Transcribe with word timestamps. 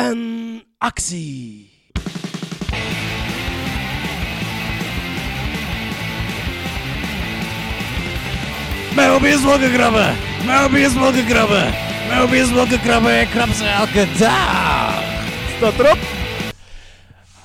En 0.00 0.62
actie! 0.78 1.70
Mijn 8.94 9.10
hobby 9.10 9.26
is 9.26 9.42
wolkenkrabben! 9.42 10.16
Mijn 10.46 10.74
is 10.74 10.94
wolkenkrabben! 10.94 11.74
Mijn 12.08 12.32
is 12.32 12.52
wolkenkrabben, 12.52 13.20
ik 13.20 13.28
krab 13.28 13.48
ze 13.48 13.64
elke 13.64 14.06
dag! 14.18 15.02
Staat 15.56 15.78
erop? 15.78 15.98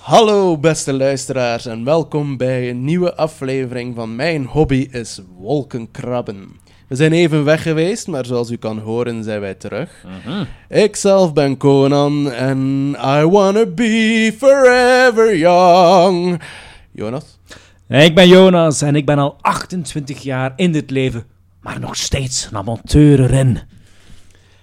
Hallo 0.01 0.57
beste 0.57 0.93
luisteraars 0.93 1.65
en 1.65 1.83
welkom 1.83 2.37
bij 2.37 2.69
een 2.69 2.83
nieuwe 2.83 3.15
aflevering 3.15 3.95
van 3.95 4.15
Mijn 4.15 4.45
Hobby 4.45 4.87
is 4.91 5.21
Wolkenkrabben. 5.37 6.59
We 6.87 6.95
zijn 6.95 7.11
even 7.11 7.43
weg 7.43 7.61
geweest, 7.61 8.07
maar 8.07 8.25
zoals 8.25 8.49
u 8.51 8.55
kan 8.55 8.79
horen 8.79 9.23
zijn 9.23 9.39
wij 9.39 9.53
terug. 9.53 10.05
Ik 10.69 10.95
zelf 10.95 11.33
ben 11.33 11.57
Conan 11.57 12.31
en 12.31 12.89
I 13.19 13.25
wanna 13.25 13.65
be 13.65 14.33
forever 14.37 15.37
young. 15.37 16.41
Jonas? 16.91 17.39
Ik 17.87 18.15
ben 18.15 18.27
Jonas 18.27 18.81
en 18.81 18.95
ik 18.95 19.05
ben 19.05 19.19
al 19.19 19.37
28 19.41 20.21
jaar 20.21 20.53
in 20.55 20.71
dit 20.71 20.89
leven, 20.91 21.23
maar 21.61 21.79
nog 21.79 21.95
steeds 21.95 22.47
een 22.51 22.57
amateur 22.57 23.19
erin. 23.19 23.59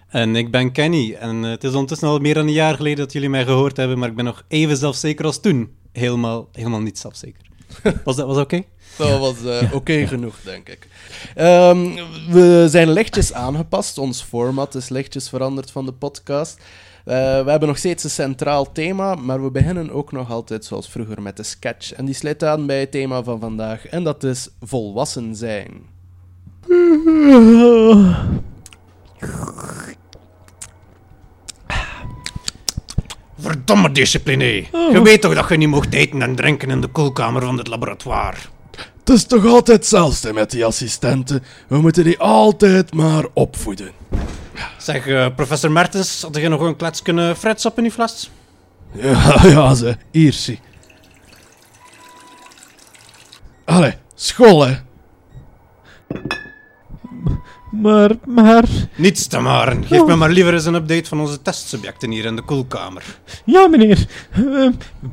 En 0.08 0.36
ik 0.36 0.50
ben 0.50 0.72
Kenny. 0.72 1.16
En 1.20 1.44
eh, 1.44 1.50
het 1.50 1.64
is 1.64 1.72
ondertussen 1.72 2.08
al 2.08 2.18
meer 2.18 2.34
dan 2.34 2.46
een 2.46 2.52
jaar 2.52 2.74
geleden 2.74 2.98
dat 2.98 3.12
jullie 3.12 3.28
mij 3.28 3.44
gehoord 3.44 3.76
hebben, 3.76 3.98
maar 3.98 4.08
ik 4.08 4.16
ben 4.16 4.24
nog 4.24 4.44
even 4.48 4.76
zelfzeker 4.76 5.24
als 5.24 5.40
toen. 5.40 5.70
Helemaal, 5.92 6.48
helemaal 6.52 6.80
niet 6.80 6.98
zelfzeker. 6.98 7.42
Was 8.04 8.16
dat 8.16 8.26
was 8.26 8.36
dat 8.36 8.44
oké? 8.44 8.62
Dat 8.96 9.18
was 9.18 9.44
eh, 9.44 9.72
oké 9.74 10.06
genoeg, 10.06 10.34
denk 10.44 10.68
ik. 10.68 10.88
Ehm, 11.34 11.90
we 12.28 12.66
zijn 12.68 12.90
lichtjes 12.90 13.32
aangepast. 13.32 13.98
Ons 13.98 14.22
format 14.22 14.74
is 14.74 14.88
lichtjes 14.88 15.28
veranderd 15.28 15.70
van 15.70 15.86
de 15.86 15.92
podcast. 15.92 16.60
Eh, 17.04 17.14
we 17.16 17.50
hebben 17.50 17.68
nog 17.68 17.78
steeds 17.78 18.04
een 18.04 18.10
centraal 18.10 18.72
thema, 18.72 19.14
maar 19.14 19.42
we 19.42 19.50
beginnen 19.50 19.90
ook 19.90 20.12
nog 20.12 20.30
altijd 20.30 20.64
zoals 20.64 20.88
vroeger 20.88 21.22
met 21.22 21.36
de 21.36 21.42
sketch. 21.42 21.92
En 21.92 22.04
die 22.04 22.14
sluit 22.14 22.44
aan 22.44 22.66
bij 22.66 22.80
het 22.80 22.90
thema 22.90 23.22
van 23.22 23.40
vandaag, 23.40 23.86
en 23.86 24.04
dat 24.04 24.24
is 24.24 24.48
volwassen 24.60 25.36
zijn. 25.36 25.90
Verdomme 33.38 33.92
discipline. 33.92 34.44
Je 34.92 35.00
weet 35.02 35.20
toch 35.20 35.34
dat 35.34 35.48
je 35.48 35.56
niet 35.56 35.68
mocht 35.68 35.92
eten 35.92 36.22
en 36.22 36.34
drinken 36.34 36.70
in 36.70 36.80
de 36.80 36.86
koelkamer 36.86 37.42
van 37.42 37.58
het 37.58 37.68
laboratoire? 37.68 38.36
Het 39.04 39.14
is 39.14 39.24
toch 39.24 39.46
altijd 39.46 39.76
hetzelfde 39.76 40.32
met 40.32 40.50
die 40.50 40.64
assistenten. 40.64 41.42
We 41.66 41.80
moeten 41.80 42.04
die 42.04 42.18
altijd 42.18 42.94
maar 42.94 43.24
opvoeden. 43.32 43.90
Zeg, 44.78 45.06
eh, 45.06 45.26
professor 45.36 45.70
Mertens, 45.70 46.22
had 46.22 46.36
je 46.36 46.48
nog 46.48 46.60
een 46.60 46.76
klets 46.76 47.02
kunnen 47.02 47.36
frets 47.36 47.66
op 47.66 47.76
in 47.76 47.82
die 47.82 47.92
fles? 47.92 48.30
Ja, 48.94 49.46
ja, 49.46 49.74
ze. 49.74 49.96
Hier, 50.10 50.32
zie. 50.32 50.60
Allee, 53.64 53.94
school, 54.14 54.66
hè. 54.66 54.76
Maar, 57.72 58.10
maar... 58.26 58.64
Niets 58.96 59.26
te 59.26 59.40
maren. 59.40 59.84
Geef 59.84 60.06
me 60.06 60.16
maar 60.16 60.30
liever 60.30 60.54
eens 60.54 60.64
een 60.64 60.74
update 60.74 61.08
van 61.08 61.20
onze 61.20 61.42
testsubjecten 61.42 62.10
hier 62.10 62.24
in 62.24 62.36
de 62.36 62.42
koelkamer. 62.42 63.02
Ja, 63.44 63.68
meneer. 63.68 64.06
Eh, 64.30 64.68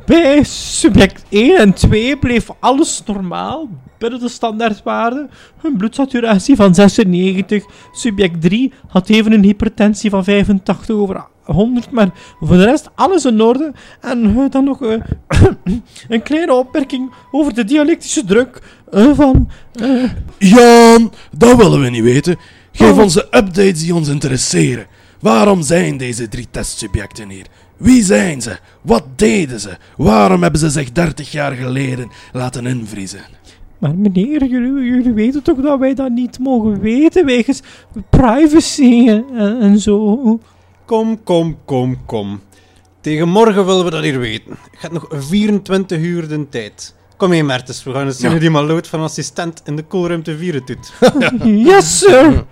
bij 0.06 0.44
subject 0.44 1.24
1 1.30 1.58
en 1.58 1.74
2 1.74 2.18
bleef 2.18 2.48
alles 2.60 3.02
normaal, 3.06 3.70
binnen 3.98 4.20
de 4.20 4.30
standaardwaarde. 4.30 5.30
Een 5.62 5.78
bloedsaturatie 5.78 6.56
van 6.56 6.76
96. 6.76 7.66
Subject 7.92 8.42
3 8.42 8.74
had 8.88 9.10
even 9.10 9.32
een 9.32 9.44
hypertensie 9.44 10.10
van 10.10 10.24
85 10.24 10.90
over 10.90 11.26
100, 11.44 11.92
maar 11.92 12.10
voor 12.40 12.58
de 12.58 12.64
rest 12.64 12.90
alles 12.96 13.26
in 13.26 13.42
orde. 13.42 13.72
En 14.02 14.38
eh, 14.38 14.50
dan 14.50 14.64
nog 14.64 14.82
eh, 14.82 15.02
een 16.10 16.22
kleine 16.22 16.54
opmerking 16.54 17.12
over 17.32 17.54
de 17.54 17.64
dialectische 17.64 18.26
druk 18.26 18.62
eh, 18.92 19.14
van... 19.14 19.50
eh, 19.74 20.04
Jan, 20.38 21.12
dat 21.38 21.58
willen 21.58 21.82
we 21.82 21.90
niet 21.90 22.04
weten. 22.04 22.38
Geef 22.72 22.92
Oh. 22.92 22.98
ons 23.00 23.14
de 23.14 23.24
updates 23.32 23.80
die 23.82 23.96
ons 23.96 24.08
interesseren. 24.08 24.88
Waarom 25.20 25.62
zijn 25.62 25.98
deze 25.98 26.28
drie 26.28 26.48
testsubjecten 26.52 27.30
hier? 27.30 27.46
Wie 27.78 28.04
zijn 28.04 28.42
ze? 28.42 28.58
Wat 28.82 29.04
deden 29.16 29.60
ze? 29.60 29.78
Waarom 29.98 30.42
hebben 30.42 30.60
ze 30.60 30.70
zich 30.70 30.92
30 30.92 31.32
jaar 31.32 31.52
geleden 31.52 32.10
laten 32.32 32.66
invriezen? 32.66 33.20
Maar 33.78 33.96
meneer, 33.96 34.46
jullie, 34.46 34.84
jullie 34.84 35.12
weten 35.14 35.44
toch 35.44 35.58
dat 35.62 35.80
wij 35.80 35.94
dat 35.94 36.10
niet 36.12 36.40
mogen 36.40 36.80
weten, 36.80 37.26
wegens 37.26 37.62
privacy 38.10 39.08
en, 39.08 39.26
en 39.62 39.80
zo. 39.80 40.40
Kom, 40.86 41.24
kom, 41.24 41.58
kom, 41.66 41.98
kom. 42.06 42.40
Tegen 43.02 43.30
morgen 43.30 43.66
willen 43.66 43.86
we 43.86 43.92
dat 43.92 44.04
hier 44.04 44.20
weten. 44.20 44.58
Je 44.72 44.78
hebt 44.80 44.94
nog 44.94 45.08
24 45.10 46.00
uur 46.00 46.28
de 46.28 46.50
tijd. 46.50 46.96
Kom 47.20 47.30
mee, 47.30 47.44
Mertens. 47.44 47.84
We 47.84 47.92
gaan 47.92 48.06
eens 48.06 48.18
zien 48.18 48.32
hoe 48.32 48.40
die 48.40 48.50
maloot 48.50 48.88
van 48.88 49.02
assistent 49.02 49.62
in 49.66 49.76
de 49.76 49.84
koelruimte 49.84 50.38
vieren 50.38 50.66
doet. 50.66 50.92
Yes, 51.70 51.98
sir! 51.98 52.46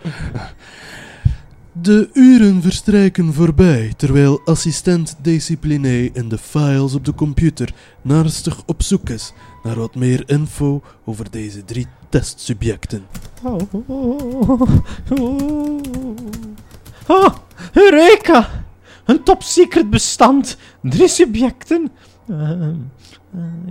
De 1.72 2.09
uren 2.13 2.61
verstrijken 2.61 3.33
voorbij 3.33 3.94
terwijl 3.97 4.41
assistent 4.45 5.16
Discipliné 5.22 6.09
in 6.13 6.29
de 6.29 6.38
files 6.38 6.94
op 6.94 7.05
de 7.05 7.13
computer 7.13 7.73
naastig 8.01 8.63
op 8.66 8.83
zoek 8.83 9.09
is 9.09 9.33
naar 9.63 9.75
wat 9.75 9.95
meer 9.95 10.23
info 10.25 10.81
over 11.05 11.31
deze 11.31 11.66
drie 11.66 11.88
testsubjecten. 12.09 13.05
Oh, 13.44 13.59
oh, 13.88 14.61
oh. 15.09 15.69
Ah, 17.07 17.35
Eureka! 17.73 18.66
Een 19.05 19.23
top 19.23 19.44
secret 19.44 19.89
bestand. 19.89 20.57
Drie 20.81 21.07
subjecten. 21.07 21.91
Eh, 22.29 22.51
eh, 22.51 22.69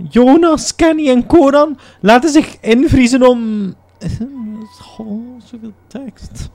Jonas, 0.09 0.75
Kenny 0.75 1.09
en 1.09 1.25
Conan 1.25 1.77
laten 2.01 2.29
zich 2.29 2.57
invriezen 2.61 3.27
om... 3.27 3.73
Oh, 4.97 5.41
zoveel 5.43 5.73
tekst. 5.87 6.49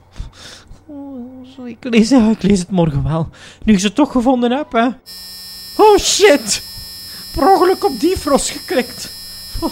Oh, 0.85 1.67
ik, 1.67 1.77
lees, 1.79 2.09
lees 2.39 2.59
het 2.59 2.69
morgen 2.69 3.03
wel. 3.03 3.29
Nu 3.63 3.73
ik 3.73 3.79
ze 3.79 3.93
toch 3.93 4.11
gevonden 4.11 4.51
heb, 4.51 4.71
hè. 4.71 4.87
Oh, 5.77 5.97
shit! 5.97 6.63
Per 7.35 7.51
ongeluk 7.51 7.85
op 7.85 7.99
die 7.99 8.17
frost 8.17 8.49
geklikt. 8.49 9.11
Oh, 9.61 9.71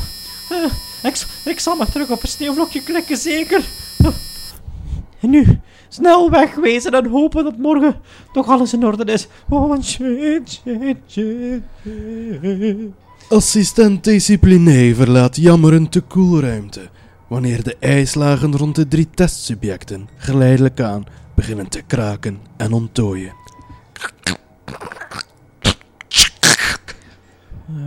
eh, 0.50 0.72
ik, 1.04 1.26
ik 1.46 1.60
zal 1.60 1.76
maar 1.76 1.92
terug 1.92 2.10
op 2.10 2.24
een 2.24 2.30
sneeuwvlokje 2.30 2.84
klikken, 2.84 3.18
zeker. 3.18 3.64
Oh. 4.06 4.16
En 5.20 5.30
nu, 5.30 5.60
snel 5.94 6.30
wegwezen 6.30 6.92
en 6.92 7.10
hopen 7.10 7.44
dat 7.44 7.58
morgen 7.58 7.96
toch 8.34 8.48
alles 8.48 8.74
in 8.74 8.86
orde 8.86 9.12
is. 9.12 9.28
Oh, 9.50 9.82
shit, 9.82 10.62
shit, 10.64 10.98
shit. 11.08 11.62
shit. 11.82 12.92
Assistent 13.30 14.04
Discipliné 14.04 14.96
verlaat 14.96 15.36
jammerend 15.36 15.94
de 15.94 16.02
koelruimte 16.02 16.90
wanneer 17.28 17.64
de 17.64 17.78
ijslagen 17.80 18.58
rond 18.58 18.76
de 18.76 18.88
drie 18.88 19.10
testsubjecten 19.14 20.10
geleidelijk 20.16 20.82
aan 20.82 21.06
beginnen 21.36 21.70
te 21.70 21.82
kraken 21.82 22.40
en 22.58 22.74
onttooien. 22.74 23.34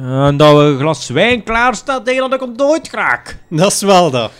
En 0.00 0.36
dat 0.36 0.56
we 0.56 0.62
een 0.62 0.78
glas 0.78 1.09
wijn 1.09 1.42
klaar 1.42 1.75
staat 1.75 2.04
tegen 2.04 2.21
dat 2.22 2.32
ik 2.32 2.41
hem 2.41 2.56
nooit 2.56 2.91
raak. 2.91 3.38
Dat 3.48 3.72
is 3.72 3.82
wel 3.82 4.10
dat. 4.10 4.32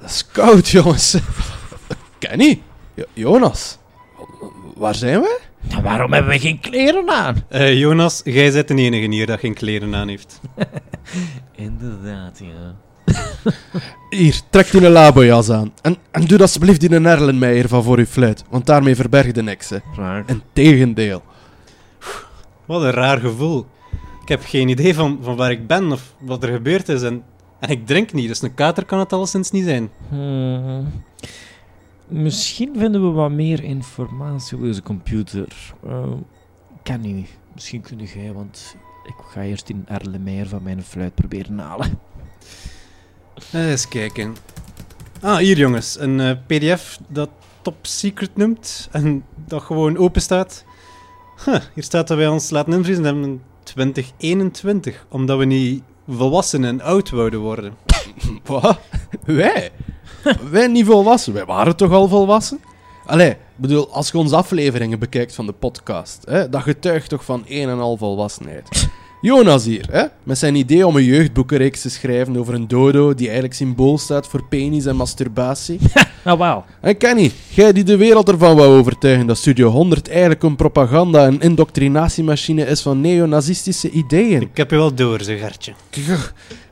Dat 0.00 0.10
is 0.10 0.26
koud, 0.32 0.68
jongens. 0.68 1.16
Kenny? 2.18 2.62
Jo- 2.94 3.04
Jonas? 3.12 3.78
Waar 4.76 4.94
zijn 4.94 5.20
we? 5.20 5.40
Nou, 5.60 5.82
waarom 5.82 6.12
hebben 6.12 6.32
we 6.32 6.38
geen 6.38 6.60
kleren 6.60 7.10
aan? 7.10 7.44
Eh, 7.48 7.78
Jonas, 7.78 8.20
jij 8.24 8.52
bent 8.52 8.68
de 8.68 8.74
enige 8.74 9.06
hier 9.10 9.26
dat 9.26 9.40
geen 9.40 9.54
kleren 9.54 9.94
aan 9.94 10.08
heeft. 10.08 10.40
Inderdaad, 11.54 12.40
ja. 12.42 12.74
Hier, 14.10 14.40
trek 14.50 14.70
die 14.70 14.84
een 14.84 14.92
labojas 14.92 15.50
aan. 15.50 15.72
En, 15.82 15.96
en 16.10 16.24
doe 16.24 16.40
alsjeblieft 16.40 16.80
die 16.80 16.92
een 16.94 17.06
Erlenmeijer 17.06 17.68
van 17.68 17.82
voor 17.82 17.98
uw 17.98 18.04
fluit, 18.04 18.44
want 18.50 18.66
daarmee 18.66 18.96
verbergde 18.96 19.42
niks, 19.42 19.70
hè. 19.70 19.76
Raar. 19.96 20.24
Integendeel. 20.26 21.22
Wat 22.66 22.82
een 22.82 22.90
raar 22.90 23.18
gevoel. 23.18 23.66
Ik 24.22 24.28
heb 24.28 24.42
geen 24.44 24.68
idee 24.68 24.94
van, 24.94 25.18
van 25.22 25.36
waar 25.36 25.50
ik 25.50 25.66
ben 25.66 25.92
of 25.92 26.14
wat 26.18 26.42
er 26.42 26.52
gebeurd 26.52 26.88
is. 26.88 27.02
En, 27.02 27.22
en 27.60 27.68
ik 27.68 27.86
drink 27.86 28.12
niet, 28.12 28.28
dus 28.28 28.42
een 28.42 28.54
kater 28.54 28.84
kan 28.84 28.98
het 28.98 29.12
alleszins 29.12 29.50
niet 29.50 29.64
zijn. 29.64 29.90
Hmm. 30.08 30.86
Misschien 32.08 32.74
vinden 32.76 33.02
we 33.02 33.08
wat 33.08 33.30
meer 33.30 33.64
informatie 33.64 34.56
op 34.56 34.62
deze 34.62 34.82
computer. 34.82 35.74
Uh, 35.86 36.12
kan 36.82 37.00
niet. 37.00 37.28
Misschien 37.54 37.80
kun 37.80 37.98
jij, 37.98 38.32
want 38.32 38.76
ik 39.04 39.14
ga 39.32 39.42
eerst 39.42 39.66
die 39.66 39.82
Erlenmeyer 39.86 40.48
van 40.48 40.62
mijn 40.62 40.82
fluit 40.82 41.14
proberen 41.14 41.58
halen. 41.58 41.98
Eh, 43.52 43.70
Eens 43.70 43.88
kijken. 43.88 44.36
Ah, 45.20 45.36
hier 45.36 45.56
jongens. 45.56 45.98
Een 45.98 46.20
eh, 46.20 46.36
pdf 46.46 46.98
dat 47.08 47.30
top 47.62 47.86
secret 47.86 48.36
noemt 48.36 48.88
en 48.92 49.24
dat 49.46 49.62
gewoon 49.62 49.96
open 49.96 50.22
staat. 50.22 50.64
Huh, 51.44 51.60
hier 51.74 51.84
staat 51.84 52.08
dat 52.08 52.16
wij 52.16 52.28
ons 52.28 52.50
laten 52.50 52.72
invriezen 52.72 53.04
hebben 53.04 53.22
in 53.22 53.42
2021, 53.62 55.06
omdat 55.08 55.38
we 55.38 55.44
niet 55.44 55.82
volwassen 56.10 56.64
en 56.64 56.80
oud 56.80 57.10
wouden 57.10 57.40
worden. 57.40 57.74
Wat? 58.44 58.78
Wij? 59.24 59.70
Wij 60.50 60.66
niet 60.66 60.86
volwassen? 60.86 61.32
Wij 61.32 61.44
waren 61.44 61.76
toch 61.76 61.92
al 61.92 62.08
volwassen? 62.08 62.60
Allee, 63.06 63.36
bedoel, 63.56 63.92
als 63.92 64.10
je 64.10 64.18
onze 64.18 64.36
afleveringen 64.36 64.98
bekijkt 64.98 65.34
van 65.34 65.46
de 65.46 65.52
podcast, 65.52 66.24
hè, 66.24 66.48
dat 66.48 66.62
getuigt 66.62 67.08
toch 67.08 67.24
van 67.24 67.44
een 67.48 67.68
en 67.68 67.78
al 67.78 67.96
volwassenheid. 67.96 68.88
Jonas 69.20 69.64
hier, 69.64 69.86
hè, 69.90 70.04
met 70.22 70.38
zijn 70.38 70.54
idee 70.54 70.86
om 70.86 70.96
een 70.96 71.04
jeugdboekenreeks 71.04 71.80
te 71.80 71.90
schrijven 71.90 72.36
over 72.36 72.54
een 72.54 72.68
dodo 72.68 73.14
die 73.14 73.24
eigenlijk 73.24 73.54
symbool 73.54 73.98
staat 73.98 74.26
voor 74.26 74.44
penis 74.48 74.86
en 74.86 74.96
masturbatie. 74.96 75.78
Nou, 76.24 76.38
wauw. 76.38 76.64
En 76.80 76.96
Kenny, 76.96 77.32
jij 77.48 77.72
die 77.72 77.84
de 77.84 77.96
wereld 77.96 78.28
ervan 78.28 78.56
wou 78.56 78.78
overtuigen 78.78 79.26
dat 79.26 79.38
Studio 79.38 79.68
100 79.68 80.08
eigenlijk 80.08 80.42
een 80.42 80.56
propaganda- 80.56 81.26
en 81.26 81.40
indoctrinatiemachine 81.40 82.66
is 82.66 82.80
van 82.80 83.00
neonazistische 83.00 83.90
ideeën. 83.90 84.40
Ik 84.40 84.56
heb 84.56 84.70
je 84.70 84.76
wel 84.76 84.94
door, 84.94 85.20
zeg 85.20 85.40
Gertje. 85.40 85.72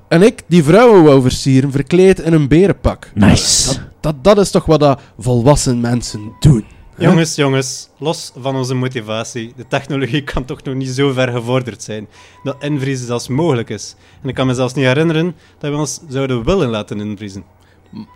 En 0.08 0.22
ik, 0.22 0.42
die 0.46 0.64
vrouwen 0.64 1.02
wou 1.02 1.22
versieren, 1.22 1.72
verkleed 1.72 2.20
in 2.20 2.32
een 2.32 2.48
berenpak. 2.48 3.10
Nice. 3.14 3.66
Dat, 3.66 3.80
dat, 4.00 4.24
dat 4.24 4.38
is 4.38 4.50
toch 4.50 4.64
wat 4.64 4.80
dat 4.80 5.00
volwassen 5.18 5.80
mensen 5.80 6.32
doen. 6.40 6.64
Jongens, 6.98 7.34
jongens, 7.34 7.88
los 7.98 8.32
van 8.38 8.56
onze 8.56 8.74
motivatie. 8.74 9.52
De 9.56 9.66
technologie 9.68 10.22
kan 10.22 10.44
toch 10.44 10.62
nog 10.62 10.74
niet 10.74 10.88
zo 10.88 11.12
ver 11.12 11.28
gevorderd 11.28 11.82
zijn 11.82 12.08
dat 12.42 12.56
invriezen 12.60 13.06
zelfs 13.06 13.28
mogelijk 13.28 13.70
is. 13.70 13.94
En 14.22 14.28
ik 14.28 14.34
kan 14.34 14.46
me 14.46 14.54
zelfs 14.54 14.74
niet 14.74 14.84
herinneren 14.84 15.36
dat 15.58 15.70
we 15.70 15.76
ons 15.76 16.00
zouden 16.08 16.44
willen 16.44 16.68
laten 16.68 17.00
invriezen. 17.00 17.44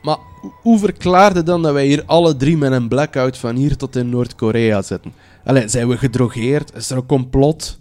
Maar 0.03 0.17
ho- 0.41 0.53
hoe 0.63 0.79
verklaarde 0.79 1.43
dan 1.43 1.63
dat 1.63 1.73
wij 1.73 1.87
hier 1.87 2.03
alle 2.07 2.37
drie 2.37 2.57
met 2.57 2.73
een 2.73 2.89
blackout 2.89 3.39
van 3.39 3.57
hier 3.57 3.77
tot 3.77 3.97
in 3.97 4.09
Noord-Korea 4.09 4.83
zitten? 4.83 5.15
Allee, 5.45 5.69
zijn 5.69 5.89
we 5.89 5.97
gedrogeerd? 5.99 6.75
Is 6.75 6.91
er 6.91 6.97
een 6.97 7.07
complot? 7.07 7.79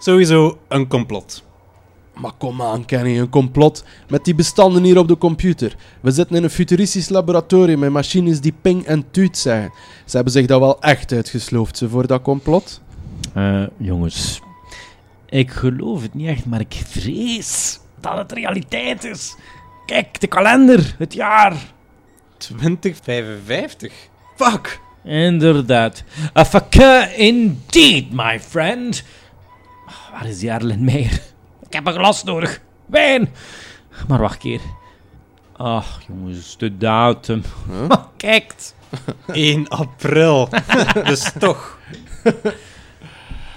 Sowieso 0.00 0.58
een 0.68 0.86
complot. 0.88 1.42
Maar 2.20 2.32
kom 2.38 2.62
aan, 2.62 2.84
Kenny, 2.84 3.18
een 3.18 3.28
complot 3.28 3.84
met 4.08 4.24
die 4.24 4.34
bestanden 4.34 4.82
hier 4.82 4.98
op 4.98 5.08
de 5.08 5.18
computer. 5.18 5.76
We 6.00 6.10
zitten 6.10 6.36
in 6.36 6.42
een 6.42 6.50
futuristisch 6.50 7.08
laboratorium 7.08 7.78
met 7.78 7.90
machines 7.90 8.40
die 8.40 8.54
ping 8.60 8.84
en 8.84 9.10
tuut 9.10 9.38
zeggen. 9.38 9.72
Ze 10.04 10.14
hebben 10.14 10.32
zich 10.32 10.46
dat 10.46 10.60
wel 10.60 10.80
echt 10.80 11.12
uitgesloofd, 11.12 11.76
ze, 11.76 11.88
voor 11.88 12.06
dat 12.06 12.22
complot. 12.22 12.80
Eh, 13.34 13.62
jongens, 13.76 14.40
ik 15.28 15.50
geloof 15.50 16.02
het 16.02 16.14
niet 16.14 16.28
echt, 16.28 16.46
maar 16.46 16.60
ik 16.60 16.82
vrees 16.86 17.80
dat 18.00 18.16
het 18.16 18.32
realiteit 18.32 19.04
is. 19.04 19.36
Kijk, 19.86 20.20
de 20.20 20.26
kalender, 20.26 20.94
het 20.98 21.14
jaar. 21.14 21.56
2055? 22.36 23.92
Fuck! 24.36 24.80
Inderdaad. 25.04 26.04
A 26.36 26.44
fuck 26.44 26.74
indeed, 27.16 28.12
my 28.12 28.40
friend. 28.40 29.02
Waar 30.12 30.26
is 30.26 30.38
die 30.38 30.52
Arlen 30.52 30.84
Meijer? 30.84 31.20
Ik 31.68 31.74
heb 31.74 31.86
een 31.86 31.92
glas 31.92 32.24
nodig. 32.24 32.60
Wijn. 32.86 33.34
Maar 34.08 34.18
wacht 34.20 34.38
keer. 34.38 34.60
Ach, 35.56 36.00
jongens, 36.08 36.56
de 36.56 36.76
datum. 36.76 37.42
Huh? 37.70 37.96
Kijk. 38.16 38.54
1 39.32 39.68
april. 39.82 40.48
dus 41.04 41.32
toch. 41.38 41.78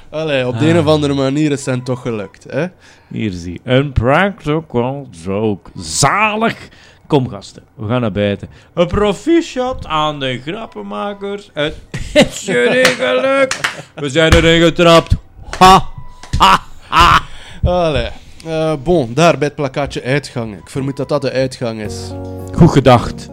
Allee, 0.10 0.48
op 0.48 0.60
de 0.60 0.70
een 0.70 0.78
of 0.80 0.86
andere 0.86 1.14
manier 1.14 1.52
is 1.52 1.66
het 1.66 1.86
toch 1.86 2.02
gelukt, 2.02 2.44
hè? 2.50 2.68
Hier 3.08 3.32
zie 3.32 3.54
je. 3.54 3.60
Een 3.72 3.92
practical 3.92 5.08
joke. 5.12 5.72
Zalig. 5.76 6.68
Kom 7.08 7.30
gasten, 7.30 7.64
we 7.76 7.88
gaan 7.88 8.02
naar 8.02 8.12
buiten. 8.12 8.50
Een 8.74 8.88
proficiat 8.88 9.86
aan 9.86 10.20
de 10.20 10.42
grappenmakers. 10.46 11.50
Het 11.54 11.76
is 12.14 12.46
jullie 12.46 12.86
geluk. 12.86 13.60
We 13.96 14.10
zijn 14.10 14.34
erin 14.34 14.62
getrapt. 14.62 15.16
Ha, 15.58 15.90
ha, 16.38 16.60
ha. 16.88 17.21
Allee. 17.64 18.10
Eh, 18.46 18.74
bon, 18.84 19.14
daar 19.14 19.38
bij 19.38 19.48
het 19.48 19.56
plakkaatje 19.56 20.04
uitgang. 20.04 20.58
Ik 20.58 20.70
vermoed 20.70 20.98
dat 20.98 21.10
dat 21.10 21.22
de 21.22 21.32
uitgang 21.32 21.82
is. 21.82 22.12
Goed 22.54 22.72
gedacht. 22.72 23.30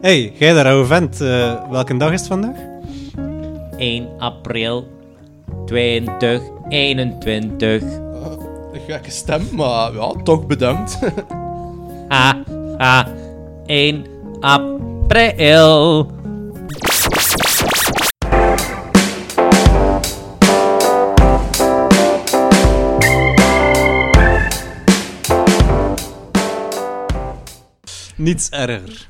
hey, 0.00 0.32
jij 0.34 0.52
daar 0.52 0.66
oude 0.66 0.86
vent. 0.86 1.20
eh, 1.20 1.70
welke 1.70 1.96
dag 1.96 2.12
is 2.12 2.18
het 2.20 2.28
vandaag? 2.28 2.56
1 3.76 4.08
april 4.18 4.86
2021. 5.66 7.82
Een 8.72 8.80
gekke 8.86 9.10
stem, 9.10 9.42
maar 9.52 9.92
ja, 9.94 10.12
toch 10.22 10.46
bedankt. 10.46 10.98
Ha, 12.08 12.42
ha. 12.78 13.06
1 13.66 14.04
april. 14.40 16.06
Niets 28.18 28.48
erger. 28.50 29.08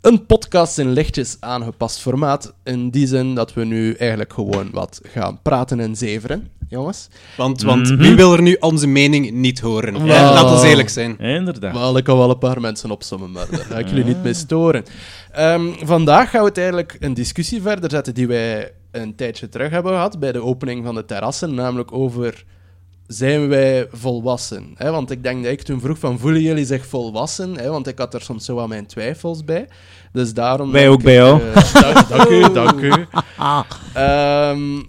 Een 0.00 0.26
podcast 0.26 0.78
in 0.78 0.90
lichtjes 0.92 1.36
aangepast 1.40 1.98
formaat. 2.00 2.54
In 2.64 2.90
die 2.90 3.06
zin 3.06 3.34
dat 3.34 3.54
we 3.54 3.64
nu 3.64 3.92
eigenlijk 3.92 4.32
gewoon 4.32 4.68
wat 4.72 5.00
gaan 5.02 5.42
praten 5.42 5.80
en 5.80 5.96
zeveren, 5.96 6.48
jongens. 6.68 7.08
Want, 7.36 7.62
want 7.62 7.88
Mhm. 7.90 7.96
wie 8.02 8.14
wil 8.14 8.32
er 8.32 8.42
nu 8.42 8.56
onze 8.60 8.86
mening 8.86 9.30
niet 9.30 9.60
horen? 9.60 9.92
Wow. 9.94 10.06
Ja, 10.06 10.32
laat 10.32 10.50
ons 10.52 10.62
eerlijk 10.62 10.88
zijn. 10.88 11.18
Inderdaad. 11.18 11.72
Wel, 11.72 11.96
ik 11.96 12.04
kan 12.04 12.18
wel 12.18 12.30
een 12.30 12.38
paar 12.38 12.60
mensen 12.60 12.90
opzommen, 12.90 13.30
maar 13.32 13.46
daar 13.50 13.60
ga 13.64 13.78
ik 13.78 13.88
jullie 13.88 14.04
niet 14.04 14.22
mee 14.22 14.34
storen. 14.34 14.84
Ehm, 15.32 15.66
vandaag 15.84 16.30
gaan 16.30 16.40
we 16.42 16.48
het 16.48 16.58
eigenlijk 16.58 16.96
een 17.00 17.14
discussie 17.14 17.62
verder 17.62 17.90
zetten 17.90 18.14
die 18.14 18.26
wij 18.26 18.72
een 18.90 19.14
tijdje 19.14 19.48
terug 19.48 19.70
hebben 19.70 19.92
gehad 19.92 20.18
bij 20.18 20.32
de 20.32 20.42
opening 20.42 20.84
van 20.84 20.94
de 20.94 21.04
terrassen, 21.04 21.54
namelijk 21.54 21.92
over 21.92 22.44
zijn 23.08 23.48
wij 23.48 23.88
volwassen? 23.92 24.70
Hè? 24.74 24.90
Want 24.90 25.10
ik 25.10 25.22
denk 25.22 25.42
dat 25.42 25.52
ik 25.52 25.62
toen 25.62 25.80
vroeg 25.80 25.98
van 25.98 26.18
voelen 26.18 26.42
jullie 26.42 26.64
zich 26.64 26.86
volwassen? 26.86 27.56
Hè? 27.58 27.68
Want 27.68 27.86
ik 27.86 27.98
had 27.98 28.14
er 28.14 28.22
soms 28.22 28.44
zo 28.44 28.54
wat 28.54 28.68
mijn 28.68 28.86
twijfels 28.86 29.44
bij. 29.44 29.68
Dus 30.12 30.34
daarom... 30.34 30.72
Wij 30.72 30.88
ook 30.88 31.02
bij 31.02 31.14
jou. 31.14 31.42
eh, 31.42 31.74
dank, 31.82 32.08
dank 32.08 32.28
u, 32.28 32.52
dank 32.52 32.80
u. 32.80 32.92
Ehm, 33.94 34.82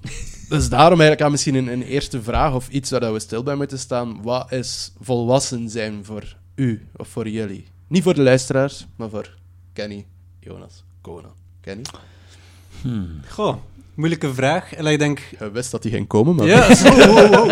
dus 0.49 0.69
daarom 0.69 0.99
eigenlijk 0.99 1.21
aan 1.21 1.31
misschien 1.31 1.55
een, 1.55 1.67
een 1.67 1.81
eerste 1.83 2.21
vraag 2.21 2.53
of 2.53 2.69
iets 2.69 2.89
waar 2.91 2.99
dat 2.99 3.13
we 3.13 3.19
stil 3.19 3.43
bij 3.43 3.55
moeten 3.55 3.79
staan. 3.79 4.21
Wat 4.21 4.51
is 4.51 4.91
volwassen 4.99 5.69
zijn 5.69 6.05
voor 6.05 6.35
u 6.55 6.87
of 6.95 7.07
voor 7.07 7.29
jullie? 7.29 7.67
Niet 7.87 8.03
voor 8.03 8.13
de 8.13 8.21
luisteraars, 8.21 8.87
maar 8.95 9.09
voor 9.09 9.37
Kenny, 9.73 10.05
Jonas, 10.39 10.83
Conan. 11.01 11.31
Kenny? 11.61 11.83
Goh, 13.27 13.55
moeilijke 13.99 14.33
vraag. 14.33 14.73
En 14.73 14.85
ik 14.85 14.99
denk... 14.99 15.19
Je 15.39 15.51
wist 15.51 15.71
dat 15.71 15.81
die 15.81 15.91
ging 15.91 16.07
komen, 16.07 16.35
maar... 16.35 16.47
Ja, 16.47 16.73
zo, 16.75 16.95
wow, 16.95 17.33
wow. 17.33 17.51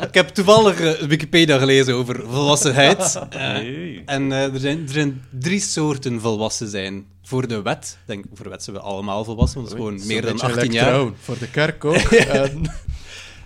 Ik 0.00 0.14
heb 0.14 0.28
toevallig 0.28 0.80
eh, 0.80 1.06
Wikipedia 1.06 1.58
gelezen 1.58 1.94
over 1.94 2.24
volwassenheid. 2.28 3.02
Eh, 3.30 4.00
en 4.04 4.32
eh, 4.32 4.52
er, 4.52 4.60
zijn, 4.60 4.82
er 4.86 4.92
zijn 4.92 5.22
drie 5.30 5.60
soorten 5.60 6.20
volwassen 6.20 6.68
zijn. 6.68 7.04
Voor 7.22 7.48
de 7.48 7.62
wet, 7.62 7.98
ik 8.00 8.06
denk 8.06 8.24
voor 8.34 8.44
de 8.44 8.50
wet 8.50 8.62
zijn 8.64 8.76
we 8.76 8.82
allemaal 8.82 9.24
volwassen, 9.24 9.58
want 9.58 9.70
dat 9.70 9.78
is 9.78 9.84
gewoon 9.84 10.06
meer 10.06 10.22
dan 10.22 10.32
beetje 10.32 10.46
18 10.46 10.62
like 10.62 10.74
jaar. 10.74 10.86
trouwen. 10.86 11.14
Voor 11.20 11.38
de 11.38 11.50
kerk 11.50 11.84
ook. 11.84 11.94
en 11.96 12.70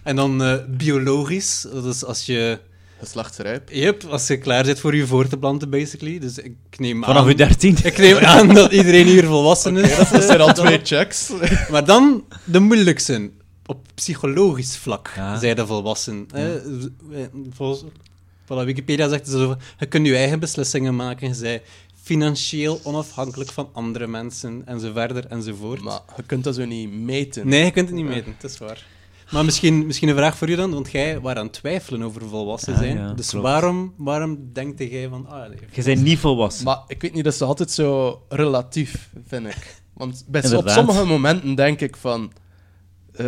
En 0.09 0.17
dan 0.17 0.43
eh, 0.43 0.55
biologisch, 0.69 1.67
dat 1.73 1.85
is 1.85 2.05
als 2.05 2.27
je, 2.27 2.59
geslachtsrijp. 2.99 3.69
yep, 3.71 4.05
als 4.05 4.27
je 4.27 4.39
klaar 4.39 4.65
bent 4.65 4.81
voor 4.81 4.95
je 4.97 5.07
voor 5.07 5.29
te 5.29 5.37
planten, 5.39 5.71
basically. 5.71 6.19
Dus 6.19 6.39
ik 6.39 6.55
neem 6.77 7.05
Vanaf 7.05 7.23
aan... 7.23 7.29
uw 7.29 7.35
13. 7.35 7.77
Ik 7.83 7.99
neem 7.99 8.17
aan 8.17 8.55
dat 8.55 8.73
iedereen 8.73 9.07
hier 9.07 9.25
volwassen 9.25 9.77
is. 9.77 9.97
Dat 10.11 10.25
zijn 10.25 10.41
al 10.41 10.53
twee 10.63 10.81
checks. 10.83 11.31
Maar 11.71 11.85
dan 11.85 12.25
de 12.45 12.59
moeilijkste. 12.61 13.31
Op 13.67 13.87
psychologisch 13.95 14.77
vlak 14.77 15.13
Ja. 15.17 15.39
zijn 15.39 15.57
de 15.57 15.67
volwassen. 15.67 16.27
hè. 16.33 16.61
Volgens 17.51 17.85
wat 18.47 18.65
Wikipedia 18.65 19.09
zegt, 19.09 19.27
het 19.27 19.35
zo, 19.35 19.57
je 19.79 19.87
kunt 19.87 20.07
je 20.07 20.17
eigen 20.17 20.41
beslissingen 20.41 20.97
maken. 20.97 21.29
Je 21.35 21.41
bent 21.41 21.63
financieel 22.03 22.81
onafhankelijk 22.83 23.51
van 23.51 23.69
andere 23.73 24.07
mensen, 24.07 24.63
en 24.65 24.81
zo 24.81 24.93
verder, 24.93 25.27
enzovoort. 25.27 25.81
maar 25.81 26.01
je 26.17 26.23
kunt 26.23 26.45
dat 26.45 26.55
zo 26.55 26.65
niet 26.65 26.93
meten. 26.93 27.49
Nee, 27.49 27.65
je 27.65 27.71
kunt 27.71 27.87
het 27.89 27.97
niet 27.97 28.07
meten, 28.07 28.35
dat 28.41 28.51
is 28.51 28.59
waar. 28.59 28.87
Maar 29.31 29.45
misschien, 29.45 29.87
misschien 29.87 30.09
een 30.09 30.17
vraag 30.17 30.37
voor 30.37 30.49
je 30.51 30.57
dan, 30.57 30.73
want 30.73 30.91
jij 30.91 31.21
was 31.21 31.35
aan 31.35 31.45
het 31.45 31.53
twijfelen 31.53 32.03
over 32.03 32.23
volwassen 32.29 32.77
zijn. 32.77 32.97
ja, 32.97 33.13
dus 33.13 33.29
klopt. 33.29 33.45
waarom, 33.47 33.95
waarom 33.97 34.39
denkt 34.53 34.79
jij 34.79 35.09
van... 35.09 35.27
Ah, 35.29 35.49
nee, 35.49 35.59
Je 35.73 35.83
bent 35.83 36.03
niet 36.03 36.19
volwassen. 36.19 36.65
Maar 36.65 36.79
ik 36.87 37.03
weet 37.03 37.15
niet, 37.15 37.25
dat 37.25 37.33
is 37.33 37.43
altijd 37.43 37.71
zo 37.71 38.21
relatief, 38.29 39.09
vind 39.27 39.47
ik. 39.47 39.81
Want 39.95 40.25
bij, 40.27 40.57
op 40.57 40.69
sommige 40.69 41.05
momenten 41.05 41.55
denk 41.55 41.81
ik 41.81 41.97
van... 41.97 42.33
eh, 43.17 43.27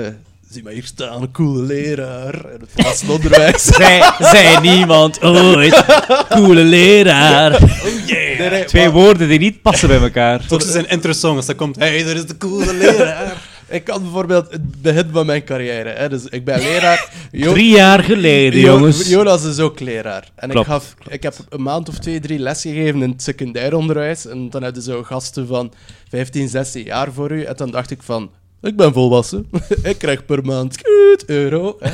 zie 0.51 0.63
maar 0.63 0.73
hier 0.73 0.85
staan, 0.85 1.23
een 1.23 1.31
coole 1.33 1.63
leraar 1.63 2.35
in 2.53 2.61
het 2.61 2.71
klasonderwijs. 2.75 3.63
Zij, 3.65 4.13
zij 4.33 4.61
niemand 4.61 5.23
ooit. 5.25 5.85
Coole 6.29 6.65
leraar. 6.65 7.61
Nee, 8.07 8.39
nee, 8.51 8.65
Twee 8.65 8.83
maar 8.85 8.93
woorden 8.93 9.29
die 9.29 9.39
niet 9.39 9.63
passen 9.63 9.89
bij 9.89 10.01
elkaar. 10.01 10.47
Toch 10.47 10.63
is 10.63 10.75
een 10.75 10.89
intro-song 10.89 11.37
als 11.37 11.47
dat 11.47 11.57
komt. 11.57 11.77
hey, 11.77 12.03
daar 12.05 12.17
is 12.17 12.27
de 12.27 12.37
coole 12.37 12.75
leraar. 12.75 13.49
Ik 13.71 13.85
kan 13.85 14.03
bijvoorbeeld 14.03 14.51
het 14.53 14.83
begin 14.83 15.09
van 15.13 15.27
mijn 15.27 15.45
carrière. 15.45 15.89
Hè, 15.89 16.09
dus 16.09 16.25
ik 16.25 16.45
ben 16.45 16.59
leraar. 16.59 17.13
Jo- 17.31 17.53
Drie 17.53 17.71
jaar 17.71 18.03
geleden, 18.05 18.61
Jo- 18.61 18.67
jongens. 18.73 19.09
Jonas 19.09 19.45
is 19.45 19.59
ook 19.59 19.81
leraar. 19.81 20.29
En 20.35 20.49
Klopt, 20.51 20.67
ik, 20.67 20.73
gaf, 20.73 20.95
ik 21.09 21.23
heb 21.23 21.35
een 21.49 21.63
maand 21.63 21.89
of 21.89 21.99
twee, 21.99 22.21
drie 22.21 22.39
les 22.39 22.61
gegeven 22.61 23.03
in 23.03 23.11
het 23.11 23.23
secundair 23.23 23.75
onderwijs. 23.75 24.27
En 24.27 24.51
dan 24.51 24.63
hadden 24.63 24.83
zo 24.83 25.03
gasten 25.03 25.47
van 25.47 25.73
15, 26.09 26.49
16 26.49 26.85
jaar 26.85 27.13
voor 27.13 27.31
u. 27.31 27.43
En 27.43 27.57
dan 27.57 27.71
dacht 27.71 27.91
ik 27.91 28.03
van, 28.03 28.31
ik 28.63 28.77
ben 28.77 28.93
volwassen. 28.93 29.47
ik 29.83 29.99
krijg 29.99 30.25
per 30.25 30.45
maand 30.45 30.77
kut, 30.83 31.25
euro. 31.27 31.77
Hè. 31.81 31.91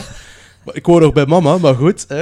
Maar 0.65 0.75
ik 0.77 0.87
woon 0.87 1.01
nog 1.01 1.13
bij 1.13 1.27
mama, 1.27 1.59
maar 1.59 1.75
goed. 1.75 2.05
Hè. 2.09 2.21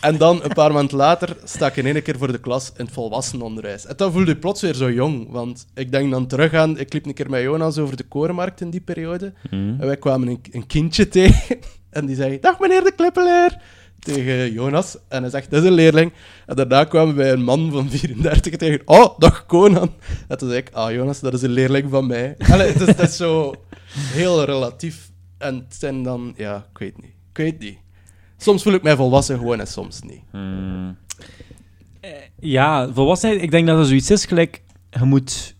En 0.00 0.16
dan, 0.16 0.44
een 0.44 0.52
paar 0.52 0.72
maanden 0.72 0.96
later, 0.96 1.36
sta 1.44 1.66
ik 1.66 1.76
in 1.76 1.86
één 1.86 2.02
keer 2.02 2.18
voor 2.18 2.32
de 2.32 2.40
klas 2.40 2.72
in 2.76 2.84
het 2.84 2.94
volwassenenonderwijs. 2.94 3.86
En 3.86 3.96
dan 3.96 4.12
voelde 4.12 4.30
je 4.30 4.36
plots 4.36 4.60
weer 4.60 4.74
zo 4.74 4.90
jong. 4.90 5.30
Want 5.30 5.66
ik 5.74 5.92
denk 5.92 6.10
dan 6.10 6.26
terug 6.26 6.54
aan... 6.54 6.78
Ik 6.78 6.92
liep 6.92 7.06
een 7.06 7.14
keer 7.14 7.30
met 7.30 7.42
Jonas 7.42 7.78
over 7.78 7.96
de 7.96 8.04
korenmarkt 8.04 8.60
in 8.60 8.70
die 8.70 8.80
periode. 8.80 9.32
En 9.50 9.78
wij 9.78 9.96
kwamen 9.96 10.28
een, 10.28 10.40
een 10.50 10.66
kindje 10.66 11.08
tegen. 11.08 11.58
En 11.90 12.06
die 12.06 12.16
zei... 12.16 12.40
Dag 12.40 12.58
meneer 12.58 12.84
de 12.84 12.92
Klippeleer. 12.96 13.60
Tegen 13.98 14.52
Jonas. 14.52 14.96
En 15.08 15.22
hij 15.22 15.30
zegt, 15.30 15.50
dat 15.50 15.62
is 15.62 15.68
een 15.68 15.74
leerling. 15.74 16.12
En 16.46 16.56
daarna 16.56 16.84
kwamen 16.84 17.16
wij 17.16 17.32
een 17.32 17.42
man 17.42 17.70
van 17.70 17.90
34 17.90 18.56
tegen... 18.56 18.82
Oh, 18.84 19.18
dag 19.18 19.46
Conan. 19.46 19.92
En 20.28 20.38
toen 20.38 20.48
zei 20.48 20.60
ik... 20.60 20.70
Ah, 20.72 20.92
Jonas, 20.92 21.20
dat 21.20 21.34
is 21.34 21.42
een 21.42 21.50
leerling 21.50 21.90
van 21.90 22.06
mij. 22.06 22.34
Allee, 22.52 22.72
het 22.72 22.80
is, 22.80 22.86
het 22.86 23.00
is 23.00 23.16
zo 23.16 23.54
heel 23.94 24.44
relatief. 24.44 25.10
En 25.38 25.54
het 25.54 25.74
zijn 25.78 26.02
dan... 26.02 26.34
Ja, 26.36 26.66
ik 26.72 26.78
weet 26.78 27.02
niet. 27.02 27.14
Ik 27.30 27.36
weet 27.36 27.58
niet. 27.58 27.78
Soms 28.44 28.62
voel 28.62 28.72
ik 28.72 28.82
mij 28.82 28.96
volwassen 28.96 29.38
gewoon 29.38 29.60
en 29.60 29.66
soms 29.66 30.00
niet. 30.02 30.20
Hmm. 30.30 30.96
Eh, 32.00 32.10
Ja, 32.40 32.88
volwassenheid, 32.92 33.42
ik 33.42 33.50
denk 33.50 33.66
dat 33.66 33.78
er 33.78 33.84
zoiets 33.86 34.10
is 34.10 34.24
gelijk... 34.24 34.62
Je 34.90 35.04
moet, 35.04 35.54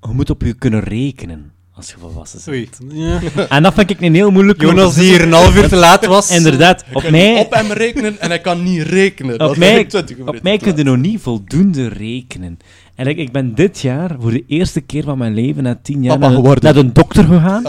je 0.00 0.12
moet 0.12 0.30
op 0.30 0.42
je 0.42 0.54
kunnen 0.54 0.80
rekenen 0.80 1.52
als 1.72 1.90
je 1.90 1.96
volwassen 1.98 2.40
bent. 2.50 2.78
Ja. 2.92 3.20
En 3.56 3.62
dat 3.62 3.74
vind 3.74 3.90
ik 3.90 4.00
een 4.00 4.14
heel 4.14 4.30
moeilijk... 4.30 4.60
Jonas 4.60 4.94
die 4.94 5.04
hier 5.04 5.22
een 5.22 5.32
half 5.32 5.56
uur 5.56 5.68
te 5.68 5.76
laat 5.76 6.06
was. 6.06 6.30
Inderdaad, 6.30 6.84
op 6.92 7.10
mij... 7.10 7.38
op 7.40 7.52
hem 7.52 7.72
rekenen 7.72 8.20
en 8.20 8.28
hij 8.28 8.40
kan 8.40 8.62
niet 8.62 8.82
rekenen. 8.82 9.38
Dat 9.38 9.50
Op 9.50 9.56
mij, 9.56 9.84
20 9.84 10.16
minuten 10.16 10.36
op 10.36 10.42
mij 10.42 10.58
kun 10.58 10.76
je 10.76 10.82
nog 10.82 10.96
niet 10.96 11.20
voldoende 11.20 11.88
rekenen. 11.88 12.58
En 12.94 13.06
ik, 13.06 13.16
ik 13.16 13.32
ben 13.32 13.54
dit 13.54 13.80
jaar 13.80 14.16
voor 14.20 14.30
de 14.30 14.44
eerste 14.46 14.80
keer 14.80 15.02
van 15.02 15.18
mijn 15.18 15.34
leven, 15.34 15.62
na 15.62 15.78
tien 15.82 16.02
jaar, 16.02 16.18
Papa 16.18 16.54
naar, 16.60 16.76
een 16.76 16.92
dokter 16.92 17.24
gegaan. 17.24 17.62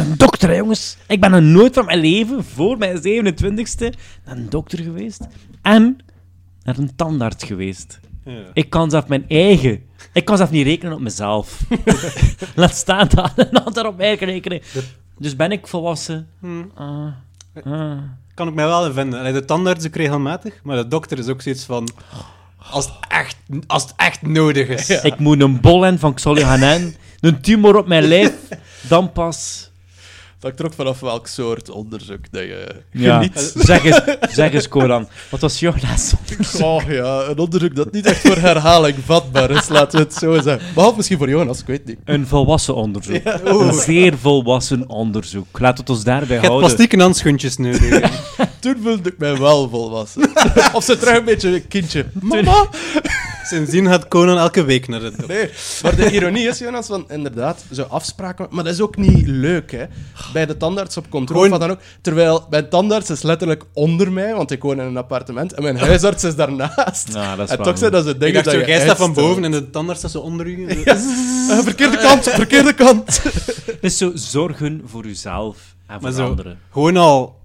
Een 0.00 0.16
dokter, 0.16 0.48
hè, 0.48 0.56
jongens. 0.56 0.96
Ik 1.06 1.20
ben 1.20 1.30
nog 1.30 1.40
nooit 1.40 1.74
van 1.74 1.84
mijn 1.84 1.98
leven, 1.98 2.44
voor 2.44 2.78
mijn 2.78 2.96
27ste, 2.96 3.92
naar 4.24 4.36
een 4.36 4.48
dokter 4.48 4.78
geweest. 4.78 5.26
En 5.62 5.98
naar 6.62 6.78
een 6.78 6.96
tandarts 6.96 7.44
geweest. 7.44 8.00
Ja. 8.24 8.44
Ik 8.52 8.70
kan 8.70 8.90
zelf 8.90 9.08
mijn 9.08 9.24
eigen... 9.28 9.82
Ik 10.12 10.24
kan 10.24 10.36
zelf 10.36 10.50
niet 10.50 10.66
rekenen 10.66 10.94
op 10.94 11.00
mezelf. 11.00 11.60
Laat 12.54 12.74
staan 12.74 13.08
dat 13.08 13.32
een 13.36 13.64
ander 13.64 13.86
op 13.86 13.96
mij 13.96 14.16
kan 14.16 14.28
rekenen. 14.28 14.60
Dus 15.18 15.36
ben 15.36 15.52
ik 15.52 15.66
volwassen? 15.66 16.28
Hmm. 16.38 16.70
Ah, 16.74 17.06
ah. 17.64 17.98
Kan 18.34 18.48
ik 18.48 18.54
mij 18.54 18.66
wel 18.66 18.86
in 18.86 18.92
vinden. 18.92 19.32
De 19.32 19.44
tandarts 19.44 19.86
ook 19.86 19.96
regelmatig, 19.96 20.60
maar 20.62 20.76
de 20.76 20.88
dokter 20.88 21.18
is 21.18 21.28
ook 21.28 21.42
zoiets 21.42 21.64
van... 21.64 21.88
Als 22.70 22.84
het 22.84 22.94
echt, 23.08 23.36
als 23.66 23.82
het 23.82 23.92
echt 23.96 24.22
nodig 24.22 24.68
is. 24.68 24.88
Ik 25.02 25.18
moet 25.18 25.40
een 25.40 25.60
bol 25.60 25.86
in 25.86 25.98
van 25.98 26.14
Xolly 26.14 26.42
Hanen, 26.42 26.94
een 27.20 27.40
tumor 27.40 27.76
op 27.76 27.86
mijn 27.86 28.04
lijf, 28.04 28.32
dan 28.88 29.12
pas... 29.12 29.70
Dat 30.42 30.58
er 30.58 30.64
ook 30.66 30.72
vanaf 30.74 31.00
welk 31.00 31.26
soort 31.26 31.70
onderzoek 31.70 32.24
dat 32.30 32.42
je 32.42 32.66
Ja. 32.92 33.14
geniet. 33.16 33.52
Zeg 33.56 33.84
eens, 33.84 34.00
zeg 34.34 34.52
eens, 34.52 34.68
Coran. 34.68 35.08
Wat 35.30 35.40
was 35.40 35.60
jouw 35.60 35.74
laatste 35.82 36.16
onderzoek? 36.30 36.62
Oh 36.62 36.82
ja, 36.88 37.22
een 37.28 37.38
onderzoek 37.38 37.74
dat 37.74 37.92
niet 37.92 38.06
echt 38.06 38.20
voor 38.20 38.36
herhaling 38.36 38.96
vatbaar 39.04 39.50
is, 39.50 39.68
laten 39.68 39.98
we 39.98 40.04
het 40.04 40.14
zo 40.14 40.40
zeggen. 40.40 40.74
Behalve 40.74 40.96
misschien 40.96 41.18
voor 41.18 41.28
Jonas, 41.28 41.60
ik 41.60 41.66
weet 41.66 41.84
niet. 41.86 41.98
Een 42.04 42.26
volwassen 42.26 42.74
onderzoek. 42.74 43.20
Een 43.44 43.72
zeer 43.72 44.18
volwassen 44.18 44.88
onderzoek. 44.88 45.58
Laat 45.58 45.78
het 45.78 45.90
ons 45.90 46.04
daarbij 46.04 46.36
Je 46.40 46.46
houden. 46.46 46.66
plastieke 46.68 47.00
handschoentjes 47.00 47.56
nodig. 47.56 48.10
Toen 48.62 48.76
voelde 48.82 49.08
ik 49.10 49.18
mij 49.18 49.36
wel 49.38 49.68
volwassen. 49.68 50.30
of 50.72 50.84
ze 50.84 50.98
terug 50.98 51.16
een 51.18 51.24
beetje 51.24 51.48
een 51.48 51.68
kindje. 51.68 52.06
Mama! 52.20 52.68
Sindsdien 53.44 53.86
gaat 53.86 54.08
Conan 54.08 54.38
elke 54.38 54.64
week 54.64 54.88
naar 54.88 55.00
de 55.00 55.10
dokter. 55.10 55.28
Nee, 55.28 55.50
maar 55.82 55.96
de 55.96 56.10
ironie 56.10 56.48
is, 56.48 56.58
Jonas, 56.58 56.86
van 56.86 57.04
inderdaad, 57.08 57.64
zo 57.72 57.82
afspraken... 57.82 58.46
Maar 58.50 58.64
dat 58.64 58.72
is 58.72 58.80
ook 58.80 58.96
niet 58.96 59.26
leuk, 59.26 59.70
hè. 59.72 59.84
Bij 60.32 60.46
de 60.46 60.56
tandarts 60.56 60.96
op 60.96 61.10
controle, 61.10 61.44
Gewoon- 61.44 61.60
dan 61.60 61.70
ook. 61.70 61.78
Terwijl 62.00 62.46
mijn 62.50 62.68
tandarts 62.68 63.10
is 63.10 63.22
letterlijk 63.22 63.64
onder 63.72 64.12
mij, 64.12 64.34
want 64.34 64.50
ik 64.50 64.62
woon 64.62 64.80
in 64.80 64.86
een 64.86 64.96
appartement, 64.96 65.52
en 65.52 65.62
mijn 65.62 65.76
huisarts 65.76 66.24
is 66.24 66.34
daarnaast. 66.34 67.12
Ja, 67.12 67.36
dat 67.36 67.44
is 67.46 67.50
en 67.52 67.56
waar, 67.56 67.66
toch 67.66 67.78
zijn 67.78 67.92
dat 67.92 68.04
ze 68.04 68.12
dingen 68.12 68.26
Ik 68.28 68.32
dacht 68.34 68.44
dat 68.44 68.54
zo, 68.54 68.60
je 68.60 68.66
jij 68.66 68.80
staat 68.80 68.96
van 68.96 69.12
boven 69.12 69.44
en 69.44 69.50
de 69.50 69.70
tandarts 69.70 70.00
staat 70.00 70.12
zo 70.12 70.18
onder 70.20 70.46
u. 70.46 70.66
Eh, 71.50 71.58
verkeerde 71.58 71.96
kant, 71.96 72.24
verkeerde 72.28 72.74
kant. 72.74 73.22
Het 73.22 73.78
is 73.80 73.96
zo 74.02 74.10
zorgen 74.14 74.82
voor 74.86 75.04
uzelf 75.04 75.56
en 75.86 75.94
voor 75.94 76.02
Maar 76.02 76.12
zo- 76.12 76.26
anderen. 76.26 76.58
Gewoon 76.72 76.96
al 76.96 77.40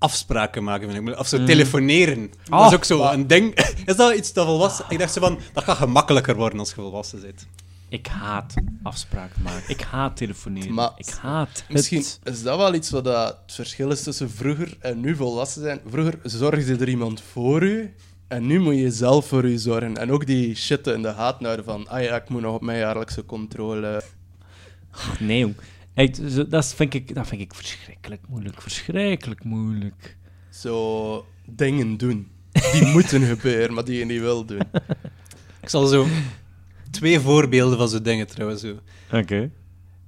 afspraken 0.00 0.64
maken, 0.64 0.90
vind 0.90 1.08
ik. 1.08 1.18
Of 1.18 1.26
zo 1.26 1.44
telefoneren. 1.44 2.30
dat 2.44 2.66
is 2.70 2.76
ook 2.76 2.84
zo 2.84 3.02
een 3.02 3.26
ding. 3.26 3.54
Is 3.86 3.96
dat 3.96 4.14
iets 4.14 4.32
dat 4.32 4.46
volwassen... 4.46 4.84
Ik 4.88 4.98
dacht 4.98 5.12
zo 5.12 5.20
van, 5.20 5.38
dat 5.52 5.64
gaat 5.64 5.76
gemakkelijker 5.76 6.36
worden 6.36 6.58
als 6.58 6.68
je 6.68 6.74
volwassen 6.74 7.20
bent. 7.20 7.46
Ik 7.88 8.06
haat 8.06 8.54
afspraken 8.82 9.42
maken. 9.42 9.62
Ik 9.66 9.80
haat 9.80 10.16
telefoneren. 10.16 10.74
Maar 10.74 10.90
ik 10.96 11.08
haat 11.20 11.64
Misschien 11.68 11.98
het. 11.98 12.20
is 12.22 12.42
dat 12.42 12.56
wel 12.56 12.74
iets 12.74 12.90
wat 12.90 13.04
dat 13.04 13.38
het 13.46 13.54
verschil 13.54 13.90
is 13.90 14.02
tussen 14.02 14.30
vroeger 14.30 14.76
en 14.80 15.00
nu 15.00 15.16
volwassen 15.16 15.62
zijn. 15.62 15.80
Vroeger 15.86 16.18
zorgde 16.22 16.76
er 16.76 16.88
iemand 16.88 17.22
voor 17.32 17.62
u, 17.62 17.94
en 18.28 18.46
nu 18.46 18.60
moet 18.60 18.76
je 18.76 18.90
zelf 18.90 19.26
voor 19.26 19.44
u 19.44 19.56
zorgen. 19.56 19.96
En 19.96 20.12
ook 20.12 20.26
die 20.26 20.54
shit 20.54 20.86
in 20.86 21.02
de 21.02 21.08
haat 21.08 21.42
houden 21.42 21.64
van, 21.64 21.88
ah 21.88 22.02
ja, 22.02 22.16
ik 22.16 22.28
moet 22.28 22.42
nog 22.42 22.54
op 22.54 22.62
mijn 22.62 22.78
jaarlijkse 22.78 23.24
controle. 23.24 24.02
Nee, 25.18 25.38
jong. 25.38 25.54
Dat, 26.48 26.74
vind 26.74 26.94
ik, 26.94 27.14
dat 27.14 27.26
vind 27.26 27.40
ik 27.40 27.54
verschrikkelijk 27.54 28.22
moeilijk. 28.28 28.62
Verschrikkelijk 28.62 29.44
moeilijk. 29.44 30.16
Zo 30.50 31.26
dingen 31.46 31.96
doen. 31.96 32.28
Die 32.72 32.86
moeten 32.94 33.22
gebeuren, 33.22 33.74
maar 33.74 33.84
die 33.84 33.98
je 33.98 34.04
niet 34.04 34.20
wil 34.20 34.44
doen. 34.44 34.62
Ik 35.62 35.68
zal 35.68 35.86
zo... 35.86 36.06
Twee 36.90 37.20
voorbeelden 37.20 37.78
van 37.78 37.88
zo'n 37.88 38.02
dingen 38.02 38.26
trouwens. 38.26 38.60
Zo. 38.60 38.78
Oké. 39.12 39.50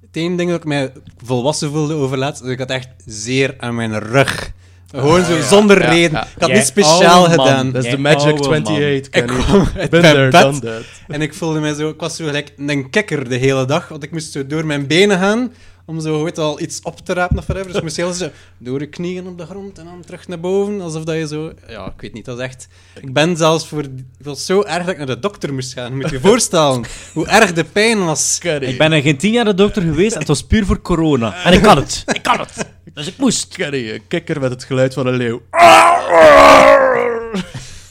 Het 0.01 0.15
ene 0.15 0.37
ding 0.37 0.49
dat 0.49 0.59
ik 0.59 0.65
mij 0.65 0.91
volwassen 1.17 1.71
voelde 1.71 1.93
overlaatst, 1.93 2.41
is 2.41 2.47
dat 2.47 2.51
ik 2.51 2.59
had 2.59 2.69
echt 2.69 2.89
zeer 3.05 3.53
aan 3.57 3.75
mijn 3.75 3.99
rug. 3.99 4.51
Gewoon 4.95 5.25
zo, 5.25 5.41
zonder 5.41 5.81
ja, 5.81 5.89
reden. 5.89 6.11
ja. 6.11 6.23
Ik 6.23 6.41
had 6.41 6.51
niet 6.51 6.65
speciaal 6.65 7.23
gedaan. 7.23 7.71
Dat 7.71 7.83
is 7.85 7.91
de 7.91 7.97
Magic 7.97 8.19
oude 8.19 8.49
man. 8.49 8.61
28, 8.61 9.13
Ik 9.13 9.27
kwam 9.27 9.67
uit 9.75 9.91
mijn 9.91 10.29
bed 10.29 10.85
en 11.07 11.21
ik 11.21 11.33
voelde 11.33 11.59
mij 11.59 11.73
zo... 11.73 11.89
Ik 11.89 11.99
was 11.99 12.15
zo 12.15 12.25
gelijk 12.25 12.53
een 12.57 12.89
kikker 12.89 13.29
de 13.29 13.35
hele 13.35 13.65
dag, 13.65 13.87
want 13.87 14.03
ik 14.03 14.11
moest 14.11 14.31
zo 14.31 14.47
door 14.47 14.65
mijn 14.65 14.87
benen 14.87 15.19
gaan 15.19 15.51
om 15.85 15.99
zo, 15.99 16.23
weet 16.23 16.37
al, 16.37 16.61
iets 16.61 16.81
op 16.81 16.99
te 16.99 17.13
rapen 17.13 17.37
of 17.37 17.45
whatever. 17.45 17.67
Dus 17.67 17.77
ik 17.77 17.83
moest 17.83 17.95
heel 17.95 18.13
zo 18.13 18.29
door 18.57 18.79
je 18.79 18.85
knieën 18.85 19.27
op 19.27 19.37
de 19.37 19.45
grond 19.45 19.77
en 19.77 19.85
dan 19.85 20.01
terug 20.01 20.27
naar 20.27 20.39
boven, 20.39 20.81
alsof 20.81 21.03
dat 21.03 21.15
je 21.15 21.27
zo... 21.27 21.51
Ja, 21.67 21.85
ik 21.85 22.01
weet 22.01 22.13
niet, 22.13 22.25
dat 22.25 22.37
is 22.37 22.43
echt... 22.43 22.67
Ik 23.01 23.13
ben 23.13 23.37
zelfs 23.37 23.67
voor... 23.67 23.81
Het 23.81 24.01
was 24.23 24.45
zo 24.45 24.63
erg 24.63 24.79
dat 24.79 24.89
ik 24.89 24.97
naar 24.97 25.05
de 25.05 25.19
dokter 25.19 25.53
moest 25.53 25.73
gaan. 25.73 25.89
Je 25.89 26.01
moet 26.01 26.09
je 26.09 26.19
voorstellen 26.19 26.83
hoe 27.13 27.27
erg 27.27 27.53
de 27.53 27.63
pijn 27.63 28.05
was. 28.05 28.39
Ik 28.59 28.77
ben 28.77 28.91
er 28.91 29.01
geen 29.01 29.17
tien 29.17 29.31
jaar 29.31 29.45
de 29.45 29.53
dokter 29.53 29.81
geweest 29.81 30.13
en 30.13 30.19
het 30.19 30.27
was 30.27 30.43
puur 30.43 30.65
voor 30.65 30.81
corona. 30.81 31.43
En 31.43 31.53
ik 31.53 31.61
kan 31.61 31.77
het. 31.77 32.03
Ik 32.13 32.23
kan 32.23 32.39
het. 32.39 32.71
Dus 32.93 33.07
ik 33.07 33.17
moest. 33.17 33.47
Kenny, 33.47 33.91
een 33.91 34.07
kikker 34.07 34.39
met 34.39 34.51
het 34.51 34.63
geluid 34.63 34.93
van 34.93 35.07
een 35.07 35.15
leeuw. 35.15 35.41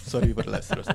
Sorry 0.08 0.32
voor 0.34 0.42
de 0.42 0.50
luisteraars. 0.50 0.86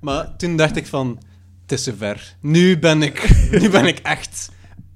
Maar 0.00 0.36
toen 0.36 0.56
dacht 0.56 0.76
ik 0.76 0.86
van, 0.86 1.18
het 1.62 1.72
is 1.72 1.82
zover. 1.84 2.34
Nu 2.40 2.78
ben 2.78 3.02
ik, 3.02 3.30
nu 3.50 3.70
ben 3.70 3.86
ik 3.86 3.98
echt 3.98 4.50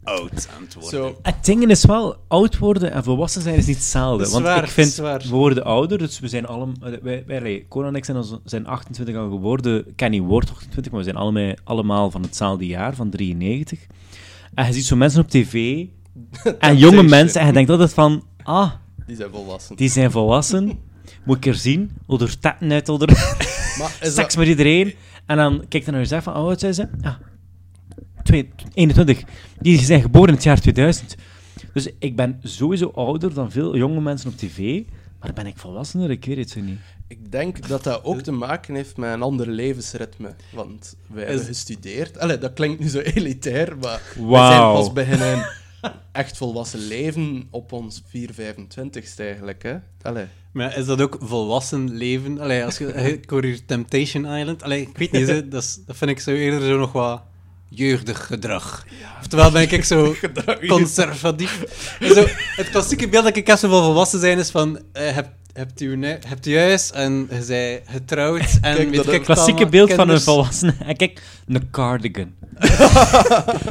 oud 0.08 0.48
aan 0.56 0.62
het 0.62 0.74
worden. 0.74 0.90
Zo, 0.90 1.18
Het 1.22 1.44
ding 1.44 1.70
is 1.70 1.84
wel, 1.84 2.16
oud 2.28 2.58
worden 2.58 2.92
en 2.92 3.04
volwassen 3.04 3.42
zijn 3.42 3.54
is 3.54 3.66
niet 3.66 3.76
hetzelfde. 3.76 4.24
Is 4.24 4.30
Want 4.32 4.44
waar, 4.44 4.64
ik 4.64 4.70
vind, 4.70 4.94
we 4.94 5.28
worden 5.28 5.64
ouder, 5.64 5.98
dus 5.98 6.20
we 6.20 6.28
zijn 6.28 6.46
allemaal... 6.46 6.74
Wij, 7.02 7.22
wij, 7.26 7.66
Conan 7.68 7.88
en 7.88 7.94
ik 7.94 8.04
zijn, 8.04 8.16
al- 8.16 8.40
zijn 8.44 8.66
28 8.66 9.16
al 9.16 9.28
geworden. 9.30 9.94
Kenny 9.96 10.20
wordt 10.20 10.50
28, 10.50 10.92
maar 10.92 11.00
we 11.00 11.06
zijn 11.06 11.16
allemaal, 11.22 11.54
allemaal 11.64 12.10
van 12.10 12.22
hetzelfde 12.22 12.66
jaar, 12.66 12.94
van 12.94 13.10
93. 13.10 13.86
En 14.54 14.66
je 14.66 14.72
ziet 14.72 14.84
zo 14.84 14.96
mensen 14.96 15.20
op 15.20 15.28
tv, 15.28 15.86
en 16.58 16.76
jonge 16.76 17.02
mensen, 17.02 17.40
en 17.40 17.46
je 17.46 17.52
denkt 17.52 17.70
altijd 17.70 17.94
van... 17.94 18.24
Ah, 18.42 18.70
die 19.06 19.16
zijn 19.16 19.30
volwassen. 19.30 19.76
die 19.76 19.88
zijn 19.88 20.10
volwassen. 20.10 20.78
Moet 21.24 21.36
ik 21.36 21.46
er 21.46 21.54
zien? 21.54 21.90
Oder 22.06 22.38
tetten 22.38 22.72
uit, 22.72 22.88
Maar 22.88 23.96
is 24.00 24.14
seks 24.14 24.14
dat, 24.14 24.36
met 24.36 24.46
iedereen. 24.46 24.94
En 25.26 25.36
dan 25.36 25.64
kijkt 25.68 25.86
hij 25.86 25.94
naar 25.94 26.02
jezelf 26.02 26.22
van, 26.24 26.36
hoe 26.36 26.48
oud 26.48 26.60
zijn 26.60 26.74
ze? 26.74 26.88
Ja, 27.00 27.18
twee- 28.28 28.50
21. 28.74 29.22
Die 29.60 29.78
zijn 29.78 30.00
geboren 30.02 30.28
in 30.28 30.34
het 30.34 30.42
jaar 30.42 30.60
2000. 30.60 31.14
Dus 31.72 31.88
ik 31.98 32.16
ben 32.16 32.40
sowieso 32.42 32.90
ouder 32.94 33.34
dan 33.34 33.50
veel 33.50 33.76
jonge 33.76 34.00
mensen 34.00 34.30
op 34.30 34.36
tv. 34.36 34.82
Maar 35.20 35.32
ben 35.32 35.46
ik 35.46 35.58
volwassener? 35.58 36.10
Ik 36.10 36.24
weet 36.24 36.36
het 36.36 36.50
zo 36.50 36.60
niet. 36.60 36.78
ik 37.08 37.32
denk 37.32 37.68
dat 37.68 37.84
dat 37.84 38.04
ook 38.04 38.20
te 38.20 38.32
maken 38.32 38.74
heeft 38.74 38.96
met 38.96 39.12
een 39.12 39.22
ander 39.22 39.46
levensritme. 39.48 40.34
Want 40.52 40.96
wij 41.06 41.24
hebben 41.24 41.44
gestudeerd. 41.44 42.18
Allee, 42.18 42.38
dat 42.38 42.52
klinkt 42.52 42.80
nu 42.80 42.88
zo 42.88 42.98
elitair, 42.98 43.76
maar 43.80 44.00
we 44.14 44.20
zijn 44.20 44.60
pas 44.60 44.92
beginnen 44.92 45.46
echt 46.12 46.36
volwassen 46.36 46.80
leven 46.86 47.46
op 47.50 47.72
ons 47.72 48.02
4, 48.06 48.30
25ste 48.34 49.16
eigenlijk. 49.16 49.62
Hè? 49.62 49.76
Allee. 50.02 50.24
Maar 50.52 50.76
is 50.78 50.86
dat 50.86 51.00
ook 51.00 51.18
volwassen 51.20 51.90
leven? 51.96 52.40
Allee, 52.40 52.64
als 52.64 52.78
je, 52.78 52.86
ik 52.92 53.30
hoor 53.30 53.44
hier 53.44 53.64
Temptation 53.64 54.24
Island. 54.26 54.62
Allee, 54.62 54.80
ik 54.80 54.98
weet 54.98 55.12
niet, 55.12 55.26
dat, 55.50 55.62
is- 55.62 55.80
dat 55.86 55.96
vind 55.96 56.10
ik 56.10 56.20
zo 56.20 56.30
eerder 56.30 56.60
zo 56.68 56.78
nog 56.78 56.92
wat 56.92 57.22
jeugdig 57.68 58.26
gedrag. 58.26 58.84
Oftewel 59.20 59.50
ben 59.50 59.70
ik 59.70 59.84
zo 59.84 60.14
conservatief. 60.68 61.62
En 62.00 62.14
Zo, 62.14 62.24
het 62.56 62.70
klassieke 62.70 63.08
beeld 63.08 63.24
dat 63.24 63.36
ik 63.36 63.46
heb 63.46 63.58
zo 63.58 63.68
van 63.68 63.82
volwassen 63.82 64.20
zijn 64.20 64.38
is 64.38 64.50
van... 64.50 64.78
eh, 64.92 65.14
heb, 65.14 65.28
hebt 65.52 65.80
u, 65.80 65.96
ne- 65.96 66.18
hebt 66.26 66.46
u 66.46 66.58
huis 66.58 66.90
en 66.92 67.28
je 67.30 67.42
zij 67.42 67.82
getrouwd 67.86 68.40
en 68.60 68.74
Kijk, 68.76 68.76
weet 68.76 68.94
dat 68.94 69.04
ik 69.04 69.10
ook. 69.10 69.14
het 69.16 69.24
Klassieke 69.24 69.66
beeld 69.66 69.92
van 69.92 70.08
een 70.08 70.20
volwassene. 70.20 70.74
En 70.86 70.96
kijk, 70.96 71.22
een 71.46 71.70
cardigan. 71.70 72.32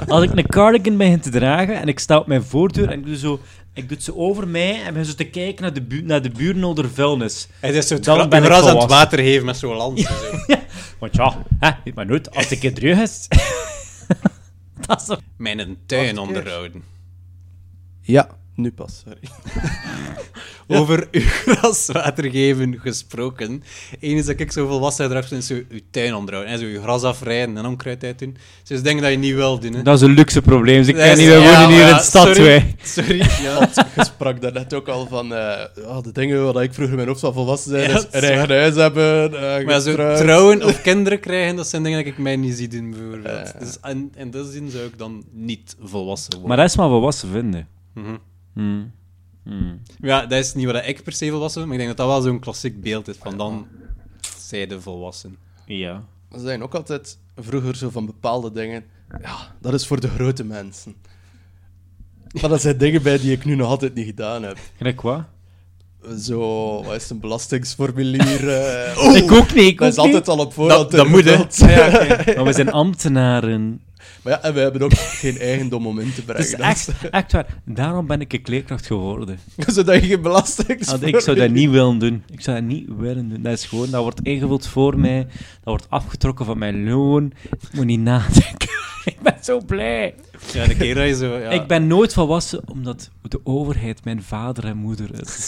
Als 0.08 0.24
ik 0.24 0.32
een 0.36 0.48
cardigan 0.48 0.98
begin 0.98 1.20
te 1.20 1.30
dragen 1.30 1.76
en 1.82 1.88
ik 1.88 2.00
sta 2.00 2.18
op 2.18 2.28
mijn 2.28 2.44
voordeur 2.44 2.90
en 2.92 3.00
ik 3.00 3.06
doe 3.06 3.18
zo 3.18 3.40
Ik 3.74 3.88
doe 3.88 3.98
het 3.98 4.06
zo 4.06 4.14
over 4.16 4.48
mij 4.48 4.84
en 4.84 4.94
ben 4.94 5.06
zo 5.06 5.14
te 5.14 5.24
kijken 5.24 5.62
naar 5.62 5.74
de, 5.74 5.82
bu 5.82 6.02
naar 6.02 6.22
de 6.22 6.30
buren 6.30 6.64
onder 6.64 6.90
vuilnis. 6.94 7.48
Hij 7.60 7.72
is 7.72 7.88
zo 7.88 7.94
het 7.94 8.04
Dan 8.04 8.16
gra- 8.20 8.28
ben 8.28 8.40
ik 8.44 8.46
gras 8.46 8.66
aan 8.66 8.78
het 8.78 8.90
water 8.90 9.20
geven 9.20 9.46
met 9.46 9.58
zo'n 9.58 9.76
lans. 9.76 10.04
en 10.04 10.14
zo. 10.48 10.56
Want 11.00 11.16
ja, 11.16 11.44
hè, 11.60 11.70
weet 11.84 11.96
maar 11.96 12.06
nooit, 12.06 12.36
als 12.36 12.52
ik 12.52 12.62
het 12.62 12.76
terug 12.76 13.00
is... 13.00 13.28
dat 14.88 15.02
is 15.02 15.08
toch... 15.08 15.22
Mijn 15.38 15.78
tuin 15.86 16.18
onderhouden. 16.18 16.84
Ja, 18.02 18.38
nu 18.58 18.72
pas, 18.72 19.04
sorry. 19.06 19.20
Over 20.80 21.08
uw 21.12 21.22
graswater 21.26 22.32
geven 22.32 22.80
gesproken. 22.80 23.64
Eén 24.00 24.16
is 24.18 24.26
dat 24.26 24.40
ik 24.40 24.52
zo 24.52 24.68
volwassen 24.68 25.04
uitdraag, 25.04 25.32
is 25.32 25.48
zo 25.48 25.54
uw 25.70 25.80
tuin 25.92 26.16
onderhouden. 26.16 26.54
En 26.54 26.60
zo 26.60 26.66
uw 26.66 26.82
gras 26.82 27.04
afrijden 27.04 27.58
en 27.58 27.66
onkruid 27.66 28.04
uit 28.04 28.20
doen. 28.20 28.38
Dus 28.64 28.82
dingen 28.82 29.02
dat 29.02 29.12
je 29.12 29.18
niet 29.18 29.34
wil 29.34 29.60
doen. 29.60 29.74
Hè. 29.74 29.82
Dat 29.82 29.96
is 29.96 30.02
een 30.02 30.14
luxe 30.14 30.42
probleem. 30.42 30.78
Dus 30.78 30.88
ik 30.88 30.96
Dat 30.96 31.04
ken 31.04 31.12
is- 31.14 31.18
niet, 31.20 31.28
we 31.28 31.34
ja, 31.34 31.42
wonen 31.62 31.68
hier 31.76 31.82
in 31.82 31.88
ja, 31.88 31.98
de 31.98 32.04
stad, 32.04 32.26
sorry. 32.28 32.44
wij. 32.44 32.76
Sorry. 32.84 33.18
Ja. 33.44 33.70
Je 33.96 34.04
sprak 34.06 34.42
daarnet 34.42 34.74
ook 34.74 34.88
al 34.88 35.08
van 35.08 35.34
eh, 35.34 35.66
ja, 35.76 36.02
de 36.02 36.12
dingen 36.12 36.54
waar 36.54 36.64
ik 36.64 36.74
vroeger 36.74 36.98
in 37.00 37.06
mijn 37.06 37.08
hoofd 37.20 37.36
volwassen 37.36 37.72
zijn. 37.72 37.92
Dat 37.92 38.08
is 38.12 38.22
een 38.22 38.28
eigen 38.30 38.50
huis 38.58 38.76
hebben, 38.76 39.34
eh, 39.34 39.42
Maar 39.66 39.70
ja, 39.74 39.80
zo 39.80 39.94
trouwen 39.96 40.64
of 40.66 40.82
kinderen 40.82 41.20
krijgen, 41.20 41.56
dat 41.56 41.68
zijn 41.68 41.84
dingen 41.84 41.98
dat 42.04 42.08
ik 42.08 42.18
mij 42.18 42.36
niet 42.36 42.58
zie 42.58 42.68
doen, 42.68 42.92
bijvoorbeeld. 42.92 43.52
Ja. 43.54 43.60
Dus 43.60 43.78
in, 43.92 44.12
in 44.16 44.32
die 44.32 44.46
zin 44.52 44.70
zou 44.70 44.84
ik 44.84 44.98
dan 44.98 45.24
niet 45.32 45.76
volwassen 45.84 46.30
worden. 46.32 46.48
Maar 46.48 46.58
dat 46.58 46.70
is 46.70 46.76
maar 46.78 46.90
volwassen 46.90 47.30
vinden. 47.32 47.68
Mhm. 47.94 48.06
Hmm. 48.06 48.20
Hmm. 48.58 49.82
Ja, 50.02 50.26
dat 50.26 50.40
is 50.40 50.54
niet 50.54 50.66
wat 50.66 50.86
ik 50.86 51.04
per 51.04 51.14
se 51.14 51.30
volwassen 51.30 51.62
ben, 51.62 51.70
maar 51.70 51.80
ik 51.80 51.86
denk 51.86 51.98
dat 51.98 52.08
dat 52.08 52.16
wel 52.16 52.32
zo'n 52.32 52.40
klassiek 52.40 52.82
beeld 52.82 53.08
is 53.08 53.18
van 53.18 53.38
dan 53.38 53.68
zij 54.38 54.68
de 54.68 54.82
volwassen. 54.82 55.38
Ja. 55.66 56.04
We 56.30 56.40
zijn 56.40 56.64
ook 56.64 56.76
altijd 56.76 57.18
vroeger 57.36 57.76
zo 57.76 57.90
van 57.90 58.06
bepaalde 58.06 58.52
dingen. 58.52 58.84
Ja, 59.22 59.56
dat 59.62 59.74
is 59.74 59.88
voor 59.88 60.00
de 60.00 60.10
grote 60.10 60.44
mensen. 60.44 60.96
Maar 62.42 62.50
dat 62.50 62.62
zijn 62.62 62.78
dingen 62.78 63.04
bij 63.04 63.18
die 63.20 63.32
ik 63.32 63.46
nu 63.46 63.56
nog 63.56 63.68
altijd 63.68 63.94
niet 63.94 64.06
gedaan 64.06 64.44
heb. 64.44 64.58
Gelijk 64.78 65.02
wat? 65.02 65.24
Zo, 66.20 66.84
wat 66.84 66.96
is 66.96 67.02
het, 67.02 67.12
een 67.12 67.20
belastingsformulier? 67.20 68.50
eh, 68.50 69.16
ik 69.16 69.32
ook 69.32 69.54
niet, 69.54 69.64
ik 69.66 69.78
dat 69.80 69.88
ook 69.88 69.94
is 69.94 69.98
altijd 69.98 70.28
al 70.28 70.38
op 70.40 70.54
voorhand 70.54 70.92
Dat, 70.92 70.92
dat 70.92 71.08
moet, 71.08 71.24
hè. 71.24 71.32
ingevuld. 71.32 71.58
Ja. 72.26 72.36
Maar 72.36 72.46
we 72.46 72.54
zijn 72.54 72.72
ambtenaren. 72.72 73.82
Maar 74.22 74.34
ja, 74.34 74.42
en 74.42 74.54
we 74.54 74.60
hebben 74.60 74.82
ook 74.82 74.94
geen 75.24 75.38
eigendom 75.40 75.88
om 75.88 76.00
in 76.00 76.14
te 76.14 76.16
Het 76.16 76.26
brengen. 76.26 76.44
is 76.46 76.52
Dat 76.52 76.60
echt, 76.60 76.92
echt 77.12 77.32
waar. 77.32 77.46
Daarom 77.66 78.08
ben 78.08 78.22
ik 78.22 78.34
een 78.34 78.42
kleerkracht 78.42 78.86
geworden. 78.86 79.40
Zodat 79.68 80.02
je 80.02 80.08
geen 80.08 80.22
belasting... 80.22 80.86
Want 80.86 81.06
ik 81.06 81.20
zou 81.20 81.38
dat 81.38 81.50
niet 81.50 81.70
willen 81.70 81.98
doen. 82.00 82.24
Ik 82.32 82.42
zou 82.42 82.58
dat 82.58 82.66
niet 82.66 82.88
willen 82.98 83.30
doen. 83.30 83.42
Dat 83.42 83.54
is 83.54 83.66
gewoon, 83.66 83.90
dat 83.90 84.02
wordt 84.02 84.22
ingevuld 84.22 84.68
voor 84.68 85.00
mij. 85.00 85.24
Dat 85.24 85.30
wordt 85.64 85.86
afgetrokken 85.90 86.46
van 86.46 86.58
mijn 86.58 86.90
loon. 86.90 87.32
Ik 87.52 87.74
moet 87.74 87.86
niet 87.86 88.00
nadenken. 88.00 88.70
ik 89.06 89.18
ben 89.24 89.36
zo 89.42 89.60
blij. 89.66 90.16
Ja, 90.54 90.66
de 90.68 90.76
keer 90.76 90.96
dat 90.96 91.08
je 91.08 91.16
zo... 91.16 91.38
Ja, 91.38 91.50
Ik 91.50 91.68
ben 91.68 91.88
nooit 91.88 92.14
volwassen 92.14 92.62
omdat 92.70 93.10
de 93.22 93.40
overheid 93.44 94.04
mijn 94.04 94.24
vader 94.24 94.66
en 94.66 94.78
moeder 94.78 95.10
is. 95.22 95.48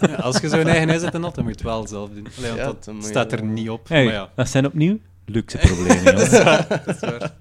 ja, 0.00 0.14
als 0.14 0.38
je 0.40 0.48
zo'n 0.48 0.66
eigen 0.66 0.88
huis 0.88 1.00
hebt 1.00 1.12
dan 1.12 1.22
moet 1.22 1.34
je 1.44 1.50
het 1.50 1.62
wel 1.62 1.86
zelf 1.86 2.10
doen. 2.14 2.26
Allee, 2.38 2.50
want 2.64 2.84
Ja, 2.86 2.92
dat 2.92 3.04
staat 3.04 3.32
er 3.32 3.44
niet 3.44 3.70
op. 3.70 3.88
Hey, 3.88 4.04
Maar 4.04 4.12
ja, 4.12 4.30
dat 4.34 4.48
zijn 4.48 4.66
opnieuw 4.66 4.98
luxe 5.26 5.58
problemen. 5.58 6.04
dat 6.14 6.20
is 6.20 6.30
jongens. 6.30 6.44
waar. 6.44 6.82
Dat 6.84 6.94
is 6.94 7.00
waar. 7.00 7.34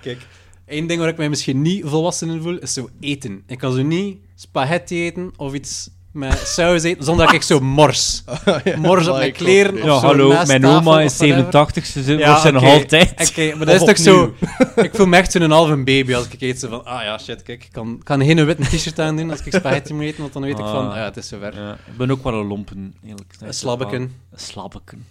Kijk, 0.00 0.26
één 0.66 0.86
ding 0.86 1.00
waar 1.00 1.08
ik 1.08 1.16
mij 1.16 1.28
misschien 1.28 1.62
niet 1.62 1.82
volwassen 1.86 2.28
in 2.30 2.42
voel, 2.42 2.58
is 2.58 2.72
zo 2.72 2.88
eten. 3.00 3.42
Ik 3.46 3.58
kan 3.58 3.72
zo 3.72 3.82
niet 3.82 4.18
spaghetti 4.34 5.04
eten 5.04 5.32
of 5.36 5.52
iets 5.54 5.90
met 6.12 6.38
saus 6.46 6.82
eten, 6.82 7.04
zonder 7.04 7.26
dat 7.26 7.34
ik 7.34 7.42
zo 7.42 7.60
mors. 7.60 8.22
Ja, 8.64 8.76
Mors 8.78 9.06
op 9.08 9.16
mijn 9.16 9.32
kleren 9.32 9.74
Ja, 9.76 9.82
zo 9.82 9.90
hallo, 10.06 10.28
mijn 10.46 10.66
oma 10.66 11.00
is 11.00 11.16
whatever. 11.16 11.52
87, 11.52 11.86
ze 11.86 12.16
Ja, 12.16 12.26
wordt 12.26 12.40
ze 12.40 12.50
nog 12.50 12.62
oké. 12.62 12.72
altijd. 12.72 13.28
Oké, 13.30 13.54
maar 13.56 13.66
dat 13.66 13.74
is 13.74 13.86
toch 13.86 13.98
zo... 13.98 14.34
Ik 14.86 14.90
voel 14.94 15.06
me 15.06 15.16
echt 15.16 15.32
zo'n 15.32 15.50
halve 15.50 15.76
baby 15.76 16.14
als 16.14 16.26
ik 16.28 16.40
eet. 16.40 16.58
Zo 16.60 16.68
van, 16.68 16.84
ah 16.84 17.02
ja, 17.02 17.18
shit, 17.18 17.42
kijk, 17.42 17.64
ik 17.64 17.72
kan, 17.72 18.00
kan 18.02 18.24
geen 18.24 18.44
witte 18.46 18.62
t-shirt 18.76 18.98
aan 18.98 19.16
doen 19.16 19.30
als 19.30 19.40
ik 19.44 19.54
spaghetti 19.54 19.94
moet 19.94 20.02
eten, 20.04 20.20
want 20.20 20.32
dan 20.32 20.42
weet 20.42 20.58
ik 20.58 20.64
van, 20.64 20.88
Ah. 20.90 20.96
ja, 20.96 21.04
het 21.04 21.16
is 21.16 21.28
zover. 21.28 21.54
Ja, 21.54 21.72
ik 21.72 21.96
ben 21.96 22.10
ook 22.10 22.22
wel 22.24 22.34
een 22.34 22.46
lompen, 22.46 22.94
eerlijk 23.04 23.28
gezegd. 23.28 23.46
Een 23.50 23.54
slabbeken. 23.58 24.00
Een 24.02 24.38
slabbeken. 24.38 25.06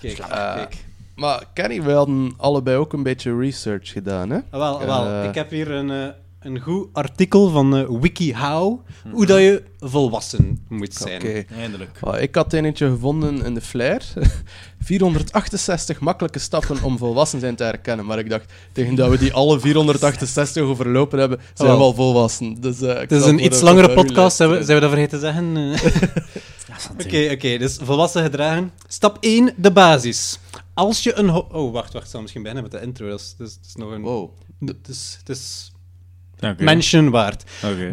Kijk, 0.00 0.18
Eh, 0.18 0.54
kijk. 0.54 0.84
Maar 1.14 1.44
Kenny, 1.52 1.82
we 1.82 1.92
hadden 1.92 2.34
allebei 2.36 2.76
ook 2.76 2.92
een 2.92 3.02
beetje 3.02 3.36
research 3.38 3.92
gedaan, 3.92 4.30
hè? 4.30 4.36
Ah, 4.50 4.58
wel, 4.60 4.86
wel. 4.86 5.06
Eh. 5.06 5.24
ik 5.28 5.34
heb 5.34 5.50
hier 5.50 5.70
een, 5.70 5.90
eh, 5.90 6.08
een 6.44 6.60
goed 6.60 6.88
artikel 6.92 7.48
van 7.50 7.76
eh, 7.76 7.88
WikiHow, 8.00 8.80
hoe 9.12 9.26
dat 9.26 9.38
je 9.38 9.62
volwassen 9.80 10.64
moet 10.68 10.94
zijn. 10.94 11.20
Oké. 11.22 11.44
Eindelijk. 11.58 11.90
Ah, 12.00 12.20
ik 12.22 12.34
had 12.34 12.52
eentje 12.52 12.88
gevonden 12.90 13.44
in 13.44 13.54
de 13.54 13.60
Flair. 13.60 14.02
468 14.84 16.00
makkelijke 16.00 16.38
stappen 16.38 16.82
om 16.82 16.98
volwassen 16.98 17.40
zijn 17.40 17.56
te 17.56 17.64
herkennen. 17.64 18.06
Maar 18.06 18.18
ik 18.18 18.30
dacht, 18.30 18.52
tegen 18.72 18.94
dat 18.94 19.10
we 19.10 19.18
die 19.18 19.32
alle 19.32 19.60
468 19.60 20.62
overlopen 20.62 21.18
hebben, 21.18 21.38
zijn 21.54 21.70
we 21.70 21.74
Wel. 21.76 21.84
al 21.84 21.94
volwassen. 21.94 22.60
Dus, 22.60 22.80
eh, 22.80 22.90
ik 23.02 23.10
Het 23.10 23.12
is 23.20 23.24
een 23.26 23.44
iets 23.44 23.60
langere 23.60 23.94
podcast, 23.94 24.36
zijn 24.36 24.50
we, 24.50 24.64
zijn 24.64 24.80
we 24.80 24.86
dat 24.86 24.90
vergeten 24.90 25.18
te 25.18 25.24
zeggen? 25.24 25.56
Oké, 27.04 27.30
oké, 27.32 27.58
dus 27.58 27.78
volwassen 27.82 28.22
gedragen. 28.22 28.72
Stap 28.88 29.16
1, 29.20 29.52
de 29.56 29.70
basis. 29.72 30.38
Als 30.74 31.02
je 31.02 31.14
een... 31.14 31.28
ho- 31.28 31.46
Oh, 31.52 31.72
wacht, 31.72 31.92
wacht, 31.92 32.04
ik 32.04 32.10
zal 32.10 32.20
misschien 32.20 32.42
beginnen 32.42 32.70
met 32.70 32.80
de 32.80 32.86
intro. 32.86 33.08
Dat 33.08 33.20
is, 33.20 33.34
dat 33.38 33.46
is, 33.48 33.54
dat 33.56 33.66
is 33.66 33.74
nog 33.74 33.90
een... 33.90 34.02
Wow. 34.02 34.30
Het 34.66 34.88
is, 34.88 35.16
het 35.18 35.28
is 35.28 35.72
Oké. 36.44 36.62
mention 36.62 37.10
waard. 37.10 37.44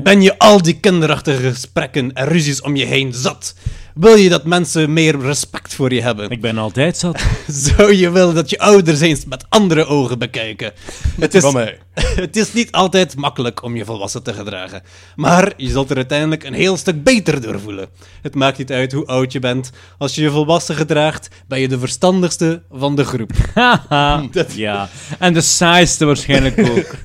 Ben 0.03 0.21
je 0.21 0.37
al 0.37 0.61
die 0.61 0.79
kinderachtige 0.79 1.49
gesprekken 1.49 2.13
en 2.13 2.27
ruzies 2.27 2.61
om 2.61 2.75
je 2.75 2.85
heen 2.85 3.13
zat? 3.13 3.53
Wil 3.93 4.15
je 4.15 4.29
dat 4.29 4.45
mensen 4.45 4.93
meer 4.93 5.19
respect 5.19 5.73
voor 5.73 5.93
je 5.93 6.01
hebben? 6.01 6.29
Ik 6.29 6.41
ben 6.41 6.57
altijd 6.57 6.97
zat. 6.97 7.23
Zou 7.47 7.95
je 7.95 8.11
willen 8.11 8.35
dat 8.35 8.49
je 8.49 8.59
ouders 8.59 8.99
eens 8.99 9.25
met 9.25 9.45
andere 9.49 9.85
ogen 9.85 10.19
bekijken? 10.19 10.71
Het 11.19 11.33
is, 11.33 11.43
het 11.95 12.35
is 12.35 12.53
niet 12.53 12.71
altijd 12.71 13.15
makkelijk 13.15 13.63
om 13.63 13.75
je 13.75 13.85
volwassen 13.85 14.23
te 14.23 14.33
gedragen. 14.33 14.81
Maar 15.15 15.53
je 15.57 15.69
zult 15.69 15.89
er 15.89 15.95
uiteindelijk 15.95 16.43
een 16.43 16.53
heel 16.53 16.77
stuk 16.77 17.03
beter 17.03 17.41
door 17.41 17.59
voelen. 17.59 17.89
Het 18.21 18.35
maakt 18.35 18.57
niet 18.57 18.71
uit 18.71 18.91
hoe 18.91 19.05
oud 19.05 19.31
je 19.31 19.39
bent. 19.39 19.71
Als 19.97 20.15
je 20.15 20.21
je 20.21 20.31
volwassen 20.31 20.75
gedraagt, 20.75 21.29
ben 21.47 21.59
je 21.59 21.67
de 21.67 21.79
verstandigste 21.79 22.61
van 22.71 22.95
de 22.95 23.03
groep. 23.03 23.31
Haha. 23.53 24.23
ja. 24.55 24.89
En 25.19 25.33
de 25.33 25.41
saaiste 25.41 26.05
waarschijnlijk 26.05 26.59
ook. 26.59 26.95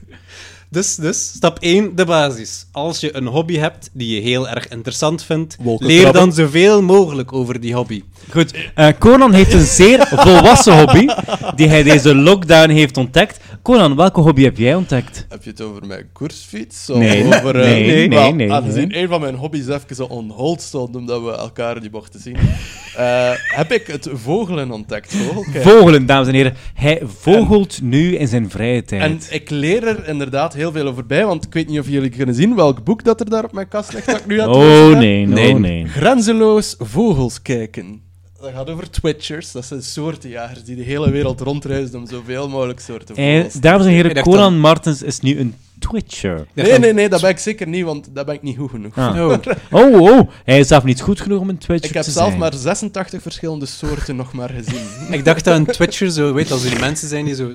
Dus, 0.71 0.95
dus, 0.95 1.33
stap 1.37 1.59
1, 1.61 1.95
de 1.95 2.05
basis. 2.05 2.67
Als 2.73 3.01
je 3.01 3.17
een 3.17 3.27
hobby 3.27 3.57
hebt 3.57 3.91
die 3.93 4.15
je 4.15 4.21
heel 4.21 4.49
erg 4.49 4.69
interessant 4.69 5.23
vindt, 5.23 5.57
leer 5.79 6.13
dan 6.13 6.33
zoveel 6.33 6.83
mogelijk 6.83 7.33
over 7.33 7.61
die 7.61 7.75
hobby. 7.75 8.03
Goed, 8.31 8.55
eh, 8.75 8.89
Conan 8.99 9.33
heeft 9.33 9.53
een 9.53 9.67
zeer 9.67 10.07
volwassen 10.25 10.79
hobby 10.79 11.07
die 11.55 11.69
hij 11.69 11.83
deze 11.83 12.15
lockdown 12.15 12.71
heeft 12.71 12.97
ontdekt. 12.97 13.41
Conan, 13.67 13.97
welke 13.97 14.21
hobby 14.21 14.43
heb 14.43 14.57
jij 14.57 14.75
ontdekt? 14.75 15.27
Heb 15.29 15.43
je 15.45 15.51
het 15.51 15.61
over 15.61 15.87
mijn 15.87 16.09
koersfiets? 16.13 16.91
Of 16.91 16.99
Nee, 16.99 17.27
over, 17.27 17.61
eh, 17.61 17.63
nee, 17.63 18.09
nee, 18.09 18.33
nee, 18.33 18.53
Aangezien 18.53 18.89
nee. 18.89 19.03
een 19.03 19.09
van 19.09 19.21
mijn 19.21 19.35
hobby's 19.35 19.69
even 19.69 19.97
zo 19.97 20.05
on 20.05 20.31
hold 20.31 20.63
stond, 20.63 20.97
omdat 20.97 21.23
we 21.23 21.31
elkaar 21.31 21.81
niet 21.81 21.93
mochten 21.93 22.21
zien, 22.21 22.37
eh, 22.97 23.31
heb 23.35 23.73
ik 23.73 23.87
het 23.87 24.09
vogelen 24.13 24.71
ontdekt. 24.71 25.15
Vogelkijken. 25.15 25.63
Vogelen, 25.63 26.07
dames 26.07 26.29
en 26.29 26.35
heren. 26.35 26.55
Hij 26.75 27.03
vogelt 27.05 27.83
nu 27.83 28.17
in 28.17 28.29
zijn 28.29 28.51
vrije 28.51 28.83
tijd. 28.83 29.03
En 29.03 29.21
ik 29.31 29.51
leer 29.51 29.87
er 29.87 30.09
inderdaad 30.09 30.55
heel 30.55 30.73
veel 30.73 30.87
over 30.87 31.07
bij, 31.07 31.25
want 31.25 31.45
ik 31.45 31.53
weet 31.53 31.69
niet 31.69 31.81
of 31.81 31.89
jullie 31.89 32.11
kunnen 32.11 32.35
zien 32.35 32.55
welk 32.55 32.85
boek 32.85 33.05
dat 33.05 33.21
er 33.21 33.31
daar 33.31 33.45
op 33.45 33.53
mijn 33.53 33.69
kast 33.69 33.93
ligt 33.93 34.07
dat 34.07 34.19
ik 34.19 34.27
nu 34.27 34.41
aan 34.41 34.49
het 34.49 34.57
Oh 34.57 34.99
nee, 34.99 35.27
Nee. 35.27 35.55
oh 35.55 35.61
nee. 35.61 35.87
Grenzeloos 35.87 36.75
vogels 36.79 37.43
kijken. 37.43 38.06
Dat 38.41 38.53
gaat 38.55 38.71
over 38.71 38.91
twitchers, 38.91 39.53
dat 39.53 39.65
zijn 39.65 39.83
soortenjagers 39.83 40.65
die 40.65 40.77
de 40.77 40.83
hele 40.83 41.11
wereld 41.11 41.41
rondreizen 41.41 41.99
om 41.99 42.07
zoveel 42.07 42.49
mogelijk 42.49 42.81
soorten 42.81 43.17
Eh, 43.17 43.45
te 43.45 43.61
dames 43.61 43.87
en 43.87 43.93
heren, 43.93 44.23
Conan 44.23 44.39
dan- 44.41 44.59
Martens 44.59 45.03
is 45.03 45.21
nu 45.21 45.39
een 45.39 45.55
Twitcher. 45.79 46.47
Nee, 46.53 46.79
nee, 46.79 46.93
nee, 46.93 47.09
dat 47.09 47.21
ben 47.21 47.31
ik 47.31 47.39
zeker 47.39 47.69
niet, 47.69 47.85
want 47.85 48.09
dat 48.13 48.27
ben 48.27 48.35
ik 48.35 48.43
niet 48.43 48.57
goed 48.57 48.71
genoeg. 48.71 48.99
Ah. 48.99 49.17
Oh. 49.17 49.39
Oh, 49.71 50.01
oh, 50.01 50.31
hij 50.45 50.59
is 50.59 50.69
zelf 50.69 50.85
niet 50.85 51.01
goed 51.01 51.21
genoeg 51.21 51.41
om 51.41 51.49
een 51.49 51.59
Twitcher 51.59 51.89
Ik 51.89 51.95
heb 51.95 52.05
te 52.05 52.11
zelf 52.11 52.27
zijn. 52.29 52.39
maar 52.39 52.55
86 52.55 53.23
verschillende 53.23 53.67
soorten 53.67 54.17
nog 54.17 54.33
maar 54.33 54.49
gezien. 54.51 54.87
Ik 55.19 55.25
dacht 55.25 55.45
dat 55.45 55.57
een 55.57 55.67
Twitcher 55.67 56.11
zo, 56.11 56.33
weet 56.33 56.51
als 56.51 56.63
die 56.63 56.79
mensen 56.79 57.09
zijn 57.09 57.25
die 57.25 57.35
zo 57.35 57.51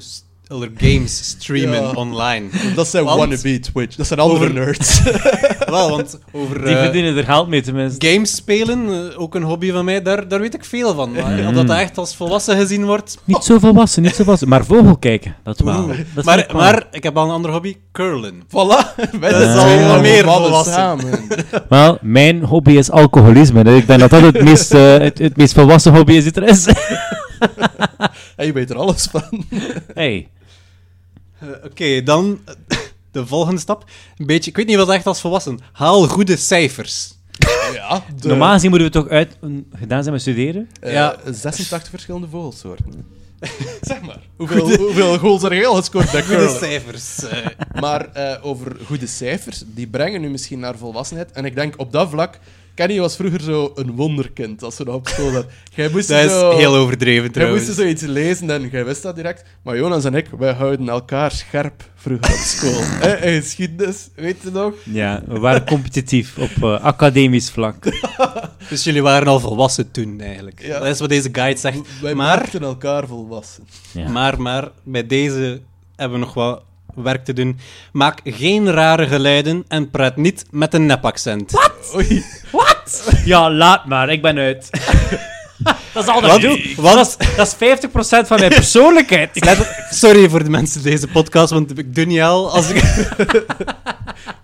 games 0.78 1.18
streamen 1.38 1.82
Ja. 1.82 1.92
online. 1.92 2.46
Dat 2.76 2.88
zijn 2.88 3.04
Want- 3.04 3.20
wannabe 3.20 3.60
Twitch, 3.60 3.96
dat 3.96 4.08
zijn 4.08 4.20
andere 4.20 4.40
Over- 4.44 4.54
nerds. 4.54 5.02
Wel, 5.70 5.90
want 5.90 6.20
over 6.32 6.66
Die 6.66 6.76
eh, 6.76 6.82
verdienen 6.84 7.18
er 7.18 7.24
geld 7.24 7.48
mee 7.48 7.62
tenminste. 7.62 8.08
games 8.08 8.36
spelen, 8.36 9.10
eh, 9.12 9.20
ook 9.22 9.36
een 9.36 9.44
hobby 9.44 9.72
van 9.72 9.86
mij, 9.86 10.02
daar, 10.02 10.28
daar 10.28 10.40
weet 10.40 10.54
ik 10.54 10.66
veel 10.66 10.94
van. 10.96 11.12
Maar 11.12 11.32
Mm. 11.42 11.48
of 11.48 11.54
dat 11.66 11.78
echt 11.78 11.98
als 11.98 12.16
volwassen 12.16 12.58
gezien 12.58 12.86
wordt... 12.86 13.18
Niet 13.24 13.44
zo 13.44 13.60
volwassen, 13.60 14.02
niet 14.04 14.12
zo 14.16 14.18
volwassen. 14.24 14.48
Maar 14.50 14.66
vogel 14.66 14.98
kijken, 14.98 15.36
dat 15.44 15.60
wel. 15.60 15.88
Dat 16.16 16.26
maar, 16.26 16.48
maar 16.54 16.88
ik 16.92 17.04
heb 17.04 17.18
al 17.18 17.26
een 17.26 17.32
ander 17.32 17.52
hobby, 17.52 17.76
curlen. 17.92 18.42
voilà, 18.48 18.96
wij 19.20 19.32
Dat 19.32 19.60
zijn 19.60 19.80
is 19.80 19.86
al 19.92 20.00
meer 20.02 20.24
volwassen. 20.24 20.74
samen. 20.74 21.28
Wel, 21.70 21.98
mijn 22.02 22.44
hobby 22.44 22.72
is 22.72 22.92
alcoholisme. 22.92 23.64
Dus 23.64 23.78
ik 23.80 23.88
denk 23.88 24.00
dat 24.00 24.10
dat 24.10 24.22
het 24.22 24.42
meest, 24.44 24.74
eh, 24.74 24.98
het, 24.98 25.18
het 25.20 25.38
meest 25.38 25.54
volwassen 25.54 25.96
hobby 25.96 26.14
is 26.14 26.24
die 26.24 26.34
er 26.34 26.44
is. 26.50 26.66
En 28.36 28.46
je 28.46 28.54
weet 28.54 28.70
er 28.70 28.78
alles 28.78 29.08
van. 29.12 29.44
hey. 29.94 30.28
Eh, 31.42 31.48
Oké, 31.66 32.04
dan 32.04 32.40
eh, 32.68 32.78
de 33.12 33.26
volgende 33.28 33.62
stap. 33.62 33.86
Een 34.18 34.26
beetje, 34.26 34.50
ik 34.50 34.56
weet 34.58 34.68
niet 34.68 34.76
wat 34.76 34.90
echt 34.90 35.06
als 35.08 35.22
volwassen. 35.22 35.60
Haal 35.72 36.08
goede 36.08 36.36
cijfers. 36.38 37.14
Ja, 37.74 38.04
Normaal 38.22 38.54
gezien 38.54 38.70
moeten 38.70 38.88
we 38.88 38.94
toch 38.94 39.08
uit, 39.10 39.38
gedaan 39.74 40.02
zijn 40.02 40.14
met 40.14 40.22
studeren? 40.22 40.70
Eh, 40.82 40.94
Ja. 40.94 41.16
86 41.26 41.90
verschillende 41.90 42.28
vogelsoorten. 42.28 43.06
Zeg 43.82 44.02
maar. 44.02 44.20
Hoeveel, 44.36 44.78
hoeveel 44.78 45.18
goals 45.18 45.44
er 45.44 45.52
heel 45.52 45.76
gescoord 45.76 46.12
bij 46.12 46.24
Goede 46.24 46.58
cijfers. 46.60 47.24
eh. 47.24 47.46
Maar 47.82 48.12
eh, 48.14 48.46
over 48.46 48.76
goede 48.86 49.08
cijfers, 49.08 49.64
die 49.66 49.88
brengen 49.88 50.22
nu 50.22 50.30
misschien 50.30 50.60
naar 50.60 50.78
volwassenheid. 50.78 51.32
En 51.32 51.46
ik 51.46 51.56
denk 51.56 51.74
op 51.78 51.92
dat 51.92 52.10
vlak, 52.10 52.40
Kenny 52.76 53.00
was 53.00 53.16
vroeger 53.16 53.42
zo 53.42 53.72
een 53.76 53.92
wonderkind 53.96 54.64
als 54.64 54.78
we 54.78 54.84
nog 54.84 54.96
op 54.96 55.08
school 55.08 55.32
zaten. 55.32 55.50
Jij 55.76 55.90
moest 55.90 56.08
dat 56.08 56.24
is 56.24 56.32
zo... 56.32 56.58
heel 56.58 56.76
overdreven 56.76 57.22
Jij 57.24 57.32
trouwens. 57.32 57.66
moest 57.66 57.78
zoiets 57.78 58.02
lezen 58.02 58.50
en 58.50 58.70
jij 58.72 58.86
wist 58.86 59.02
dat 59.04 59.16
direct. 59.16 59.44
Maar 59.64 59.78
Jonas 59.78 60.04
en 60.06 60.14
ik, 60.14 60.28
wij 60.38 60.54
houden 60.54 60.90
elkaar 60.90 61.32
scherp 61.32 61.84
vroeger 61.96 62.32
op 62.32 62.38
school. 62.40 62.80
In 63.30 63.42
geschiedenis, 63.42 64.10
weet 64.16 64.38
je 64.44 64.52
nog? 64.52 64.74
Ja, 64.84 65.24
we 65.28 65.40
waren 65.40 65.66
competitief 65.66 66.38
op 66.38 66.64
eh, 66.64 66.84
academisch 66.84 67.50
vlak. 67.50 67.76
Dus 68.70 68.84
jullie 68.84 69.02
waren 69.02 69.28
al 69.28 69.40
volwassen 69.40 69.92
toen 69.92 70.20
eigenlijk. 70.22 70.62
Ja. 70.66 70.80
Dat 70.80 70.88
is 70.88 71.00
wat 71.00 71.10
deze 71.10 71.30
guide 71.32 71.60
zegt. 71.60 71.80
Wij 72.02 72.14
Maar- 72.16 72.38
maakten 72.40 72.62
elkaar 72.62 73.08
volwassen. 73.08 73.64
Ja. 73.92 74.10
Maar, 74.10 74.42
maar, 74.42 74.70
bij 74.84 75.08
deze 75.08 75.62
hebben 75.96 76.20
we 76.20 76.26
nog 76.26 76.34
wat 76.34 76.64
werk 76.96 77.26
te 77.26 77.34
doen. 77.34 77.60
Maak 77.92 78.20
geen 78.24 78.72
rare 78.72 79.08
geluiden 79.08 79.66
en 79.68 79.90
praat 79.90 80.16
niet 80.16 80.46
met 80.50 80.74
een 80.74 80.86
nepaccent. 80.86 81.54
Oei. 81.96 82.24
Ja, 83.26 83.52
laat 83.52 83.86
maar, 83.86 84.10
ik 84.10 84.22
ben 84.22 84.38
uit. 84.38 84.70
dat 85.94 86.04
is 86.04 86.10
al 86.10 86.22
dat 86.22 86.36
ik 86.36 86.42
doe. 86.42 86.74
want- 86.84 86.96
Dat, 86.96 87.16
is, 87.20 87.36
dat 87.36 87.58
is 87.60 87.78
50% 88.24 88.28
van 88.28 88.40
mijn 88.40 88.52
persoonlijkheid. 88.54 89.46
Let- 89.46 89.86
Sorry 89.92 90.30
voor 90.30 90.44
de 90.44 90.50
mensen 90.50 90.84
deze 90.84 91.08
podcast, 91.08 91.52
want 91.52 91.78
ik 91.78 91.96
doe 91.96 92.06
niet 92.06 92.22
al 92.22 92.52
als 92.52 92.70
ik... 92.70 92.84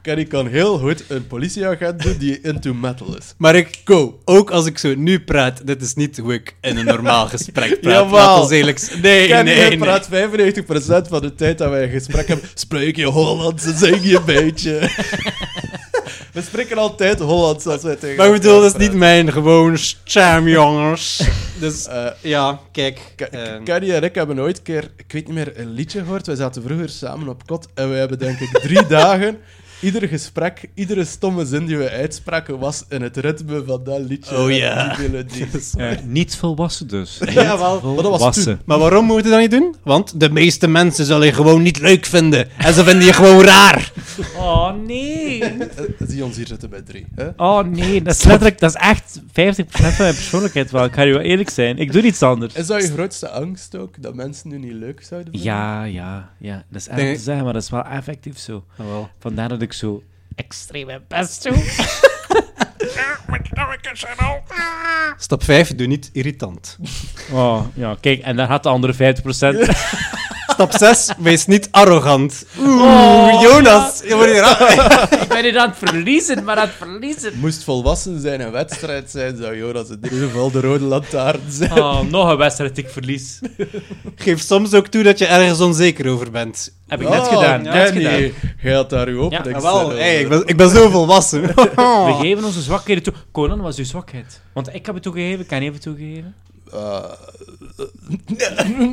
Kenny 0.01 0.25
kan 0.25 0.47
heel 0.47 0.77
goed 0.77 1.03
een 1.07 1.27
politieagent 1.27 2.03
doen 2.03 2.15
die 2.17 2.41
into 2.41 2.73
metal 2.73 3.17
is. 3.17 3.33
Maar 3.37 3.55
ik 3.55 3.81
go. 3.85 4.19
Ook 4.25 4.51
als 4.51 4.65
ik 4.65 4.77
zo 4.77 4.93
nu 4.95 5.19
praat, 5.19 5.67
dit 5.67 5.81
is 5.81 5.93
niet 5.93 6.17
hoe 6.17 6.33
ik 6.33 6.55
in 6.61 6.77
een 6.77 6.85
normaal 6.85 7.27
gesprek 7.27 7.81
praat. 7.81 7.93
Jawel. 7.93 8.41
Ons 8.41 8.51
eerlijk. 8.51 8.97
Nee, 9.01 9.27
Kenny 9.27 9.53
nee, 9.53 9.69
nee. 9.69 9.77
praat 9.77 10.07
95% 10.09 10.11
van 11.09 11.21
de 11.21 11.35
tijd 11.35 11.57
dat 11.57 11.69
wij 11.69 11.83
een 11.83 11.89
gesprek 11.89 12.27
hebben. 12.27 12.49
Spreek 12.53 12.95
je 12.95 13.05
Hollands 13.05 13.65
en 13.65 13.77
zing 13.77 14.03
je 14.03 14.15
een 14.17 14.25
beetje. 14.25 14.79
We 16.33 16.41
spreken 16.41 16.77
altijd 16.77 17.19
Hollands 17.19 17.65
als 17.65 17.81
wij 17.83 17.95
tegen 17.95 18.17
Maar 18.17 18.27
ik 18.27 18.31
bedoel, 18.31 18.61
dat 18.61 18.75
is 18.75 18.87
niet 18.87 18.97
mijn 18.97 19.31
gewoon 19.31 19.77
charm, 20.03 20.47
jongens. 20.47 21.21
Dus. 21.59 21.87
Eh, 21.87 22.05
ja, 22.21 22.59
kijk. 22.71 22.99
Kenny 23.63 23.91
en 23.91 24.03
ik 24.03 24.15
hebben 24.15 24.39
ooit 24.39 24.57
een 24.57 24.63
keer, 24.63 24.91
ik 24.97 25.11
weet 25.11 25.27
niet 25.27 25.35
meer, 25.35 25.59
een 25.59 25.71
liedje 25.71 25.99
gehoord. 25.99 26.27
Wij 26.27 26.35
zaten 26.35 26.63
vroeger 26.63 26.89
samen 26.89 27.27
op 27.27 27.45
kot 27.45 27.67
en 27.73 27.89
we 27.89 27.95
hebben 27.95 28.19
denk 28.19 28.39
ik 28.39 28.49
drie 28.49 28.87
dagen, 28.97 29.37
ieder 29.81 30.07
gesprek, 30.07 30.69
iedere 30.73 31.05
stomme 31.05 31.45
zin 31.45 31.65
die 31.65 31.77
we 31.77 31.89
uitspraken 31.89 32.59
was 32.59 32.83
in 32.89 33.01
het 33.01 33.17
ritme 33.17 33.63
van 33.65 33.83
dat 33.83 33.99
liedje. 33.99 34.37
Oh 34.37 34.51
ja. 34.51 34.95
Die 34.95 35.09
melodie. 35.09 35.47
Eh, 35.77 35.97
niet 36.17 36.35
volwassen 36.35 36.87
dus. 36.87 37.19
Ja, 37.29 37.57
wel. 37.57 37.81
Maar 37.81 37.95
dat 37.95 38.03
was 38.03 38.17
Volwassen. 38.17 38.61
Maar 38.65 38.79
waarom 38.79 39.05
moeten 39.05 39.25
we 39.25 39.31
dat 39.31 39.39
niet 39.39 39.51
doen? 39.51 39.75
Want 39.83 40.19
de 40.19 40.29
meeste 40.29 40.67
mensen 40.67 41.05
zullen 41.05 41.25
je 41.25 41.33
gewoon 41.33 41.61
niet 41.61 41.79
leuk 41.79 42.05
vinden. 42.05 42.49
En 42.57 42.73
ze 42.73 42.83
vinden 42.83 43.05
je 43.05 43.13
gewoon 43.13 43.41
raar. 43.43 43.91
Oh 44.37 44.71
nee. 44.85 45.43
Eh, 45.43 45.59
Zie 46.07 46.23
ons 46.23 46.35
hier 46.35 46.47
zitten 46.47 46.69
bij 46.69 46.81
drie. 46.81 47.05
Hè? 47.15 47.27
Oh 47.37 47.59
nee, 47.63 48.01
dat 48.01 48.13
is 48.15 48.23
letterlijk, 48.23 48.59
dat 48.59 48.69
is 48.75 48.81
echt 48.81 49.19
50% 49.19 49.23
van 49.67 49.93
mijn 49.97 50.13
persoonlijkheid 50.13 50.71
wel. 50.71 50.83
Ik 50.83 50.93
ga 50.93 51.01
je 51.01 51.13
wel 51.13 51.21
eerlijk 51.21 51.49
zijn. 51.49 51.77
Ik 51.77 51.91
doe 51.91 52.01
niets 52.01 52.21
anders. 52.21 52.53
Is 52.53 52.67
dat 52.67 52.81
je 52.81 52.91
grootste 52.91 53.29
angst 53.29 53.75
ook, 53.77 54.01
dat 54.01 54.15
mensen 54.15 54.49
nu 54.49 54.57
niet 54.57 54.71
leuk 54.73 55.03
zouden 55.03 55.31
vinden? 55.31 55.51
Ja, 55.51 55.83
ja, 55.83 56.29
ja. 56.39 56.63
Dat 56.69 56.81
is 56.81 56.87
erg 56.87 57.17
te 57.17 57.23
zeggen, 57.23 57.43
maar 57.43 57.53
dat 57.53 57.61
is 57.63 57.69
wel 57.69 57.83
effectief 57.85 58.37
zo. 58.39 58.63
wel. 58.75 59.09
Vandaar 59.19 59.49
dat 59.49 59.61
ik 59.61 59.66
zo 59.73 60.03
extreem 60.35 60.85
mijn 60.85 61.03
best 61.07 61.43
doe. 61.43 61.55
Stap 65.17 65.43
5, 65.43 65.75
doe 65.75 65.87
niet 65.87 66.09
irritant. 66.13 66.77
Oh, 67.31 67.65
ja, 67.73 67.97
kijk, 68.01 68.21
en 68.21 68.35
daar 68.35 68.47
gaat 68.47 68.63
de 68.63 68.69
andere 68.69 68.93
50%. 68.93 68.97
Stap 70.47 70.71
6, 70.71 71.09
wees 71.17 71.45
niet 71.45 71.67
arrogant. 71.71 72.45
Oeh, 72.59 72.81
Oh, 72.81 73.41
Jonas, 73.41 74.01
je 74.07 74.15
wordt 74.15 74.31
hier 74.31 74.41
af. 74.43 74.59
ik 75.23 75.27
ben 75.27 75.43
hier 75.43 75.59
aan 75.59 75.69
het 75.69 75.77
verliezen, 75.89 76.43
maar 76.43 76.57
aan 76.57 76.67
het 76.67 76.75
verliezen. 76.77 77.33
Moest 77.39 77.63
volwassen 77.63 78.21
zijn 78.21 78.41
en 78.41 78.51
wedstrijd 78.51 79.11
zijn, 79.11 79.37
zou 79.37 79.57
Jonas 79.57 79.89
in 79.89 79.99
ieder 80.03 80.19
geval 80.19 80.51
de 80.51 80.59
rode 80.59 80.83
lantaarn 80.83 81.41
zijn. 81.49 81.71
Oh, 81.71 82.01
nog 82.01 82.29
een 82.29 82.37
wedstrijd 82.37 82.75
dat 82.75 82.85
ik 82.85 82.91
verlies. 82.91 83.39
Geef 84.15 84.41
soms 84.41 84.73
ook 84.73 84.87
toe 84.87 85.03
dat 85.03 85.19
je 85.19 85.25
ergens 85.25 85.59
onzeker 85.59 86.09
over 86.11 86.31
bent. 86.31 86.73
Heb 86.87 87.01
ik 87.01 87.09
net 87.09 87.27
gedaan. 87.27 87.63
ja, 87.63 87.73
net 87.73 87.91
Kenny, 87.91 88.03
gedaan. 88.03 88.31
Jij 88.61 88.73
had 88.73 88.89
daar 88.89 89.07
uw 89.07 89.21
opening 89.21 89.55
Jawel, 89.55 89.89
hey, 89.89 90.19
ik, 90.21 90.29
ben, 90.29 90.43
ik 90.45 90.57
ben 90.57 90.69
zo 90.69 90.89
volwassen. 90.89 91.41
We 91.41 92.17
geven 92.21 92.43
onze 92.43 92.61
zwakheden 92.61 93.03
toe. 93.03 93.13
Conan 93.31 93.61
was 93.61 93.77
uw 93.77 93.85
zwakheid. 93.85 94.41
Want 94.53 94.73
ik 94.73 94.85
heb 94.85 94.95
het 94.95 95.03
toegegeven, 95.03 95.45
kan 95.45 95.63
je 95.63 95.71
het 95.71 95.81
toegeven? 95.81 96.35
Eh, 96.71 97.03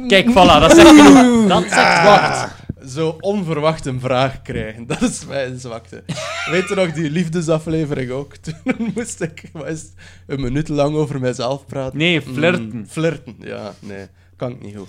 Kijk, 0.07 0.31
voilà, 0.31 0.61
dat 0.61 0.75
zegt 0.75 0.89
genoeg. 1.01 1.49
Dat 1.49 1.63
zegt 1.63 2.03
wacht. 2.03 2.55
zo 2.89 3.17
onverwacht 3.21 3.87
een 3.87 4.01
vraag 4.01 4.43
krijgen. 4.43 4.87
Dat 4.99 5.03
is 5.03 5.27
mijn 5.27 5.59
zwakte. 5.59 6.03
Weet 6.51 6.69
je 6.69 6.75
nog, 6.75 6.93
die 6.93 7.11
liefdesaflevering 7.11 8.11
ook? 8.11 8.37
Toen 8.65 8.93
moest 8.95 9.21
ik 9.21 9.43
het, 9.53 9.93
een 10.27 10.41
minuut 10.41 10.69
lang 10.69 10.95
over 10.97 11.21
mijzelf 11.21 11.67
praten. 11.67 11.99
Nee, 11.99 12.23
flirten. 12.23 12.71
Mm, 12.73 12.87
flirten, 12.89 13.35
ja, 13.39 13.75
nee. 13.81 14.07
Kan 14.37 14.51
ik 14.51 14.63
niet 14.63 14.77
goed. 14.77 14.89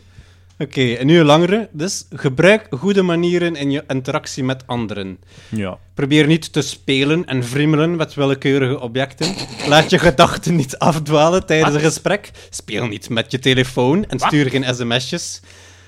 Oké, 0.60 0.94
en 0.94 1.06
nu 1.06 1.20
een 1.20 1.26
langere. 1.26 1.70
Dus 1.72 2.06
gebruik 2.10 2.68
goede 2.70 3.02
manieren 3.02 3.56
in 3.56 3.72
je 3.72 3.84
interactie 3.88 4.44
met 4.44 4.68
anderen. 4.68 5.18
Ja. 5.50 5.78
Probeer 5.94 6.28
niet 6.28 6.54
te 6.54 6.62
spelen 6.62 7.26
en 7.26 7.44
friemelen 7.44 7.96
met 7.96 8.14
willekeurige 8.14 8.80
objecten. 8.80 9.36
Laat 9.68 9.90
je 9.90 10.00
gedachten 10.00 10.56
niet 10.56 10.78
afdwalen 10.78 11.46
tijdens 11.46 11.76
een 11.76 11.82
gesprek. 11.82 12.32
Speel 12.50 12.88
niet 12.88 13.10
met 13.10 13.32
je 13.32 13.40
telefoon 13.40 14.06
en 14.06 14.20
stuur 14.20 14.50
geen 14.50 14.76
sms'jes. 14.76 15.42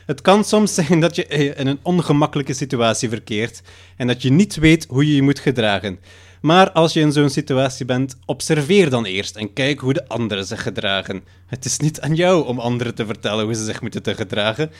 Het 0.06 0.22
kan 0.22 0.44
soms 0.44 0.74
zijn 0.74 1.00
dat 1.00 1.16
je 1.16 1.26
eh, 1.26 1.60
in 1.60 1.68
een 1.68 1.80
ongemakkelijke 1.82 2.54
situatie 2.54 3.10
verkeert 3.10 3.62
en 3.98 4.08
dat 4.08 4.22
je 4.22 4.32
niet 4.32 4.56
weet 4.56 4.86
hoe 4.90 5.08
je 5.08 5.16
je 5.16 5.22
moet 5.22 5.40
gedragen. 5.40 6.00
Maar 6.42 6.72
als 6.72 6.94
je 6.94 7.00
in 7.00 7.12
zo'n 7.12 7.30
situatie 7.30 7.86
bent, 7.86 8.16
observeer 8.26 8.90
dan 8.90 9.06
eerst 9.06 9.36
en 9.36 9.54
kijk 9.54 9.80
hoe 9.80 9.94
de 9.94 10.08
anderen 10.08 10.46
zich 10.46 10.62
gedragen. 10.62 11.24
Het 11.48 11.66
is 11.66 11.78
niet 11.78 12.02
aan 12.02 12.16
jou 12.16 12.46
om 12.48 12.60
anderen 12.60 12.96
te 12.96 13.06
vertellen 13.06 13.46
hoe 13.46 13.54
ze 13.56 13.64
zich 13.64 13.82
moeten 13.82 14.04
te 14.04 14.16
gedragen. 14.16 14.72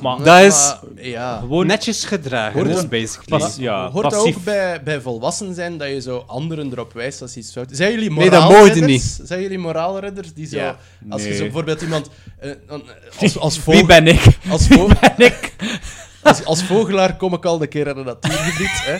Maar 0.00 0.22
Dat 0.22 0.40
is 0.40 0.54
Maar, 0.94 1.04
ja. 1.06 1.38
gewoon 1.38 1.66
netjes 1.66 2.04
gedragen, 2.04 2.52
Hoort 2.58 2.68
is 2.70 2.74
dat- 2.76 2.88
basically. 2.88 3.38
pas, 3.40 3.56
ja, 3.56 3.90
Hoort 3.90 4.10
dat 4.10 4.26
ook 4.26 4.44
bij, 4.44 4.82
bij 4.82 5.00
volwassen 5.00 5.54
zijn, 5.54 5.78
dat 5.78 5.88
je 5.88 6.00
zo 6.00 6.24
anderen 6.26 6.72
erop 6.72 6.92
wijst 6.92 7.22
als 7.22 7.36
iets 7.36 7.52
fout 7.52 7.70
is? 7.70 7.76
Zijn 7.76 7.90
jullie 7.92 8.10
Nee, 8.12 8.30
dat 8.30 8.40
moraalridders? 8.42 8.74
mogen 8.80 8.90
niet. 8.90 9.20
Zijn 9.22 9.42
jullie 9.42 9.58
moraalridders 9.58 10.32
die 10.34 10.46
zo... 10.46 10.56
Ja. 10.56 10.76
Als 11.08 11.22
je 11.22 11.28
Nee. 11.28 11.36
zo 11.36 11.42
bijvoorbeeld 11.42 11.82
iemand... 11.82 12.08
eh, 12.38 12.50
dan- 12.68 12.82
als, 13.20 13.38
als, 13.38 13.64
Wie 13.64 13.86
ben 13.86 14.06
ik? 14.06 14.22
als, 14.48 14.66
vo- 14.66 14.86
Ben 14.86 15.14
ik? 15.26 15.52
als, 16.22 16.44
als 16.44 16.64
vogelaar 16.64 17.16
kom 17.16 17.34
ik 17.34 17.44
al 17.44 17.62
een 17.62 17.68
keer 17.68 17.86
in 17.86 17.96
een 17.96 18.04
natuurgebied. 18.04 18.84
Hè, 18.84 18.92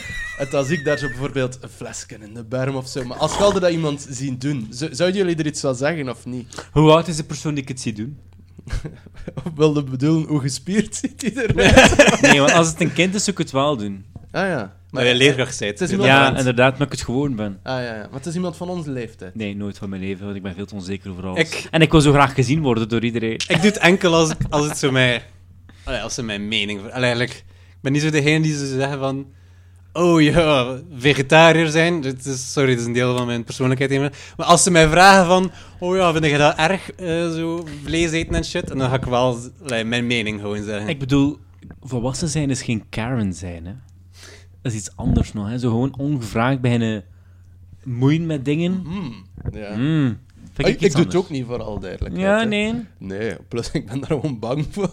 en 0.44 0.50
dan 0.50 0.64
zie 0.64 0.78
ik 0.78 0.84
daar 0.84 0.98
zo 0.98 1.06
bijvoorbeeld 1.06 1.58
een 1.60 1.68
flesje 1.68 2.06
in 2.20 2.34
de 2.34 2.44
berm 2.44 2.74
of 2.76 2.88
zo. 2.88 3.04
Maar 3.04 3.16
als 3.16 3.36
je 3.36 3.60
dat 3.60 3.70
iemand 3.70 4.06
zien 4.10 4.38
doen, 4.38 4.66
zouden 4.70 5.14
jullie 5.14 5.36
er 5.36 5.46
iets 5.46 5.60
van 5.60 5.74
zeggen 5.74 6.08
of 6.08 6.24
niet? 6.26 6.66
Hoe 6.72 6.90
oud 6.90 7.08
is 7.08 7.16
de 7.16 7.24
persoon 7.24 7.54
die 7.54 7.62
ik 7.62 7.68
het 7.68 7.80
zie 7.80 7.92
doen? 7.92 8.18
Of 9.34 9.52
wilde 9.54 9.82
bedoelen, 9.84 10.28
hoe 10.28 10.40
gespierd 10.40 10.96
ziet 10.96 11.22
hij 11.34 11.44
eruit? 11.46 12.20
Nee, 12.20 12.38
want 12.40 12.52
als 12.52 12.66
het 12.68 12.80
een 12.80 12.92
kind 12.92 13.14
is, 13.14 13.24
zou 13.24 13.36
ik 13.36 13.42
het 13.42 13.52
wel 13.52 13.76
doen. 13.76 14.04
Ah 14.30 14.46
ja. 14.46 14.76
Maar 14.90 15.06
je 15.06 15.14
leerkracht 15.14 15.56
zei 15.56 15.70
het. 15.70 15.78
Het 15.80 15.90
is 15.90 16.04
Ja, 16.04 16.26
van- 16.26 16.36
inderdaad, 16.36 16.78
maar 16.78 16.86
ik 16.86 16.92
het 16.92 17.02
gewoon 17.02 17.36
ben. 17.36 17.58
Ah 17.62 17.72
ja, 17.74 17.80
ja. 17.94 17.96
Maar 17.96 18.18
het 18.18 18.26
is 18.26 18.34
iemand 18.34 18.56
van 18.56 18.68
onze 18.68 18.90
leeftijd. 18.90 19.34
Nee, 19.34 19.56
nooit 19.56 19.78
van 19.78 19.88
mijn 19.88 20.02
leven, 20.02 20.24
want 20.24 20.36
ik 20.36 20.42
ben 20.42 20.54
veel 20.54 20.66
te 20.66 20.74
onzeker 20.74 21.10
over 21.10 21.26
alles. 21.26 21.38
Ik- 21.38 21.68
En 21.70 21.80
ik 21.80 21.90
wil 21.90 22.00
zo 22.00 22.12
graag 22.12 22.34
gezien 22.34 22.60
worden 22.60 22.88
door 22.88 23.04
iedereen. 23.04 23.32
Ik 23.34 23.46
doe 23.48 23.60
het 23.70 23.78
enkel 23.78 24.14
als, 24.14 24.30
als 24.50 24.66
het 24.68 24.78
zo 24.78 24.90
mij... 24.90 25.22
Allee, 25.84 26.00
als 26.00 26.14
ze 26.14 26.22
mijn 26.22 26.48
mening... 26.48 26.80
Allee, 26.80 26.92
eigenlijk, 26.92 27.30
ik 27.68 27.78
ben 27.80 27.92
niet 27.92 28.02
zo 28.02 28.10
degene 28.10 28.42
die 28.42 28.56
ze 28.56 28.66
zeggen 28.66 28.98
van... 28.98 29.26
Oh 29.92 30.22
ja, 30.22 30.78
vegetariër 30.96 31.68
zijn. 31.68 32.00
Dit 32.00 32.26
is, 32.26 32.52
sorry, 32.52 32.68
dit 32.70 32.80
is 32.80 32.86
een 32.86 32.92
deel 32.92 33.16
van 33.16 33.26
mijn 33.26 33.44
persoonlijkheid. 33.44 34.12
Maar 34.36 34.46
als 34.46 34.62
ze 34.62 34.70
mij 34.70 34.88
vragen 34.88 35.26
van... 35.26 35.50
Oh 35.78 35.96
ja, 35.96 36.12
vind 36.12 36.24
je 36.24 36.38
dat 36.38 36.56
erg? 36.56 36.92
eh, 36.92 37.30
zo 37.30 37.66
vlees 37.84 38.10
eten 38.10 38.34
en 38.34 38.44
shit. 38.44 38.70
En 38.70 38.78
dan 38.78 38.88
ga 38.88 38.96
ik 38.96 39.04
wel 39.04 39.38
allee, 39.64 39.84
mijn 39.84 40.06
mening 40.06 40.40
gewoon 40.40 40.62
zeggen. 40.62 40.88
Ik 40.88 40.98
bedoel, 40.98 41.38
volwassen 41.80 42.28
zijn 42.28 42.50
is 42.50 42.62
geen 42.62 42.84
Karen 42.88 43.32
zijn, 43.32 43.66
hè. 43.66 43.72
Dat 44.62 44.72
is 44.72 44.78
iets 44.78 44.96
anders 44.96 45.32
nog, 45.32 45.48
hè. 45.48 45.58
Zo 45.58 45.68
gewoon 45.68 45.98
ongevraagd 45.98 46.60
beginnen 46.60 47.04
moeien 47.84 48.26
met 48.26 48.44
dingen. 48.44 48.82
Hmm. 48.84 49.24
Ja. 49.52 49.76
Mm, 49.76 50.18
vind 50.52 50.68
ik 50.68 50.80
ik, 50.80 50.92
doe 50.92 51.04
het 51.04 51.14
ook 51.14 51.30
niet 51.30 51.46
voor 51.46 51.62
al 51.62 51.78
duidelijkheid. 51.80 52.26
Ja, 52.26 52.38
hè. 52.38 52.44
nee. 52.44 52.84
Nee, 52.98 53.36
plus 53.48 53.70
ik 53.70 53.86
ben 53.86 53.98
daar 54.00 54.08
gewoon 54.08 54.38
bang 54.38 54.66
voor. 54.70 54.90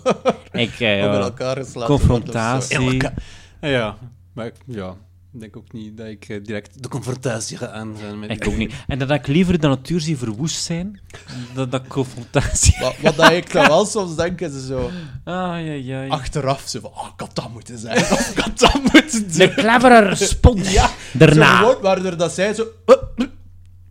Ik, 0.51 0.79
eh, 0.79 0.89
Om 1.05 1.11
ja. 1.13 1.19
elkaar 1.19 1.55
geslagen 1.57 1.89
Confrontatie. 1.89 2.75
zo. 2.75 2.81
In 2.81 2.91
elkaar. 2.91 3.13
Ja, 3.61 3.97
maar 4.33 4.45
ik- 4.45 4.53
ja, 4.65 4.95
ik 5.33 5.39
denk 5.39 5.57
ook 5.57 5.71
niet 5.73 5.97
dat 5.97 6.07
ik 6.07 6.29
eh, 6.29 6.43
direct 6.43 6.83
de 6.83 6.89
confrontatie 6.89 7.57
ga 7.57 7.67
aangaan 7.67 8.19
met 8.19 8.29
Ik 8.29 8.47
ook 8.47 8.57
niet. 8.57 8.73
En 8.87 8.99
dat 8.99 9.09
ik 9.11 9.27
liever 9.27 9.59
de 9.59 9.67
natuur 9.67 9.99
zie 10.01 10.17
verwoest 10.17 10.63
zijn, 10.63 10.99
dan 11.53 11.69
dat 11.69 11.87
confrontatie. 11.87 12.75
Wat, 12.79 12.95
wat 13.01 13.15
dat 13.15 13.31
ik 13.31 13.51
dan 13.53 13.67
wel 13.67 13.85
soms 13.85 14.15
denk, 14.15 14.41
is 14.41 14.65
zo 14.67 14.79
Ah, 15.23 15.65
ja, 15.65 15.73
ja. 15.73 16.07
achteraf 16.07 16.67
zo 16.67 16.79
van, 16.79 16.89
oh, 16.91 17.07
ik 17.13 17.19
had 17.19 17.35
dat 17.35 17.49
moeten 17.53 17.77
zijn, 17.77 17.97
of 17.97 18.29
ik 18.35 18.37
had 18.37 18.59
dat 18.59 18.73
moeten 18.93 19.21
doen. 19.27 19.37
De 19.37 19.53
clevere 19.53 19.99
respons. 19.99 20.71
Ja, 20.71 20.89
Daarna. 21.13 21.59
Zo 21.59 21.65
gewoon, 21.67 21.81
waardoor 21.81 22.17
dat 22.17 22.31
zij 22.31 22.53
zo... 22.53 22.63
uh, 22.85 22.95
uh, 23.15 23.27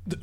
de- 0.05 0.19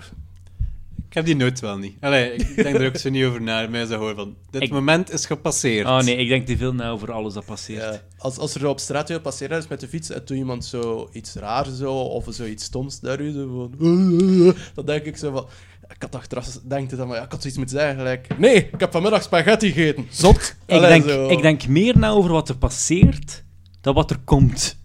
heb 1.16 1.26
die 1.26 1.36
nooit 1.36 1.60
wel 1.60 1.78
niet. 1.78 1.98
Allee, 2.00 2.34
ik 2.34 2.56
denk 2.64 2.76
er 2.76 2.86
ook 2.88 2.98
zo 2.98 3.10
niet 3.10 3.26
over 3.26 3.42
na. 3.42 3.68
Mij 3.68 3.86
zo 3.86 3.98
hoor 3.98 4.16
van, 4.16 4.36
dit 4.50 4.62
Ik- 4.62 4.72
moment 4.72 5.12
is 5.12 5.26
gepasseerd. 5.26 5.88
Oh 5.88 6.00
nee, 6.00 6.16
ik 6.16 6.28
denk 6.28 6.46
te 6.46 6.58
veel 6.58 6.74
na 6.74 6.90
over 6.90 7.12
alles 7.12 7.34
dat 7.34 7.46
passeert. 7.46 7.82
Ja, 7.82 8.02
als, 8.18 8.38
als 8.38 8.56
er 8.56 8.68
op 8.68 8.80
straat 8.80 9.10
weer 9.10 9.22
passeert 9.22 9.52
is 9.52 9.68
met 9.68 9.80
de 9.80 9.88
fiets 9.88 10.10
en 10.10 10.26
toen 10.26 10.38
iemand 10.38 10.66
zo 10.66 11.10
iets 11.12 11.34
raar 11.34 11.66
zo, 11.66 11.94
of 11.94 12.26
zoiets 12.30 12.64
stoms 12.64 13.00
daar 13.00 13.18
van... 13.18 13.74
Dan 14.76 14.86
denk 14.86 15.04
ik 15.04 15.18
zo 15.18 15.32
van... 15.32 15.48
Ik 15.90 16.02
had 16.02 16.16
achteraf 16.16 16.60
denk 16.64 16.90
je 16.90 16.96
dan, 16.96 17.08
maar 17.08 17.18
ja, 17.18 17.24
ik 17.24 17.32
had 17.32 17.40
zoiets 17.42 17.60
moeten 17.60 17.78
zeggen, 17.78 17.96
gelijk... 17.98 18.28
Nee, 18.38 18.56
ik 18.56 18.80
heb 18.80 18.92
vanmiddag 18.92 19.24
spaghetti 19.24 19.72
gegeten. 19.72 20.08
Zot. 20.10 20.56
Ik, 20.66 20.80
denk, 20.80 21.10
zo. 21.10 21.30
ik 21.30 21.42
denk 21.42 21.68
meer 21.68 21.98
na 21.98 22.10
over 22.10 22.32
wat 22.32 22.50
er 22.50 22.58
passeert 22.58 23.44
dan 23.82 23.94
wat 23.94 24.10
er 24.12 24.20
komt. 24.24 24.78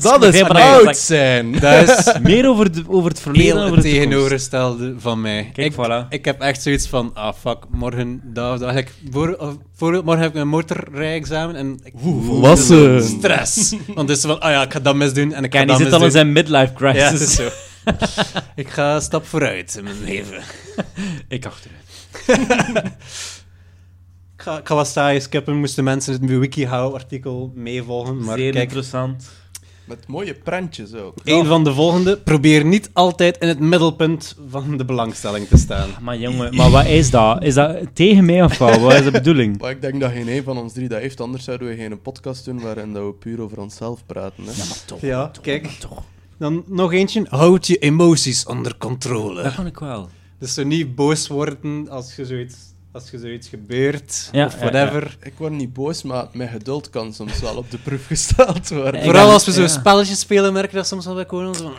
Dat 0.00 0.24
is 0.24 0.42
oud 0.42 0.96
zijn. 0.96 1.52
Dat 1.60 1.88
is 1.98 2.12
Meer 2.22 2.48
over, 2.48 2.72
de, 2.72 2.82
over 2.88 3.10
het 3.10 3.20
verleden 3.20 3.54
dan 3.54 3.64
over 3.64 3.76
het 3.76 3.84
tegenovergestelde 3.84 4.94
van 4.98 5.20
mij. 5.20 5.50
Kijk, 5.52 5.66
ik, 5.66 5.72
voilà. 5.72 6.08
ik 6.08 6.24
heb 6.24 6.40
echt 6.40 6.62
zoiets 6.62 6.86
van, 6.88 7.10
ah 7.14 7.34
fuck, 7.40 7.58
morgen, 7.70 8.20
dat, 8.24 8.58
dat, 8.60 8.76
ik, 8.76 8.92
voor, 9.10 9.58
voor, 9.76 9.92
morgen 9.92 10.18
heb 10.18 10.28
ik 10.28 10.34
mijn 10.34 10.48
motorrijexamen 10.48 11.56
en 11.56 11.80
ik 11.84 11.92
Oeh, 12.04 12.26
volwassen. 12.26 13.02
stress. 13.02 13.74
Want 13.94 14.08
het 14.08 14.18
is 14.18 14.24
van, 14.24 14.40
ah 14.40 14.50
ja, 14.50 14.62
ik 14.62 14.72
ga 14.72 14.80
dat 14.80 14.94
misdoen 14.94 15.32
en 15.32 15.44
ik 15.44 15.52
ga 15.54 15.58
die 15.58 15.68
dat 15.68 15.78
zit 15.78 15.92
al 15.92 15.98
in 15.98 16.04
misdoen. 16.04 16.10
zijn 16.10 16.32
midlife 16.32 16.72
crisis. 16.72 17.00
Ja, 17.00 17.10
het 17.10 17.20
is 17.20 17.34
zo. 17.34 17.48
ik 18.54 18.68
ga 18.68 18.94
een 18.94 19.02
stap 19.02 19.26
vooruit 19.26 19.76
in 19.76 19.84
mijn 19.84 20.04
leven. 20.04 20.42
Ik 21.28 21.46
achteruit. 21.46 22.92
Ik 24.40 24.46
ga, 24.46 24.58
ik 24.58 24.66
ga 24.66 24.74
wat 24.74 24.88
saai 24.88 25.20
skippen, 25.20 25.56
moesten 25.56 25.84
mensen 25.84 26.12
het 26.12 26.24
WikiHow-artikel 26.24 27.52
meevolgen. 27.54 28.24
Maar 28.24 28.36
Zeer 28.38 28.52
kijk, 28.52 28.64
interessant. 28.64 29.30
Met 29.84 30.06
mooie 30.06 30.34
prentjes 30.34 30.94
ook. 30.94 31.14
een 31.24 31.46
van 31.46 31.64
de 31.64 31.72
volgende. 31.74 32.16
Probeer 32.16 32.64
niet 32.64 32.90
altijd 32.92 33.38
in 33.38 33.48
het 33.48 33.58
middelpunt 33.58 34.36
van 34.48 34.76
de 34.76 34.84
belangstelling 34.84 35.48
te 35.48 35.56
staan. 35.56 35.88
Maar 36.00 36.16
jongen, 36.18 36.54
maar 36.56 36.70
wat 36.70 36.86
is 36.86 37.10
dat? 37.10 37.42
Is 37.42 37.54
dat 37.54 37.76
tegen 37.92 38.24
mij 38.24 38.42
of 38.44 38.58
wat? 38.58 38.78
Wat 38.78 38.92
is 38.92 39.04
de 39.04 39.10
bedoeling? 39.10 39.58
Maar 39.60 39.70
ik 39.70 39.80
denk 39.80 40.00
dat 40.00 40.10
geen 40.12 40.28
een 40.28 40.42
van 40.42 40.58
ons 40.58 40.72
drie 40.72 40.88
dat 40.88 41.00
heeft, 41.00 41.20
anders 41.20 41.44
zouden 41.44 41.68
we 41.68 41.76
geen 41.76 42.00
podcast 42.00 42.44
doen 42.44 42.60
waarin 42.60 42.92
dat 42.92 43.04
we 43.04 43.12
puur 43.12 43.40
over 43.40 43.60
onszelf 43.60 44.06
praten. 44.06 44.44
Hè. 44.44 44.50
Ja, 44.50 44.64
maar 44.68 44.84
toch. 44.86 45.00
Ja, 45.00 45.30
kijk. 45.42 45.62
maar 45.62 45.76
toch. 45.78 46.02
Dan 46.38 46.64
nog 46.66 46.92
eentje. 46.92 47.26
Houd 47.28 47.66
je 47.66 47.78
emoties 47.78 48.46
onder 48.46 48.76
controle. 48.78 49.42
Dat 49.42 49.52
vond 49.52 49.68
ik 49.68 49.78
wel. 49.78 50.08
Dus 50.38 50.54
zo 50.54 50.64
niet 50.64 50.94
boos 50.94 51.28
worden 51.28 51.88
als 51.88 52.16
je 52.16 52.26
zoiets, 52.26 52.56
als 52.92 53.10
je 53.10 53.18
zoiets 53.18 53.48
gebeurt. 53.48 54.28
Ja, 54.32 54.46
of 54.46 54.52
ja, 54.52 54.58
whatever. 54.58 55.16
Ik 55.22 55.32
word 55.36 55.52
niet 55.52 55.72
boos, 55.72 56.02
maar 56.02 56.26
mijn 56.32 56.48
geduld 56.48 56.90
kan 56.90 57.12
soms 57.12 57.40
wel 57.40 57.56
op 57.56 57.70
de 57.70 57.78
proef 57.78 58.06
gesteld 58.06 58.68
worden. 58.68 58.94
Ik 58.94 59.04
Vooral 59.04 59.30
als 59.30 59.46
we 59.46 59.52
zo 59.52 59.62
ja. 59.62 59.68
spelletjes 59.68 60.18
spelen, 60.18 60.52
merk 60.52 60.70
je 60.70 60.76
dat 60.76 60.86
soms 60.86 61.04
wel 61.04 61.14
bij 61.14 61.26
van... 61.26 61.72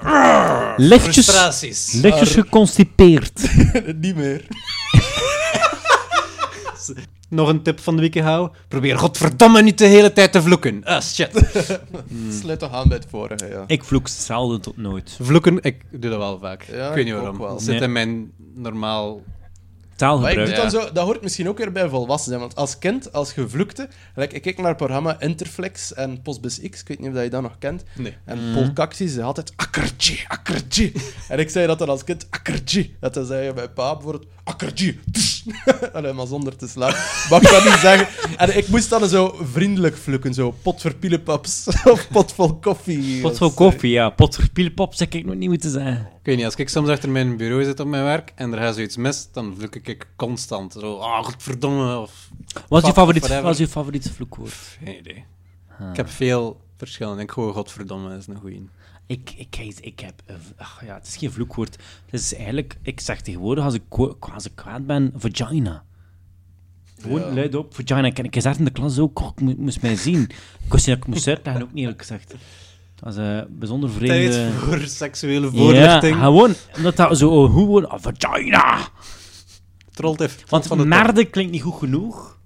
Lichtjes, 0.77 1.13
Frustraties. 1.13 1.91
lichtjes 1.91 2.31
geconstipeerd. 2.31 3.49
niet 4.01 4.15
meer. 4.15 4.45
Nog 7.29 7.49
een 7.49 7.63
tip 7.63 7.79
van 7.79 7.95
de 7.95 8.01
WikiHow. 8.01 8.53
Probeer 8.67 8.97
godverdomme 8.97 9.61
niet 9.61 9.77
de 9.77 9.85
hele 9.85 10.13
tijd 10.13 10.31
te 10.31 10.41
vloeken. 10.41 10.83
Ah, 10.83 11.01
shit. 11.01 11.51
Sluit 12.41 12.59
toch 12.59 12.71
aan 12.71 12.87
bij 12.87 12.97
het 12.97 13.07
vorige, 13.09 13.47
ja. 13.49 13.63
Ik 13.67 13.83
vloek 13.83 14.07
zelden 14.07 14.61
tot 14.61 14.77
nooit. 14.77 15.17
Vloeken, 15.21 15.57
ik 15.61 15.81
doe 15.91 16.09
dat 16.09 16.19
wel 16.19 16.39
vaak. 16.39 16.63
Ja, 16.63 16.87
ik 16.89 16.95
weet 16.95 17.05
niet 17.05 17.13
ik 17.13 17.21
ook 17.21 17.37
waarom. 17.37 17.59
zit 17.59 17.73
Nee. 17.73 17.81
in 17.81 17.91
mijn 17.91 18.31
normaal... 18.55 19.21
Maar 20.01 20.31
ik 20.31 20.37
Taalgebruik. 20.37 20.47
doe 20.47 20.71
dan 20.71 20.81
zo, 20.81 20.93
dat 20.93 21.03
hoort 21.03 21.21
misschien 21.21 21.49
ook 21.49 21.57
weer 21.57 21.71
bij 21.71 21.89
volwassen 21.89 22.29
zijn. 22.29 22.39
Want 22.39 22.55
als 22.55 22.77
kind, 22.77 23.13
als 23.13 23.33
je 23.33 23.49
vloekte... 23.49 23.89
Like, 24.15 24.35
ik 24.35 24.41
keek 24.41 24.57
naar 24.57 24.67
het 24.67 24.77
programma 24.77 25.19
Interflex 25.19 25.93
en 25.93 26.21
Postbus 26.21 26.59
X. 26.69 26.81
Ik 26.81 26.87
weet 26.87 26.99
niet 26.99 27.07
of 27.07 27.13
dat 27.13 27.23
je 27.23 27.29
dat 27.29 27.41
nog 27.41 27.57
kent. 27.59 27.83
Nee. 27.95 28.17
En 28.25 28.39
Paul 28.53 28.73
Caxi 28.73 29.07
zei 29.07 29.25
altijd 29.25 29.53
akkertje, 29.55 30.17
akkertje. 30.27 30.91
en 31.29 31.39
ik 31.39 31.49
zei 31.49 31.67
dat 31.67 31.79
dan 31.79 31.89
als 31.89 32.03
kind, 32.03 32.27
akkertje. 32.29 32.89
Dat 32.99 33.13
dan 33.13 33.25
zei 33.25 33.45
je 33.45 33.53
bij 33.53 33.69
pa 33.69 33.93
bijvoorbeeld, 33.93 34.25
akkertje. 34.43 34.95
Allee, 35.93 36.13
maar 36.13 36.27
zonder 36.27 36.55
te 36.55 36.67
slaan. 36.67 36.93
Mag 37.29 37.41
ik 37.41 37.49
dat 37.49 37.63
niet 37.63 37.73
zeggen. 37.73 38.37
En 38.37 38.57
ik 38.57 38.67
moest 38.67 38.89
dan 38.89 39.09
zo 39.09 39.35
vriendelijk 39.41 39.97
vloeken. 39.97 40.33
Zo 40.33 40.51
pot 40.61 40.81
voor 40.81 40.95
pielepaps 40.95 41.67
of 41.91 42.07
pot 42.11 42.33
vol 42.33 42.55
koffie. 42.55 43.21
Pot 43.21 43.37
vol 43.37 43.49
zo. 43.49 43.55
koffie, 43.55 43.91
ja. 43.91 44.09
Pot 44.09 44.35
voor 44.35 44.49
pielpop 44.49 44.93
zou 44.93 45.09
ik 45.09 45.25
nog 45.25 45.35
niet 45.35 45.49
moeten 45.49 45.71
zeggen. 45.71 46.09
Ik 46.19 46.25
weet 46.27 46.35
niet, 46.35 46.45
als 46.45 46.55
ik 46.55 46.69
soms 46.69 46.89
achter 46.89 47.09
mijn 47.09 47.37
bureau 47.37 47.63
zit 47.63 47.79
op 47.79 47.87
mijn 47.87 48.03
werk 48.03 48.31
en 48.35 48.53
er 48.53 48.59
gaat 48.59 48.75
zoiets 48.75 48.97
mis, 48.97 49.29
dan 49.31 49.55
vloek 49.57 49.75
ik 49.75 50.07
constant. 50.15 50.73
Zo, 50.73 50.97
ah, 50.97 51.23
godverdomme. 51.25 51.97
Of... 51.97 52.29
Wat 52.67 52.81
is 52.81 52.87
je 52.87 52.93
favoriet, 52.93 53.41
wat 53.41 53.51
is 53.51 53.57
je 53.57 53.67
favoriete 53.67 54.13
vloekwoord? 54.13 54.77
Geen 54.83 54.97
idee. 54.97 55.25
Ah. 55.79 55.89
Ik 55.89 55.95
heb 55.95 56.09
veel 56.09 56.61
verschillen. 56.77 57.19
Ik 57.19 57.31
gooi 57.31 57.53
godverdomme, 57.53 58.17
is 58.17 58.27
een 58.27 58.35
goeie. 58.35 58.69
Ik, 59.11 59.33
ik, 59.37 59.57
ik, 59.57 59.79
ik 59.79 59.99
heb... 59.99 60.21
eh, 60.25 60.35
Ach, 60.57 60.85
ja, 60.85 60.93
het 60.93 61.07
is 61.07 61.15
geen 61.17 61.31
vloekwoord. 61.31 61.77
Het 62.09 62.19
is 62.19 62.33
eigenlijk... 62.35 62.77
Ik 62.81 62.99
zeg 62.99 63.21
tegenwoordig, 63.21 63.63
als 63.63 63.73
ik, 63.73 63.83
als 64.19 64.45
ik 64.45 64.55
kwaad 64.55 64.85
ben, 64.85 65.13
vagina. 65.15 65.83
Gewoon 67.01 67.19
Ja. 67.21 67.33
luid 67.33 67.55
op, 67.55 67.75
vagina. 67.75 68.03
Ik 68.07 68.19
ik 68.19 68.33
gezegd 68.33 68.57
in 68.59 68.65
de 68.65 68.71
klas 68.71 68.99
ook, 68.99 69.19
oh, 69.19 69.31
ik 69.35 69.41
mo- 69.41 69.55
moest 69.57 69.81
mij 69.81 69.95
zien. 69.95 70.21
Ik 70.65 70.71
wist 70.73 70.85
dat 70.85 70.97
ik 70.97 71.05
moest 71.07 71.27
uitleggen, 71.27 71.63
ook 71.63 71.71
niet 71.73 71.79
eerlijk 71.81 71.99
gezegd. 71.99 72.31
Het 72.31 72.39
was 73.03 73.15
een 73.15 73.45
bijzonder 73.49 73.89
vreemde... 73.89 74.29
Tijd 74.29 74.53
voor 74.53 74.79
seksuele 74.79 75.45
Ja, 75.45 75.51
voorlichting. 75.51 76.15
gewoon, 76.15 76.53
omdat 76.75 76.95
dat 76.95 77.17
zo 77.17 77.47
hoe 77.47 77.67
wordt, 77.67 77.87
ah, 77.87 77.99
vagina. 78.01 78.87
Trolt 79.93 80.21
even. 80.21 80.41
Want 80.49 80.67
van 80.67 80.77
de 80.77 80.85
merde 80.85 81.25
klinkt 81.25 81.51
niet 81.51 81.61
goed 81.61 81.77
genoeg. 81.79 82.39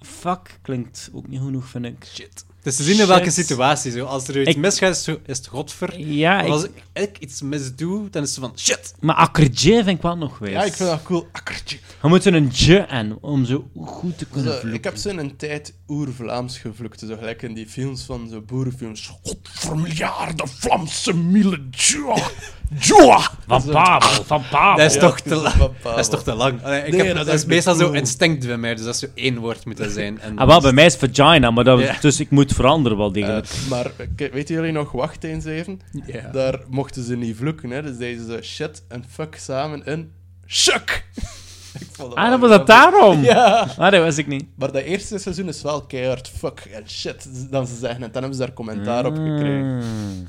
Fuck 0.00 0.58
klinkt 0.62 1.10
ook 1.12 1.28
niet 1.28 1.38
goed 1.38 1.48
genoeg, 1.48 1.66
vind 1.66 1.84
ik. 1.84 2.04
Shit. 2.14 2.44
Het 2.58 2.66
is 2.66 2.76
te 2.76 2.82
zien 2.82 3.00
in 3.00 3.06
welke 3.06 3.30
situatie. 3.30 3.90
Zo. 3.92 4.04
Als 4.04 4.28
er 4.28 4.40
iets 4.40 4.50
Ik- 4.50 4.56
misgaat, 4.56 4.94
is, 4.96 5.06
het 5.26 5.46
godver. 5.46 6.00
Ja, 6.00 6.36
Maar 6.36 6.50
als 6.50 6.64
ik, 6.64 6.70
ik, 6.92 7.02
ik 7.02 7.18
iets 7.18 7.42
misdoe, 7.42 8.10
dan 8.10 8.22
is 8.22 8.30
het 8.30 8.38
van 8.44 8.52
shit. 8.58 8.94
maar 9.00 9.14
akkertje 9.14 9.72
vind 9.74 9.86
ik 9.96 10.02
wel 10.02 10.16
nog 10.16 10.38
wijs. 10.38 10.52
Ja, 10.52 10.64
ik 10.64 10.72
vind 10.72 10.88
dat 10.88 11.02
cool. 11.02 11.26
Akkertje. 11.32 11.78
Je 12.02 12.08
moet 12.08 12.24
er 12.24 12.34
een 12.34 12.50
je 12.52 12.76
en 12.78 13.18
om 13.20 13.44
zo 13.44 13.70
goed 13.84 14.18
te 14.18 14.24
kunnen 14.24 14.52
Zo, 14.52 14.58
vloeken. 14.58 14.78
ik 14.78 14.84
heb 14.84 14.96
zo 14.96 15.08
in 15.08 15.18
een 15.18 15.36
tijd 15.36 15.74
oer-Vlaams 15.88 16.58
gevloekt. 16.58 17.00
Zo 17.00 17.16
gelijk 17.16 17.42
in 17.42 17.54
die 17.54 17.66
films 17.66 18.02
van 18.02 18.28
zo 18.28 18.40
boerenfilms. 18.40 19.18
Godvermiljarde 19.22 20.46
Vlaamse 20.46 21.14
mille. 21.16 21.60
Joa. 22.78 23.30
Van 23.46 23.62
Pavel, 23.64 24.24
van 24.24 24.42
Pavel. 24.50 24.76
Dat 24.76 24.86
is, 24.86 24.94
Ja, 24.94 25.00
toch, 25.00 25.20
te 25.20 25.34
lang. 25.34 25.54
dat 25.82 25.98
is 25.98 26.08
toch 26.08 26.22
te 26.22 26.34
lang. 26.34 26.62
Allee, 26.64 26.82
ik 26.84 26.92
Nee, 26.92 27.06
heb, 27.06 27.16
dat 27.16 27.26
dat, 27.26 27.34
is 27.34 27.44
meestal 27.44 27.74
zo 27.74 27.84
cool. 27.84 27.94
instinct 27.94 28.46
bij 28.46 28.56
mij, 28.56 28.74
dus 28.74 28.84
dat 28.84 28.96
zou 28.96 29.12
één 29.14 29.38
woord 29.38 29.64
moeten 29.64 29.90
zijn. 29.90 30.20
En 30.20 30.38
Ah, 30.38 30.46
wel, 30.46 30.60
bij 30.60 30.72
mij 30.72 30.84
is 30.86 30.94
vagina, 30.96 31.50
maar 31.50 31.64
dat, 31.64 31.80
dus 32.00 32.20
ik 32.20 32.30
moet 32.30 32.52
veranderen 32.52 32.98
wel 32.98 33.06
Eh, 33.06 33.12
degelijk. 33.12 33.48
maar 33.68 33.90
weten 34.16 34.54
jullie 34.54 34.72
nog 34.72 34.92
Wacht 34.92 35.24
eens 35.24 35.44
even? 35.44 35.80
Ja. 36.06 36.28
Daar 36.32 36.58
mochten 36.68 37.04
ze 37.04 37.16
niet 37.16 37.36
vloeken, 37.36 37.70
hè. 37.70 37.82
Dus 37.82 37.96
deden 37.96 38.26
ze 38.26 38.38
shit 38.42 38.82
en 38.88 39.04
fuck 39.08 39.36
samen 39.36 39.84
in 39.84 40.12
shuk. 40.46 41.04
Ik 41.80 41.86
vond 41.92 42.14
ah, 42.14 42.30
dat 42.30 42.40
was 42.40 42.50
dat 42.50 42.68
grappig. 42.70 42.98
daarom? 42.98 43.22
Ja. 43.34 43.68
Ah, 43.78 43.90
dat 43.92 44.02
wist 44.02 44.18
ik 44.18 44.26
niet. 44.26 44.44
Maar 44.56 44.72
dat 44.72 44.82
eerste 44.82 45.18
seizoen 45.18 45.48
is 45.48 45.62
wel 45.62 45.82
keihard 45.82 46.28
fuck 46.38 46.68
en 46.72 46.90
shit, 46.90 47.50
dan 47.50 47.66
ze 47.66 47.74
zeggen. 47.76 48.02
En 48.02 48.10
dan 48.12 48.22
hebben 48.22 48.34
ze 48.34 48.44
daar 48.46 48.52
commentaar 48.52 49.06
op 49.06 49.14
gekregen. 49.14 49.76
Mm. 49.76 50.26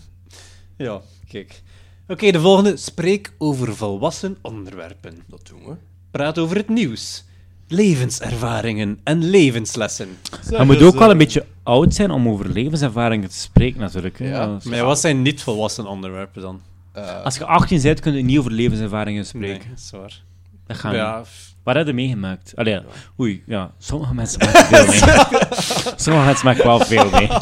Ja, 0.78 1.02
kijk. 1.28 1.62
Oké, 2.10 2.32
de 2.32 2.40
volgende. 2.40 2.78
Spreek 2.78 3.34
over 3.38 3.76
volwassen 3.76 4.38
onderwerpen. 4.42 5.18
Dat 5.28 5.48
doen 5.50 5.64
we. 5.66 5.74
Praat 6.12 6.38
over 6.38 6.58
het 6.58 6.70
nieuws. 6.70 7.24
Levenservaringen 7.68 9.00
en 9.04 9.24
levenslessen. 9.30 10.08
Je 10.50 10.64
moet 10.66 10.82
ook 10.82 10.96
wel 11.00 11.12
een 11.12 11.18
beetje 11.18 11.46
oud 11.64 11.94
zijn 11.94 12.12
om 12.12 12.30
over 12.30 12.50
levenservaringen 12.50 13.30
te 13.30 13.36
spreken, 13.38 13.80
natuurlijk. 13.80 14.20
Hè. 14.20 14.30
Ja. 14.30 14.46
Als- 14.46 14.64
Maar 14.64 14.84
wat 14.84 15.00
zijn 15.00 15.22
niet 15.22 15.42
volwassen 15.44 15.86
onderwerpen 15.86 16.42
dan? 16.42 16.62
Eh, 16.94 17.24
Als 17.24 17.38
je 17.38 17.46
18 17.46 17.82
bent, 17.82 18.00
kun 18.00 18.14
je 18.14 18.24
niet 18.24 18.38
over 18.40 18.52
levenservaringen 18.52 19.26
spreken. 19.26 19.58
Nee, 19.60 19.68
dat 19.70 19.78
is 19.78 19.90
waar. 19.92 20.22
Dat 20.68 20.78
gaat 20.78 20.92
niet. 20.92 21.02
Ja, 21.02 21.24
f- 21.24 21.54
Wat 21.64 21.76
heb 21.76 21.88
je 21.88 21.94
meegemaakt? 21.94 22.54
Allee, 22.56 22.74
ja. 22.74 22.84
oei, 23.20 23.44
ja, 23.46 23.72
sommige 23.78 24.14
mensen 24.14 24.40
maken 24.40 24.66
veel 24.66 24.86
mee. 24.86 25.00
sommige 26.06 26.26
mensen 26.26 26.46
maken 26.46 26.64
wel 26.66 26.80
veel 26.80 27.10
mee. 27.10 27.28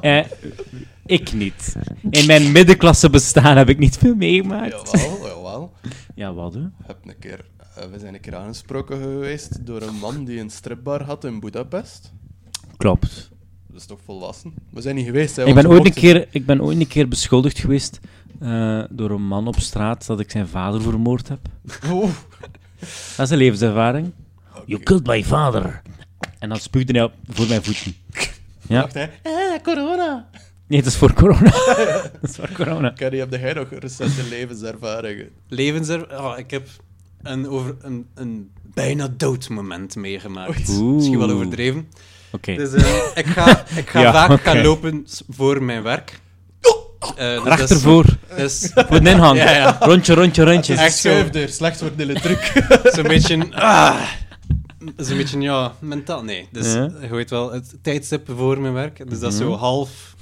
Eh, 0.00 0.24
ik 1.08 1.32
niet. 1.32 1.76
In 2.10 2.26
mijn 2.26 2.52
middenklasse 2.52 3.10
bestaan 3.10 3.56
heb 3.56 3.68
ik 3.68 3.78
niet 3.78 3.96
veel 3.98 4.14
meegemaakt. 4.14 4.90
Jawel, 4.92 5.26
jawel. 5.26 5.72
Ja, 6.14 6.32
wat 6.34 6.54
hè? 6.54 6.60
Ik 6.60 6.86
heb 6.86 6.96
een 7.04 7.18
keer, 7.18 7.44
eh, 7.76 7.84
we 7.90 7.98
zijn 7.98 8.14
een 8.14 8.20
keer 8.20 8.36
aangesproken 8.36 9.00
geweest 9.00 9.66
door 9.66 9.82
een 9.82 9.94
man 9.94 10.24
die 10.24 10.40
een 10.40 10.50
stripbar 10.50 11.02
had 11.02 11.24
in 11.24 11.40
Budapest. 11.40 12.12
Klopt. 12.76 13.30
Dat 13.66 13.80
is 13.80 13.86
toch 13.86 13.98
volwassen? 14.04 14.54
We 14.70 14.80
zijn 14.80 14.94
niet 14.94 15.06
geweest, 15.06 15.36
hè. 15.36 15.44
Ik 15.44 15.54
want 15.54 15.66
ben, 15.66 15.70
we 15.76 15.78
ooit 15.80 15.86
een 15.86 15.92
mochten- 16.02 16.20
keer, 16.20 16.28
ik 16.30 16.46
ben 16.46 16.62
ooit 16.62 16.80
een 16.80 16.86
keer 16.86 17.08
beschuldigd 17.08 17.58
geweest 17.58 18.00
eh, 18.40 18.82
door 18.90 19.10
een 19.10 19.26
man 19.26 19.46
op 19.46 19.58
straat 19.60 20.06
dat 20.06 20.20
ik 20.20 20.30
zijn 20.30 20.48
vader 20.48 20.82
vermoord 20.82 21.28
heb. 21.28 21.38
Oeh. 21.90 22.10
Dat 23.16 23.26
is 23.26 23.30
een 23.30 23.38
levenservaring. 23.38 24.12
You 24.66 24.82
killed 24.82 25.06
my 25.06 25.24
father. 25.24 25.82
En 26.38 26.48
dan 26.48 26.58
spuugde 26.58 26.92
hij 26.92 27.02
op 27.02 27.12
voor 27.28 27.46
mijn 27.46 27.64
voeten. 27.64 27.94
Ja. 28.68 28.80
Wacht, 28.80 28.94
hè. 28.94 29.02
Eh, 29.22 29.62
corona. 29.62 30.28
Nee, 30.68 30.82
dat 30.82 30.92
is 30.92 30.96
voor 30.98 31.12
corona. 31.12 31.50
dat 32.20 32.30
is 32.30 32.36
voor 32.36 32.52
corona. 32.54 32.92
Carrie, 32.96 33.20
heb 33.20 33.30
jij 33.30 33.52
nog 33.52 33.66
recente 33.70 34.22
levenservaringen? 34.28 35.28
levenser... 35.48 36.18
Oh, 36.20 36.38
ik 36.38 36.50
heb 36.50 36.68
een, 37.22 37.48
over, 37.48 37.76
een, 37.80 38.06
een 38.14 38.50
bijna 38.74 39.08
doodmoment 39.16 39.96
meegemaakt. 39.96 40.68
Oei. 40.68 40.82
Misschien 40.82 41.18
wel 41.18 41.26
Oeh. 41.28 41.36
overdreven. 41.36 41.88
Oké. 42.32 42.54
Dus 42.54 42.72
eh, 42.72 42.96
ik 43.14 43.26
ga, 43.26 43.64
ik 43.76 43.88
ga 43.90 44.00
Ja, 44.06 44.12
vaak 44.12 44.30
oké. 44.30 44.42
gaan 44.42 44.62
lopen 44.62 45.06
voor 45.28 45.62
mijn 45.62 45.82
werk. 45.82 46.20
Eh, 47.16 47.56
dus. 47.56 47.68
Dus 48.36 48.70
Voor 48.74 49.02
de 49.02 49.10
ingang. 49.10 49.38
Ja, 49.38 49.50
ja. 49.50 49.76
Rondje, 49.80 50.14
rondje, 50.14 50.44
rondje. 50.44 50.74
Echt. 50.74 50.96
Schuifdeur, 50.96 51.48
slecht 51.48 51.78
voor 51.78 51.90
de 51.96 52.02
elektriek. 52.02 52.52
zo'n 52.94 53.02
beetje... 53.02 53.54
Ah, 53.54 54.00
zo'n 54.96 55.16
beetje, 55.16 55.40
ja, 55.40 55.72
mentaal. 55.78 56.22
Nee, 56.24 56.48
dus 56.52 56.72
Ja. 56.72 56.90
je 57.00 57.08
weet 57.14 57.30
wel, 57.30 57.52
het 57.52 57.74
tijdstip 57.82 58.28
voor 58.36 58.60
mijn 58.60 58.72
werk. 58.74 59.10
Dus 59.10 59.18
dat 59.20 59.32
is 59.32 59.38
zo 59.38 59.50
Mhm. 59.50 59.58
half 59.58 60.14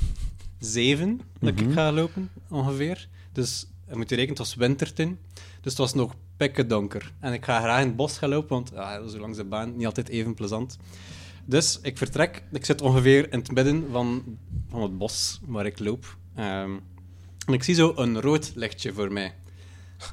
zeven 0.72 1.20
dat 1.40 1.48
ik 1.48 1.61
Mhm. 1.61 1.72
ga 1.72 1.92
lopen, 1.92 2.31
ongeveer. 2.50 3.09
Dus 3.33 3.66
je 3.88 3.96
moet 3.96 4.09
je 4.09 4.14
rekenen, 4.16 4.38
het 4.38 4.46
was 4.46 4.55
winter 4.55 4.92
toen. 4.92 5.18
Dus 5.35 5.72
het 5.72 5.76
was 5.79 5.94
nog 5.94 6.14
pikken 6.37 6.68
donker. 6.68 7.12
En 7.20 7.33
ik 7.33 7.44
ga 7.44 7.61
graag 7.61 7.81
in 7.81 7.87
het 7.87 7.96
bos 7.96 8.18
gaan 8.18 8.29
lopen, 8.29 8.48
want 8.48 8.74
ah, 8.74 9.07
zo 9.09 9.18
langs 9.18 9.37
de 9.37 9.44
baan, 9.44 9.76
niet 9.76 9.87
altijd 9.87 10.09
even 10.09 10.35
plezant. 10.35 10.76
Dus 11.44 11.79
ik 11.83 11.98
vertrek, 11.98 12.42
ik 12.52 12.64
zit 12.64 12.81
ongeveer 12.81 13.33
in 13.33 13.38
het 13.38 13.50
midden 13.52 13.85
van, 13.90 14.22
van 14.68 14.83
het 14.83 14.98
bos 14.98 15.40
waar 15.46 15.66
ik 15.66 15.79
loop. 15.79 16.16
Ehm, 16.35 16.70
en 17.46 17.52
ik 17.52 17.62
zie 17.62 17.74
zo 17.74 17.92
een 17.96 18.20
rood 18.20 18.52
lichtje 18.55 18.92
voor 18.92 19.12
mij. 19.12 19.35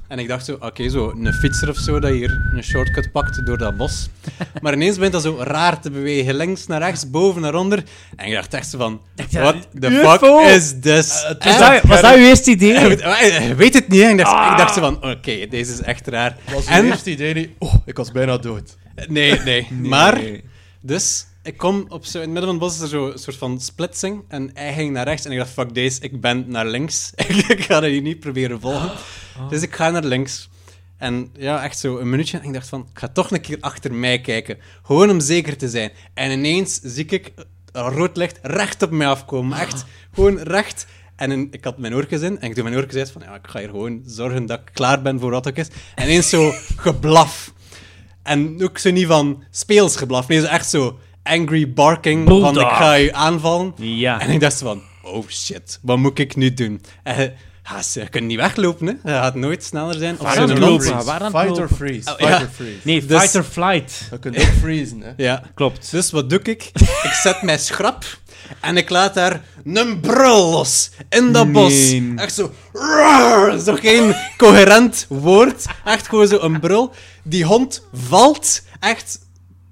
En 0.08 0.20
ik 0.20 0.28
dacht 0.28 0.46
zo, 0.46 0.58
oké, 0.60 0.90
zo 0.90 1.14
een 1.24 1.34
fietser 1.34 1.70
of 1.70 1.78
zo 1.78 2.00
dat 2.00 2.12
hier 2.12 2.50
een 2.56 2.64
shortcut 2.64 3.12
pakt 3.12 3.46
door 3.46 3.58
dat 3.58 3.78
bos. 3.78 4.10
Maar 4.62 4.74
ineens 4.74 4.96
begint 4.96 5.14
dat 5.14 5.22
zo 5.22 5.38
raar 5.40 5.80
te 5.82 5.92
bewegen, 5.92 6.36
links 6.36 6.68
naar 6.68 6.80
rechts, 6.82 7.10
boven 7.10 7.42
naar 7.42 7.56
onder. 7.56 7.84
En 8.16 8.28
ik 8.28 8.34
dacht 8.34 8.54
echt 8.54 8.70
zo 8.70 8.78
van, 8.78 9.02
what 9.32 9.56
the 9.80 9.88
UFO? 9.88 10.40
fuck 10.40 10.56
is 10.56 10.74
this? 10.82 11.22
Eh, 11.24 11.28
het 11.30 11.44
Was 11.44 11.58
dat, 11.60 11.82
was 11.82 12.02
dat 12.02 12.16
uw 12.16 12.24
eerste 12.26 12.52
idee? 12.52 12.74
ik 12.74 13.56
weet- 13.56 13.74
het 13.74 13.88
niet, 13.88 14.02
ik 14.02 14.18
dacht, 14.18 14.32
Ah. 14.36 14.52
ik 14.52 14.58
dacht 14.58 14.74
zo 14.74 14.80
van, 14.82 14.96
oké, 14.96 15.48
deze 15.50 15.74
is 15.74 15.82
echt 15.82 16.08
raar. 16.08 16.38
was 16.54 16.66
En- 16.66 16.76
het 16.76 16.86
eerste 16.86 17.12
idee 17.12 17.34
niet... 17.34 17.50
Oh, 17.60 17.74
ik 17.86 17.98
was 17.98 18.12
bijna 18.12 18.38
dood. 18.38 18.78
Nee, 19.08 19.40
nee, 19.40 19.68
maar... 19.94 20.22
Dus 20.82 21.26
ik 21.44 21.58
kom 21.58 21.86
op 21.88 22.06
zo, 22.06 22.18
in 22.18 22.24
het 22.24 22.32
midden 22.32 22.52
van 22.52 22.60
het 22.60 22.64
bos 22.64 22.76
is 22.76 22.82
er 22.82 22.88
zo 22.88 23.12
een 23.12 23.18
soort 23.18 23.38
van 23.38 23.60
splitsing. 23.60 24.24
En 24.28 24.50
hij 24.54 24.74
ging 24.74 24.92
naar 24.92 25.06
rechts 25.06 25.26
en 25.26 25.32
ik 25.32 25.38
dacht, 25.38 25.50
fuck 25.50 25.74
deze, 25.74 26.02
ik 26.02 26.22
ben 26.22 26.46
naar 26.48 26.66
links. 26.66 27.12
ik 27.48 27.64
ga 27.64 27.80
dat 27.80 27.90
hier 27.90 28.02
niet 28.02 28.20
proberen 28.20 28.60
volgen. 28.60 28.92
Dus 29.50 29.62
ik 29.62 29.76
ga 29.76 29.90
naar 29.90 30.04
links. 30.04 30.50
En 30.98 31.30
ja, 31.38 31.64
echt 31.64 31.80
zo 31.80 31.98
een 31.98 32.10
minuutje. 32.10 32.38
En 32.38 32.44
ik 32.44 32.54
dacht 32.54 32.68
van, 32.68 32.88
ik 32.92 33.00
ga 33.00 33.08
toch 33.08 33.32
een 33.32 33.42
keer 33.42 33.58
achter 33.60 33.94
mij 33.94 34.22
kijken. 34.22 34.58
Gewoon 34.84 35.10
om 35.10 35.20
zeker 35.20 35.58
te 35.58 35.70
zijn. 35.70 35.92
En 36.14 36.32
ineens 36.32 36.80
zie 36.84 37.06
ik 37.06 37.34
een 37.72 37.90
rood 37.90 38.18
licht 38.18 38.40
recht 38.42 38.82
op 38.82 38.92
mij 38.92 39.08
afkomen. 39.08 39.60
Echt, 39.60 39.86
gewoon 40.14 40.38
recht. 40.38 40.86
En 41.16 41.52
ik 41.52 41.64
had 41.64 41.78
mijn 41.78 41.96
oortjes 41.96 42.22
in. 42.22 42.40
En 42.40 42.50
ik 42.50 42.56
doe 42.56 42.64
mijn 42.64 42.76
oortjes 42.76 43.00
uit 43.00 43.12
van, 43.12 43.22
ja, 43.22 43.36
ik 43.36 43.48
ga 43.48 43.60
hier 43.60 43.70
gewoon 43.70 44.04
zorgen 44.06 44.46
dat 44.46 44.60
ik 44.60 44.70
klaar 44.74 45.02
ben 45.02 45.20
voor 45.20 45.32
wat 45.32 45.48
ook 45.48 45.56
is. 45.56 45.68
En 45.96 46.04
ineens 46.04 46.30
zo 46.30 46.52
geblaf. 46.86 47.54
En 48.24 48.64
ook 48.64 48.78
zo 48.78 48.92
niet 48.92 49.08
van 49.08 49.44
speels 49.52 49.96
geblaf. 49.96 50.28
Nee, 50.28 50.40
zo 50.40 50.46
echt 50.46 50.70
zo 50.70 51.00
angry 51.24 51.74
barking. 51.74 52.28
Van, 52.28 52.40
Bulldog. 52.42 52.64
ik 52.72 52.76
ga 52.78 52.94
je 52.94 53.14
aanvallen. 53.14 53.74
Ja. 53.76 54.20
En 54.20 54.30
ik 54.30 54.40
dacht 54.40 54.60
van, 54.60 54.82
oh 55.02 55.28
shit, 55.28 55.80
wat 55.82 55.98
moet 55.98 56.20
ik 56.20 56.36
nu 56.36 56.54
doen? 56.54 56.82
En, 57.04 57.34
ja, 57.70 57.82
ze 57.82 58.00
je 58.00 58.10
kunt 58.10 58.26
niet 58.26 58.38
weglopen, 58.38 58.86
hè. 58.88 58.94
Je 59.12 59.18
gaat 59.20 59.36
nooit 59.36 59.64
sneller 59.64 59.94
zijn. 59.96 60.20
Of 60.20 60.36
lopen? 60.60 61.06
waar 61.06 61.24
het 61.24 61.32
Fight 61.38 61.58
or 61.58 61.70
freeze. 61.76 62.10
Oh, 62.10 62.16
Fight 62.28 62.42
or 62.42 62.50
freeze. 62.54 62.78
Nee, 62.82 63.06
Dus- 63.06 63.22
fight 63.22 63.36
or 63.36 63.44
flight. 63.44 64.08
Je 64.12 64.20
kunt 64.20 64.38
ook 64.38 64.54
freezen, 64.60 65.02
hè. 65.02 65.12
Ja. 65.18 65.44
Klopt. 65.56 65.92
Dus 65.92 66.12
wat 66.12 66.30
doe 66.30 66.40
ik? 66.42 66.72
Ik 67.04 67.20
zet 67.24 67.42
mijn 67.42 67.60
schrap 67.60 68.06
en 68.60 68.78
ik 68.78 68.90
laat 68.90 69.14
daar 69.14 69.42
een 69.66 70.00
brul 70.00 70.50
los 70.50 70.90
in 71.10 71.32
dat 71.32 71.52
bos. 71.52 71.94
Echt 72.16 72.34
zo. 72.34 72.52
roar, 72.74 73.60
Zo 73.60 73.76
geen 73.76 74.16
coherent 74.38 75.06
woord. 75.10 75.66
Echt 75.86 76.08
gewoon 76.08 76.28
zo 76.28 76.38
een 76.42 76.60
brul. 76.60 76.94
Die 77.24 77.44
hond 77.46 77.88
valt 77.94 78.62
echt 78.80 79.20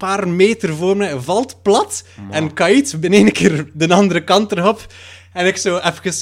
paar 0.08 0.28
meter 0.28 0.74
voor 0.76 0.96
mij, 0.96 1.18
valt 1.18 1.62
plat. 1.62 2.04
En 2.30 2.52
kait 2.54 2.96
in 3.00 3.12
één 3.12 3.32
keer 3.32 3.70
de 3.74 3.94
andere 3.94 4.24
kant 4.24 4.52
erop. 4.52 4.86
En 5.32 5.46
ik 5.46 5.56
zo 5.56 5.76
even. 5.78 6.14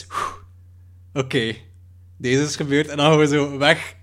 Oké, 1.15 1.55
deze 2.17 2.43
is 2.43 2.57
gebeurd. 2.57 2.89
En 2.89 2.97
dan 2.97 3.07
gaan 3.11 3.19
we 3.19 3.27
zo 3.27 3.59
weg. 3.59 3.95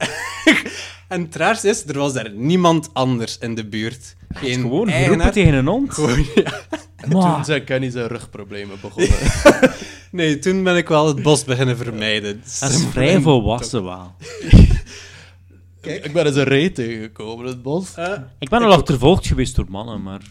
en 1.08 1.22
het 1.22 1.36
raarste 1.36 1.70
is, 1.70 1.84
er 1.88 1.98
was 1.98 2.14
daar 2.14 2.32
niemand 2.32 2.90
anders 2.94 3.38
in 3.38 3.56
de 3.56 3.66
buurt. 3.66 4.16
Geen 4.30 4.62
Gewoon 4.62 4.90
eigenaar. 4.90 5.32
tegen 5.32 5.54
een 5.54 5.68
hond. 5.68 5.94
Gewoon, 5.94 6.26
ja. 6.36 6.44
En 6.96 7.10
Maar- 7.12 7.36
toen 7.36 7.46
zijn 7.46 7.64
Kenny 7.64 7.90
zijn 7.90 8.08
rugproblemen 8.08 8.78
begonnen. 8.82 9.18
Nee, 10.12 10.40
toen 10.40 10.64
ben 10.64 10.76
ik 10.78 10.88
wel 10.88 11.08
het 11.08 11.22
bos 11.22 11.44
beginnen 11.44 11.78
vermijden. 11.78 12.42
Dat 12.60 12.70
is 12.70 12.84
vrij 12.92 13.22
volwassen 13.22 13.84
wel. 13.84 14.16
Ik 15.88 16.14
ben 16.14 16.26
eens 16.26 16.36
een 16.36 16.44
reet 16.44 16.76
tegengekomen 16.76 17.46
in 17.46 17.52
het 17.52 17.62
bos. 17.62 17.94
Eh, 17.96 18.12
Ik 18.40 18.50
ben 18.50 18.62
al 18.62 18.72
achtervolgd 18.72 19.28
geweest 19.28 19.56
door 19.56 19.66
mannen, 19.70 20.04
maar... 20.04 20.22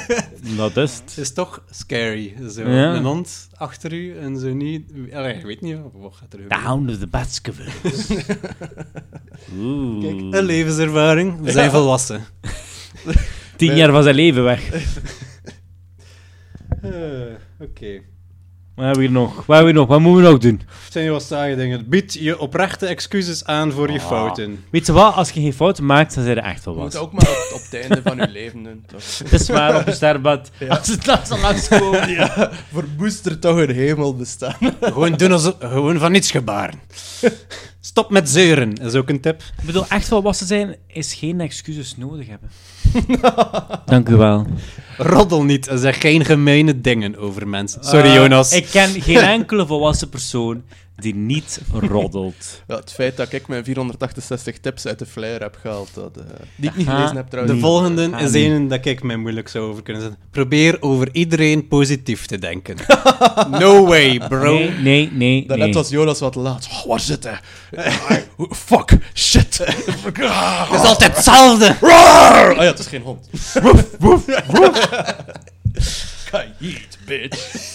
dat 0.56 0.76
is 0.76 0.92
het. 0.94 1.02
het 1.08 1.18
is 1.18 1.32
toch 1.32 1.62
scary. 1.70 2.34
Zo, 2.50 2.68
Ja. 2.70 2.94
Een 2.94 3.04
hond 3.04 3.48
achter 3.54 3.92
u 3.92 4.18
en 4.18 4.38
zo 4.38 4.52
niet... 4.52 4.92
Allee, 5.12 5.34
ik 5.34 5.44
weet 5.44 5.60
niet, 5.60 5.76
wat 5.92 6.14
gaat 6.14 6.32
er 6.32 6.38
The 6.38 6.42
gebeuren? 6.42 6.66
Hound 6.66 6.90
of 6.90 6.98
the 6.98 7.06
Baskervilles. 7.06 8.06
Oeh. 9.58 10.04
Een 10.30 10.44
levenservaring. 10.44 11.40
We 11.40 11.50
zijn 11.50 11.70
volwassen. 11.70 12.24
Tien 13.56 13.76
jaar 13.76 13.90
van 13.90 14.02
zijn 14.02 14.14
leven 14.14 14.44
weg. 14.44 14.70
Eh, 16.82 16.90
Oké. 17.60 18.00
Wat 18.76 18.84
hebben 18.84 19.02
we 19.04 19.08
hier 19.10 19.18
nog? 19.20 19.34
Wat 19.46 19.56
hebben 19.56 19.74
we 19.74 19.80
nog? 19.80 19.88
Wat 19.88 20.00
moeten 20.00 20.24
we 20.24 20.30
nog 20.30 20.38
doen? 20.40 20.60
Het 20.84 20.92
zijn 20.92 21.10
wat 21.10 21.22
saaie 21.22 21.56
dingen. 21.56 21.88
Bied 21.88 22.14
je 22.14 22.38
oprechte 22.38 22.86
excuses 22.86 23.44
aan 23.44 23.72
voor 23.72 23.90
je 23.92 23.98
Ah. 24.00 24.06
fouten. 24.06 24.64
Weet 24.70 24.86
je 24.86 24.92
wat? 24.92 25.14
Als 25.14 25.30
je 25.30 25.40
geen 25.40 25.52
fouten 25.52 25.86
maakt, 25.86 26.14
dan 26.14 26.24
zijn 26.24 26.36
er 26.36 26.42
echt 26.44 26.64
wel 26.64 26.74
Je 26.74 26.80
moet 26.80 26.92
wat. 26.92 27.02
ook 27.02 27.12
maar 27.12 27.28
op, 27.30 27.50
op 27.54 27.60
het 27.70 27.80
einde 27.80 28.02
van 28.02 28.16
je 28.16 28.28
leven 28.28 28.62
doen. 28.62 28.84
Toch? 28.86 29.18
Het 29.18 29.32
is 29.40 29.48
waar 29.48 29.76
op 29.80 29.86
je 29.86 29.92
sterrenbed. 29.92 30.50
Als 30.68 30.88
het 30.88 31.06
langs 31.06 31.28
zal 31.28 31.38
langskomen. 31.38 32.10
Ja, 32.10 32.50
verboest 32.72 33.26
er 33.26 33.38
toch 33.38 33.56
een 33.56 33.70
hemel 33.74 34.16
bestaan. 34.16 34.56
Gewoon 34.80 35.12
doen 35.12 35.32
alsof... 35.32 35.54
Gewoon 35.58 35.98
van 35.98 36.12
niets 36.12 36.30
gebaren. 36.30 36.80
Stop 37.80 38.10
met 38.10 38.28
zeuren, 38.28 38.72
is 38.74 38.94
ook 38.94 39.08
een 39.08 39.20
tip. 39.20 39.40
Ik 39.58 39.64
bedoel, 39.66 39.86
echt 39.88 40.08
volwassen 40.08 40.46
zijn 40.46 40.76
is 40.86 41.14
geen 41.14 41.40
excuses 41.40 41.96
nodig 41.96 42.26
hebben. 42.28 42.50
Dank 43.84 44.08
u 44.08 44.14
wel. 44.16 44.46
Roddel 44.98 45.44
niet 45.44 45.66
en 45.68 45.78
zeg 45.78 46.00
geen 46.00 46.24
gemeene 46.24 46.80
dingen 46.80 47.16
over 47.18 47.48
mensen. 47.48 47.84
Sorry, 47.84 48.08
Eh, 48.08 48.14
Jonas. 48.14 48.52
Ik 48.52 48.66
ken 48.70 48.88
geen 49.02 49.16
enkele 49.18 49.66
volwassen 49.66 50.08
persoon 50.08 50.62
die 50.96 51.14
niet 51.14 51.60
roddelt. 51.72 52.34
Ja, 52.66 52.76
het 52.76 52.92
feit 52.92 53.16
dat 53.16 53.32
ik 53.32 53.48
mijn 53.48 53.64
468 53.64 54.58
tips 54.58 54.86
uit 54.86 54.98
de 54.98 55.06
flyer 55.06 55.40
heb 55.40 55.58
gehaald, 55.60 55.94
dat, 55.94 56.16
eh, 56.16 56.22
die 56.56 56.70
ik 56.70 56.76
niet 56.76 56.86
gelezen 56.86 57.16
heb 57.16 57.24
De 57.24 57.30
trouwens. 57.30 57.60
Nee. 57.60 57.70
volgende 57.70 58.10
is 58.18 58.30
nee. 58.30 58.50
een 58.50 58.68
dat 58.68 58.84
ik 58.84 59.02
mij 59.02 59.16
moeilijk 59.16 59.48
zou 59.48 59.70
over 59.70 59.82
kunnen 59.82 60.02
zetten. 60.02 60.20
Probeer 60.30 60.76
over 60.80 61.08
iedereen 61.12 61.68
positief 61.68 62.26
te 62.26 62.38
denken. 62.38 62.76
no 63.60 63.86
way, 63.86 64.18
bro. 64.28 64.58
Nee, 64.58 64.70
nee, 64.70 65.10
nee. 65.12 65.46
Daarnet 65.46 65.66
nee. 65.66 65.74
was 65.74 65.88
Jonas 65.88 66.20
wat 66.20 66.34
laat. 66.34 66.68
Oh, 66.70 66.86
waar 66.86 67.00
zit 67.00 67.24
hij? 67.24 67.40
Fuck, 68.50 68.98
shit. 69.14 69.56
Het 70.16 70.80
is 70.80 70.88
altijd 70.88 71.16
hetzelfde. 71.16 71.76
Ah 71.80 72.56
ja, 72.56 72.62
het 72.62 72.78
is 72.78 72.86
geen 72.86 73.02
hond. 73.02 73.28
Kajiet, 76.30 76.98
bitch. 77.06 77.74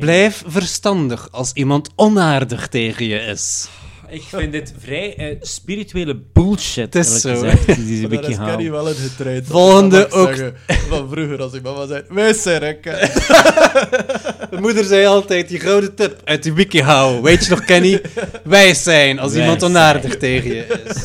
Blijf 0.00 0.42
verstandig 0.46 1.28
als 1.30 1.52
iemand 1.52 1.90
onaardig 1.96 2.68
tegen 2.68 3.06
je 3.06 3.18
is. 3.18 3.68
Ik 4.08 4.22
vind 4.22 4.52
dit 4.52 4.74
vrij 4.78 5.16
eh, 5.16 5.36
spirituele 5.40 6.16
bullshit. 6.32 6.94
Het 6.94 7.06
is 7.06 7.24
eerlijk 7.24 7.60
zo. 7.66 7.74
die 7.74 8.00
ze 8.00 8.08
Maar 8.08 8.22
daar 8.22 8.46
Kenny 8.46 8.70
wel 8.70 8.88
in 8.88 8.94
getraind. 8.94 9.46
Volgende 9.46 10.10
ook. 10.10 10.26
zeggen. 10.28 10.54
Van 10.88 11.08
vroeger, 11.10 11.42
als 11.42 11.52
ik 11.52 11.62
mama 11.62 11.86
zei, 11.86 12.02
wij 12.08 12.32
serrekken. 12.32 12.92
Mijn 14.50 14.62
moeder 14.62 14.84
zei 14.84 15.06
altijd, 15.06 15.48
die 15.48 15.60
gouden 15.60 15.94
tip 15.94 16.20
uit 16.24 16.42
de 16.42 16.52
wiki 16.52 16.80
houden. 16.80 17.22
Weet 17.22 17.44
je 17.44 17.50
nog, 17.50 17.64
Kenny? 17.64 18.00
Wijs 18.44 18.82
zijn 18.82 19.18
als 19.18 19.34
iemand 19.34 19.60
zijn. 19.60 19.70
onaardig 19.72 20.16
tegen 20.16 20.54
je 20.54 20.66
is. 20.84 21.02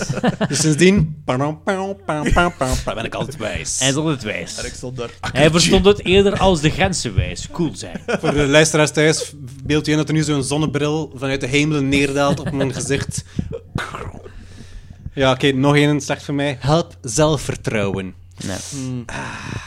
Dus 0.48 0.60
sindsdien 0.60 1.22
pam, 1.26 1.62
pam, 1.64 1.98
pam, 2.06 2.34
pam, 2.34 2.54
pam, 2.58 2.96
ben 2.96 3.06
ik 3.06 3.16
altijd 3.16 3.38
wijs. 3.38 3.80
Hij 3.80 3.90
is 3.90 3.96
altijd 3.96 4.24
wijs. 4.24 4.58
En 4.58 4.66
ik 4.66 4.74
stond 4.74 4.98
daar. 4.98 5.10
Hij 5.32 5.52
verstond 5.52 5.86
het 5.86 6.06
eerder 6.06 6.38
als 6.38 6.62
de 6.62 6.70
grenzen 6.70 7.16
wijs. 7.16 7.48
Cool 7.52 7.72
zijn. 7.74 8.02
Voor 8.08 8.34
de 8.34 8.48
luisteraars 8.48 8.92
thuis, 8.92 9.34
beeld 9.64 9.86
je 9.86 9.92
in 9.92 9.98
dat 9.98 10.08
er 10.08 10.14
nu 10.14 10.24
zo'n 10.24 10.44
zonnebril 10.44 11.12
vanuit 11.16 11.42
de 11.42 11.48
hemel 11.48 11.82
neerdaalt 11.82 12.40
op 12.40 12.52
mijn 12.52 12.74
gezicht. 12.74 12.88
Ja, 15.13 15.32
oké, 15.32 15.52
nog 15.52 15.75
één 15.75 16.02
slecht 16.02 16.23
voor 16.23 16.34
mij. 16.34 16.58
Help 16.60 16.97
zelfvertrouwen. 17.02 18.13
Nee, 18.45 18.58
Hmm. 18.69 19.06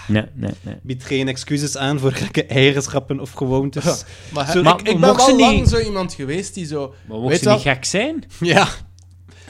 nee, 0.08 0.24
nee. 0.34 0.50
nee. 0.60 0.76
Bied 0.82 1.04
geen 1.04 1.28
excuses 1.28 1.76
aan 1.76 1.98
voor 1.98 2.12
gekke 2.12 2.44
eigenschappen 2.46 3.20
of 3.20 3.30
gewoontes. 3.32 4.04
Maar, 4.32 4.50
Zo, 4.50 4.58
ik, 4.58 4.64
maar 4.64 4.78
ik 4.78 4.84
ben 4.84 5.00
wel 5.00 5.20
ze 5.20 5.34
lang 5.36 5.54
niet- 5.60 5.68
zo 5.68 5.78
iemand 5.78 6.14
geweest 6.14 6.54
die 6.54 6.66
zo... 6.66 6.94
Maar 7.06 7.18
mocht 7.18 7.30
Weet 7.30 7.42
ze 7.42 7.48
je 7.48 7.54
niet 7.54 7.64
gek 7.64 7.84
zijn? 7.84 8.24
Ja. 8.40 8.68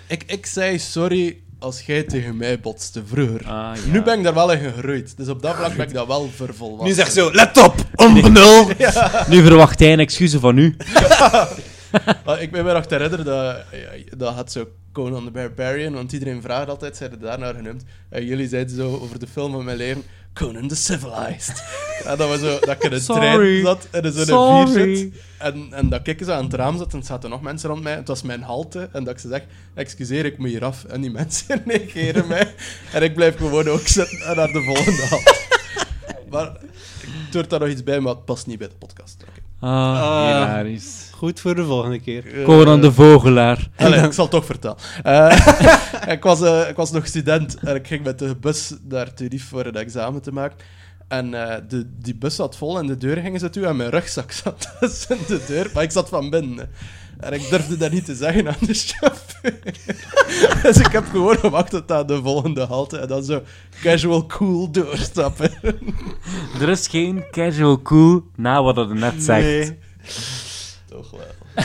Ik, 0.06 0.22
ik 0.26 0.46
zei 0.46 0.78
sorry 0.78 1.36
als 1.58 1.80
jij 1.80 2.02
tegen 2.02 2.36
mij 2.36 2.60
botste 2.60 3.02
vroeger. 3.06 3.40
Ah, 3.46 3.76
ja. 3.84 3.90
Nu 3.92 4.02
ben 4.02 4.18
ik 4.18 4.24
daar 4.24 4.34
wel 4.34 4.52
in 4.52 4.72
gegroeid. 4.72 5.16
Dus 5.16 5.28
op 5.28 5.42
dat 5.42 5.56
vlak 5.56 5.76
ben 5.76 5.86
ik 5.86 5.94
dat 5.94 6.06
wel 6.06 6.30
vervolwassen. 6.34 6.88
Nu 6.88 6.94
zeg 6.94 7.10
zo, 7.10 7.30
let 7.32 7.58
op, 7.58 7.74
onbenul. 7.94 8.68
Nu 9.28 9.42
verwacht 9.42 9.78
hij 9.78 9.92
een 9.92 10.00
excuus 10.00 10.34
van 10.34 10.58
u. 10.58 10.76
Ik 12.44 12.50
ben 12.50 12.64
me 12.64 12.72
nog 12.72 12.86
te 12.86 12.94
herinneren 12.94 13.24
dat, 13.24 13.64
ja, 13.72 14.16
dat 14.16 14.34
had 14.34 14.52
zo 14.52 14.68
Conan 14.92 15.24
the 15.24 15.30
Barbarian, 15.30 15.92
want 15.92 16.12
iedereen 16.12 16.42
vraagt 16.42 16.68
altijd, 16.68 16.96
zijn 16.96 17.10
er 17.10 17.18
daarnaar 17.18 17.54
genoemd. 17.54 17.84
En 18.08 18.24
jullie 18.24 18.48
zeiden 18.48 18.76
zo 18.76 18.98
over 18.98 19.18
de 19.18 19.26
film 19.26 19.52
van 19.52 19.64
mijn 19.64 19.76
leven, 19.76 20.02
Conan 20.34 20.68
the 20.68 20.76
Civilized. 20.76 21.64
en 22.04 22.16
dat 22.16 22.30
we 22.30 22.38
zo, 22.38 22.58
dat 22.58 22.68
ik 22.68 22.82
in 22.82 22.92
een 22.92 23.00
Sorry. 23.00 23.34
trein 23.34 23.62
zat 23.62 23.88
en 23.90 24.02
in 24.02 24.12
zo'n 24.12 24.66
vier 24.68 24.96
zit. 24.96 25.12
En, 25.38 25.66
en 25.70 25.88
dat 25.88 26.06
ik 26.06 26.22
zo 26.24 26.32
aan 26.32 26.44
het 26.44 26.54
raam 26.54 26.78
zat 26.78 26.92
en 26.92 26.98
er 26.98 27.04
zaten 27.04 27.30
nog 27.30 27.42
mensen 27.42 27.68
rond 27.68 27.82
mij. 27.82 27.94
Het 27.94 28.08
was 28.08 28.22
mijn 28.22 28.42
halte. 28.42 28.88
En 28.92 29.04
dat 29.04 29.14
ik 29.14 29.20
ze 29.20 29.28
zeg, 29.28 29.42
excuseer, 29.74 30.24
ik 30.24 30.38
moet 30.38 30.48
hier 30.48 30.64
af. 30.64 30.84
En 30.84 31.00
die 31.00 31.10
mensen 31.20 31.62
negeren 31.64 32.26
mij. 32.26 32.54
En 32.92 33.02
ik 33.02 33.14
blijf 33.14 33.36
gewoon 33.36 33.68
ook 33.68 33.86
zitten 33.86 34.18
en 34.18 34.36
naar 34.36 34.52
de 34.52 34.62
volgende 34.62 35.06
halte. 35.06 35.34
maar 36.30 36.56
ik 37.00 37.32
doe 37.32 37.46
daar 37.46 37.60
nog 37.60 37.68
iets 37.68 37.82
bij, 37.82 38.00
maar 38.00 38.14
het 38.14 38.24
past 38.24 38.46
niet 38.46 38.58
bij 38.58 38.68
de 38.68 38.74
podcast. 38.74 39.24
Ah, 39.64 40.00
Ah. 40.02 40.26
hilarisch. 40.26 41.10
Goed 41.14 41.40
voor 41.40 41.54
de 41.54 41.64
volgende 41.64 42.00
keer. 42.00 42.38
Eh, 42.38 42.44
Conan 42.44 42.80
de 42.80 42.92
Vogelaar. 42.92 43.68
Allee, 43.76 44.00
ik 44.02 44.12
zal 44.12 44.24
het 44.24 44.32
toch 44.34 44.44
vertellen. 44.44 44.76
Eh, 45.02 46.08
ik, 46.16 46.22
was, 46.22 46.40
eh, 46.42 46.68
ik 46.68 46.76
was 46.76 46.90
nog 46.92 47.06
student 47.06 47.56
en 47.60 47.74
ik 47.74 47.86
ging 47.86 48.04
met 48.04 48.18
de 48.18 48.36
bus 48.40 48.74
naar 48.88 49.14
Tenerife 49.14 49.46
voor 49.46 49.66
een 49.66 49.74
examen 49.76 50.22
te 50.22 50.32
maken. 50.32 50.58
En 51.12 51.34
eh, 51.34 51.56
de, 51.68 51.86
die 51.98 52.14
bus 52.14 52.34
zat 52.34 52.56
vol 52.56 52.78
en 52.78 52.86
de 52.86 52.96
deur 52.96 53.16
gingen 53.16 53.40
ze 53.40 53.50
toe 53.50 53.66
en 53.66 53.76
mijn 53.76 53.90
rugzak 53.90 54.32
zat 54.42 54.68
tussen 54.80 55.18
de 55.26 55.40
deur, 55.46 55.70
maar 55.74 55.82
ik 55.82 55.90
zat 55.90 56.08
van 56.08 56.30
binnen. 56.30 56.70
En 57.20 57.32
ik 57.32 57.50
durfde 57.50 57.76
dat 57.76 57.90
niet 57.90 58.04
te 58.04 58.14
zeggen 58.14 58.48
aan 58.48 58.56
de 58.60 58.74
chauffeur. 58.74 59.58
dus 60.62 60.76
ik 60.76 60.92
heb 60.92 61.04
gewoon 61.10 61.38
gewacht 61.38 61.70
tot 61.70 61.92
aan 61.92 62.06
de 62.06 62.22
volgende 62.22 62.64
halte 62.64 62.98
en 62.98 63.08
dan 63.08 63.24
zo 63.24 63.42
casual 63.82 64.26
cool 64.26 64.70
doorstappen. 64.70 65.50
Er 66.60 66.68
is 66.68 66.86
geen 66.86 67.24
casual 67.30 67.82
cool 67.82 68.24
na 68.36 68.62
wat 68.62 68.76
het 68.76 68.94
net 68.94 69.22
zegt. 69.22 69.44
Nee. 69.44 69.78
Toch 70.88 71.10
wel. 71.10 71.64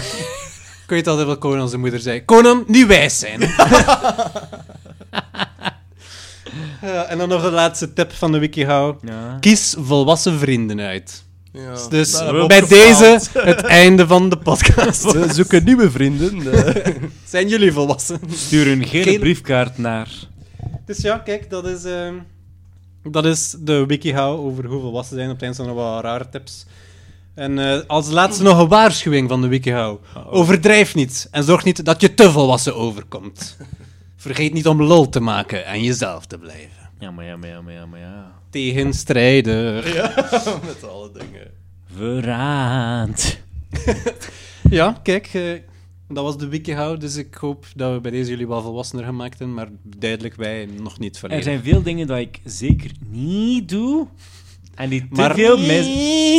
Ik 0.84 0.88
weet 0.88 1.08
altijd 1.08 1.28
wat 1.28 1.38
Conan 1.38 1.70
zijn 1.70 1.82
moeder 1.82 2.00
zei. 2.00 2.26
Conan, 2.26 2.64
niet 2.68 2.88
wijs 2.88 3.20
zijn. 3.20 3.40
En 7.08 7.18
dan 7.18 7.30
nog 7.30 7.42
de 7.42 7.52
laatste 7.52 7.94
tip 7.94 8.12
van 8.14 8.32
de 8.32 8.40
WikiHow. 8.40 8.96
Ja. 9.08 9.38
Kies 9.40 9.76
volwassen 9.80 10.40
vrienden 10.40 10.80
uit. 10.80 11.26
Ja, 11.54 11.88
Dus 11.90 12.22
ik 12.22 12.48
bij 12.48 12.62
deze 12.68 13.20
het 13.34 13.62
einde 13.62 14.08
van 14.08 14.30
de 14.30 14.38
podcast. 14.38 15.12
We 15.12 15.34
zoeken 15.34 15.64
nieuwe 15.64 15.92
vrienden. 15.92 16.54
eh. 16.76 16.94
Zijn 17.26 17.48
jullie 17.48 17.72
volwassen? 17.72 18.20
Stuur 18.34 18.68
een 18.68 18.86
gele 18.88 19.04
Geen- 19.04 19.20
briefkaart 19.20 19.78
naar. 19.78 20.08
Dus 20.86 20.98
ja, 21.02 21.18
kijk, 21.18 21.50
dat 21.50 21.66
is, 21.66 21.84
ehm, 21.84 22.14
dat 23.04 23.26
is 23.26 23.56
de 23.60 23.86
WikiHow 23.86 24.40
over 24.46 24.66
hoe 24.66 24.82
volwassen 24.82 25.16
zijn. 25.16 25.28
Op 25.28 25.34
het 25.34 25.44
eind 25.44 25.56
zijn 25.56 25.68
er 25.68 25.74
nog 25.74 25.84
wat 25.84 26.04
rare 26.04 26.30
tips. 26.30 26.66
En 27.36 27.60
eh, 27.60 27.80
als 27.88 28.10
laatste 28.10 28.44
nog 28.44 28.60
een 28.60 28.68
waarschuwing 28.68 29.30
van 29.30 29.42
de 29.42 29.48
WikiHow. 29.48 29.98
Overdrijf 30.30 30.96
niet 30.96 31.28
en 31.32 31.44
zorg 31.44 31.64
niet 31.64 31.86
dat 31.86 32.02
je 32.02 32.14
te 32.14 32.32
volwassen 32.32 32.76
overkomt. 32.76 33.58
Vergeet 34.18 34.54
niet 34.54 34.68
om 34.68 34.82
lol 34.84 35.10
te 35.10 35.20
maken 35.20 35.66
en 35.66 35.84
jezelf 35.84 36.26
te 36.26 36.38
blijven. 36.38 36.90
Ja, 37.00 37.12
maar 37.12 37.26
ja, 37.26 37.38
maar 37.38 37.50
ja, 37.50 37.62
maar 37.62 37.74
ja, 37.74 37.86
maar 37.86 38.00
ja. 38.00 38.32
Tegenstrijder. 38.50 39.88
ja, 39.96 40.14
met 40.66 40.84
alle 40.90 41.12
dingen. 41.12 41.52
Verraad. 41.96 43.38
Ja, 44.70 45.00
kijk, 45.04 45.30
eh, 45.34 45.42
dat 46.10 46.24
was 46.24 46.38
de 46.38 46.48
WikiHow. 46.48 47.00
Dus 47.00 47.16
ik 47.16 47.34
hoop 47.34 47.66
dat 47.76 47.94
we 47.94 48.00
bij 48.02 48.12
deze 48.12 48.30
jullie 48.30 48.48
wel 48.48 48.62
volwassener 48.62 49.06
gemaakt 49.06 49.38
hebben. 49.40 49.56
Maar 49.56 49.68
duidelijk 49.84 50.36
wij 50.36 50.68
nog 50.82 51.00
niet 51.00 51.14
Er 51.14 51.20
volledig. 51.20 51.44
zijn 51.44 51.64
veel 51.64 51.82
dingen 51.82 52.08
dat 52.08 52.18
ik 52.18 52.40
zeker 52.44 52.92
niet 53.10 53.70
doe. 53.70 54.08
En 54.76 54.90
die 54.90 55.02
te 55.02 55.08
Maar- 55.12 55.36
veel 55.36 55.58
mis... 55.58 55.86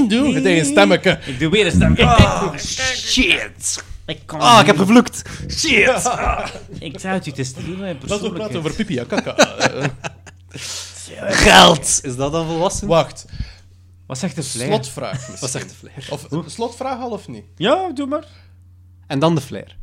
Doe 0.09 0.35
het 0.35 0.43
tegen 0.43 0.67
stemmetje. 0.67 1.19
Ik 1.27 1.39
doe 1.39 1.51
weer 1.51 1.67
een 1.67 1.73
stem. 1.73 1.97
Oh, 2.01 2.57
shit. 2.57 3.85
Ik 4.09 4.21
kan 4.27 4.41
Ah, 4.41 4.61
ik 4.61 4.67
heb 4.67 4.77
gevloekt. 4.77 5.23
Shit. 5.51 6.13
Ik 6.89 6.99
zei 7.01 7.15
het 7.15 7.27
u, 7.27 7.31
het 7.31 7.39
is 7.39 7.53
te 7.53 7.61
veel 7.61 7.77
mijn 7.77 7.99
Laten 8.07 8.25
we 8.31 8.33
praten 8.33 8.59
over 8.59 8.75
pipi 8.75 8.99
en 8.99 9.07
kaka. 9.07 9.35
Geld. 11.47 12.01
Is 12.03 12.17
dat 12.17 12.33
dan 12.33 12.47
volwassen? 12.47 12.89
wacht, 12.89 13.25
Wat 14.07 14.19
zegt 14.19 14.37
de 14.37 14.43
flair? 14.43 14.69
slotvraag 14.69 15.13
misschien. 15.13 15.37
Wat 15.41 15.51
zegt 15.51 15.69
de 15.69 15.75
flair? 15.75 16.07
Of 16.11 16.51
slotvraag 16.51 17.01
al 17.01 17.11
of 17.11 17.29
niet? 17.29 17.45
Ja, 17.57 17.91
doe 17.95 18.07
maar. 18.07 18.27
En 19.07 19.19
dan 19.19 19.35
de 19.35 19.41
flair. 19.41 19.77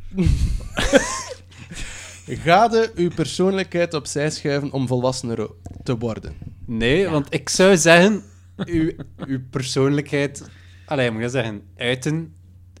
Ga 2.26 2.68
je 2.72 2.90
uw 2.94 3.10
persoonlijkheid 3.14 3.94
opzij 3.94 4.30
schuiven 4.30 4.72
om 4.72 4.86
volwassener 4.86 5.48
te 5.82 5.98
worden? 5.98 6.36
Nee, 6.66 7.08
want 7.08 7.34
ik 7.34 7.48
zou 7.48 7.76
zeggen, 7.76 8.22
uw, 8.56 8.92
uw 9.26 9.40
persoonlijkheid, 9.50 10.42
allee, 10.86 11.10
moet 11.10 11.22
je 11.22 11.28
zeggen, 11.28 11.62
uiten 11.76 12.35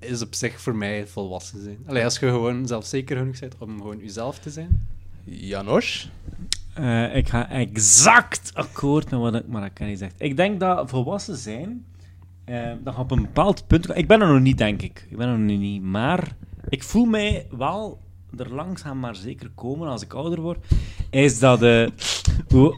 is 0.06 0.22
op 0.22 0.34
zich 0.34 0.60
voor 0.60 0.76
mij 0.76 1.06
volwassen 1.06 1.62
zijn. 1.62 1.78
Allee, 1.86 2.04
als 2.04 2.18
je 2.18 2.26
gewoon 2.26 2.66
zelfzeker 2.66 3.16
genoeg 3.16 3.38
bent 3.38 3.54
om 3.58 3.76
gewoon 3.76 3.98
jezelf 3.98 4.38
te 4.38 4.50
zijn. 4.50 4.88
Janos? 5.24 6.10
Eh, 6.74 7.16
ik 7.16 7.28
ga 7.28 7.50
exact 7.50 8.50
akkoord 8.54 9.10
met 9.10 9.20
wat 9.20 9.34
ik 9.34 9.46
Marakani 9.46 9.96
zegt. 9.96 10.14
Ik 10.18 10.36
denk 10.36 10.60
dat 10.60 10.90
volwassen 10.90 11.36
zijn, 11.36 11.84
eh, 12.44 12.72
dat 12.82 12.94
je 12.94 13.00
op 13.00 13.10
een 13.10 13.22
bepaald 13.22 13.66
punt... 13.66 13.96
Ik 13.96 14.06
ben 14.06 14.20
er 14.20 14.32
nog 14.32 14.40
niet, 14.40 14.58
denk 14.58 14.82
ik. 14.82 15.06
Ik 15.10 15.16
ben 15.16 15.28
er 15.28 15.38
nog 15.38 15.58
niet. 15.58 15.82
Maar 15.82 16.36
ik 16.68 16.82
voel 16.82 17.04
mij 17.04 17.46
wel 17.56 18.00
er 18.36 18.54
langzaam 18.54 18.98
maar 18.98 19.16
zeker 19.16 19.50
komen 19.54 19.88
als 19.88 20.02
ik 20.02 20.12
ouder 20.12 20.40
word. 20.40 20.64
Is 21.10 21.38
dat 21.38 21.60
de... 21.60 21.92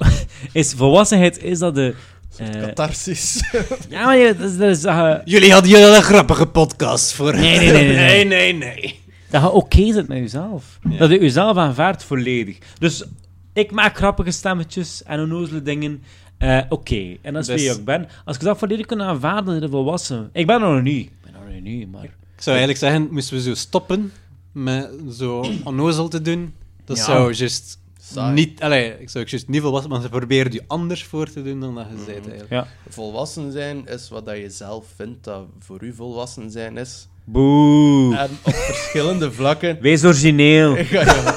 is 0.53 0.74
volwassenheid 0.74 1.43
is 1.43 1.59
dat 1.59 1.74
de... 1.74 1.95
eh, 2.37 2.49
Catharsis. 2.61 3.43
ja, 3.89 4.05
maar 4.05 4.16
je, 4.16 4.37
dat 4.37 4.51
is, 4.51 4.57
dat 4.57 4.68
is 4.70 4.81
dat 4.81 4.95
je, 4.97 5.20
Jullie 5.24 5.53
hadden 5.53 5.70
jullie 5.70 5.97
een 5.97 6.03
grappige 6.03 6.47
podcast 6.47 7.12
voor. 7.12 7.35
Nee, 7.35 7.59
nee, 7.59 7.72
nee, 7.72 7.95
nee, 7.97 8.24
nee. 8.24 8.24
nee, 8.35 8.53
nee. 8.55 9.01
dat 9.31 9.43
je 9.43 9.51
oké 9.51 9.93
zit 9.93 10.09
met 10.09 10.18
jezelf. 10.18 10.79
Dat 10.99 11.11
je 11.11 11.20
jezelf 11.20 11.57
aanvaardt 11.57 12.05
volledig. 12.05 12.59
Dus 12.79 13.05
ik 13.53 13.70
maak 13.70 13.97
grappige 13.97 14.31
stemmetjes 14.31 15.03
en 15.03 15.20
onnozele 15.20 15.62
dingen. 15.62 16.03
Eh, 16.39 16.61
oké, 16.68 17.16
en 17.22 17.33
dat 17.33 17.43
is 17.43 17.49
Dus- 17.49 17.62
wie 17.62 17.70
ik 17.70 17.85
ben. 17.85 18.09
Als 18.24 18.37
ik 18.37 18.43
dat 18.43 18.59
volledig 18.59 18.87
kan 18.87 19.03
aanvaarden, 19.03 19.62
het 19.62 19.70
volwassen. 19.70 20.31
Ik 20.33 20.47
ben 20.47 20.62
er 20.62 20.72
nog 20.74 20.83
niet. 20.83 21.07
Ik 21.07 21.12
ben 21.24 21.35
er 21.35 21.53
nog 21.53 21.62
niet, 21.62 21.91
maar... 21.93 22.05
Ik 22.05 22.45
zou 22.45 22.57
eigenlijk 22.57 22.79
zeggen, 22.79 23.09
moesten 23.12 23.37
we 23.37 23.43
zo 23.43 23.55
stoppen 23.55 24.12
met 24.53 24.91
zo 25.12 25.45
onnozel 25.64 26.09
te 26.09 26.22
doen. 26.22 26.55
Dat 26.85 26.97
Ja. 26.97 27.05
zou 27.05 27.33
juist 27.33 27.78
Saai. 28.12 28.34
niet... 28.34 28.61
Allee, 28.62 29.00
ik 29.00 29.11
zou 29.11 29.24
juist 29.28 29.48
niet 29.48 29.61
volwassen, 29.62 29.90
maar 29.90 30.00
ze 30.00 30.09
proberen 30.09 30.52
je 30.52 30.62
anders 30.66 31.04
voor 31.04 31.30
te 31.30 31.42
doen 31.42 31.61
dan 31.61 31.74
dat 31.74 31.86
je 31.96 32.02
zei 32.04 32.16
eigenlijk. 32.18 32.50
Ja. 32.50 32.66
Volwassen 32.88 33.52
zijn 33.52 33.86
is 33.86 34.09
wat 34.09 34.26
dat 34.26 34.36
je 34.36 34.50
zelf 34.50 34.84
vindt 34.96 35.24
dat 35.24 35.44
voor 35.59 35.82
u 35.82 35.92
volwassen 35.94 36.50
zijn 36.50 36.76
is. 36.76 37.09
Boe. 37.24 38.16
En 38.16 38.30
op 38.42 38.52
verschillende 38.72 39.32
vlakken. 39.32 39.78
Wees 39.80 40.04
origineel. 40.04 40.76
Ja, 40.90 41.00
ja. 41.04 41.34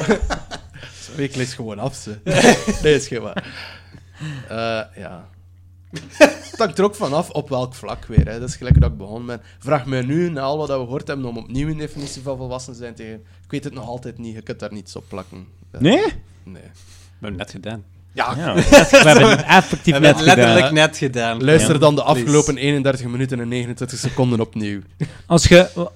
Sorry, 1.02 1.24
ik 1.24 1.36
lees 1.36 1.54
gewoon 1.54 1.80
af, 1.80 1.96
ze. 1.96 2.18
Nee, 2.84 2.94
is 2.96 3.08
geen 3.08 3.22
waar. 3.22 3.70
Eh, 4.50 5.02
ja. 5.02 5.30
Het 5.92 6.56
hangt 6.58 6.78
er 6.78 6.84
ook 6.84 6.96
vanaf 6.96 7.30
op 7.30 7.50
welk 7.50 7.74
vlak 7.74 8.06
weer. 8.06 8.26
Hè. 8.30 8.40
Dat 8.40 8.50
is 8.50 8.56
gelijk 8.56 8.82
dat 8.82 8.92
ik 8.92 8.98
begonnen 8.98 9.26
ben. 9.26 9.42
Vraag 9.60 9.86
mij 9.86 10.02
nu, 10.02 10.30
na 10.30 10.42
al 10.42 10.58
wat 10.58 10.68
we 10.68 10.74
gehoord 10.74 11.08
hebben, 11.08 11.26
om 11.26 11.38
opnieuw 11.38 11.68
een 11.70 11.78
definitie 11.78 12.22
van 12.22 12.38
volwassen 12.38 12.76
zijn 12.76 12.96
tegen... 12.96 13.14
Ik 13.44 13.52
weet 13.52 13.64
het 13.64 13.74
nog 13.74 13.88
altijd 13.88 14.18
niet, 14.18 14.36
je 14.36 14.42
kunt 14.42 14.60
daar 14.60 14.74
niets 14.74 14.96
op 14.96 15.04
plakken. 15.08 15.48
Dat- 15.72 15.82
Nee? 15.82 16.04
Nee. 16.44 16.62
We 16.62 16.70
hebben 17.28 17.30
het 17.30 17.38
net 17.38 17.52
gedaan. 17.52 17.84
Ja, 18.14 18.34
Ja, 18.38 18.54
we 18.56 18.62
hebben 19.10 19.30
het 19.30 19.42
effectief 19.46 19.84
We 19.86 19.92
hebben 19.92 20.02
net 20.02 20.16
het 20.16 20.26
letterlijk 20.26 20.58
gedaan. 20.68 20.74
net 20.74 20.98
gedaan. 20.98 21.44
luister 21.44 21.80
dan 21.80 21.96
de 21.96 22.02
please. 22.04 22.20
afgelopen 22.20 22.58
31 22.58 23.06
minuten 23.08 23.40
en 23.40 23.48
29 23.48 24.00
seconden 24.00 24.40
opnieuw. 24.40 24.82
Als 25.26 25.48
je... 25.48 25.90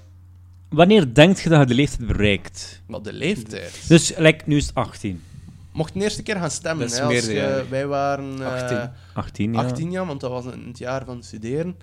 Wanneer 0.69 1.13
denkt 1.13 1.39
je 1.39 1.49
dat 1.49 1.59
je 1.59 1.65
de 1.65 1.73
leeftijd 1.73 2.07
bereikt? 2.07 2.81
Maar 2.85 3.01
de 3.01 3.13
leeftijd... 3.13 3.79
Dus, 3.87 4.13
like, 4.17 4.43
nu 4.45 4.55
is 4.57 4.65
het 4.65 4.75
18. 4.75 5.23
Mocht 5.71 5.93
de 5.93 5.99
eerste 5.99 6.23
keer 6.23 6.35
gaan 6.35 6.51
stemmen, 6.51 6.87
hè, 6.91 7.01
als 7.01 7.25
je- 7.25 7.63
wij 7.69 7.87
waren... 7.87 8.41
eh, 8.41 8.53
18. 8.53 8.89
18, 9.13 9.53
ja. 9.53 9.59
18 9.59 9.91
jaar, 9.91 10.05
want 10.05 10.21
dat 10.21 10.31
was 10.31 10.45
in 10.53 10.63
het 10.67 10.77
jaar 10.77 11.05
van 11.05 11.23
studeren. 11.23 11.75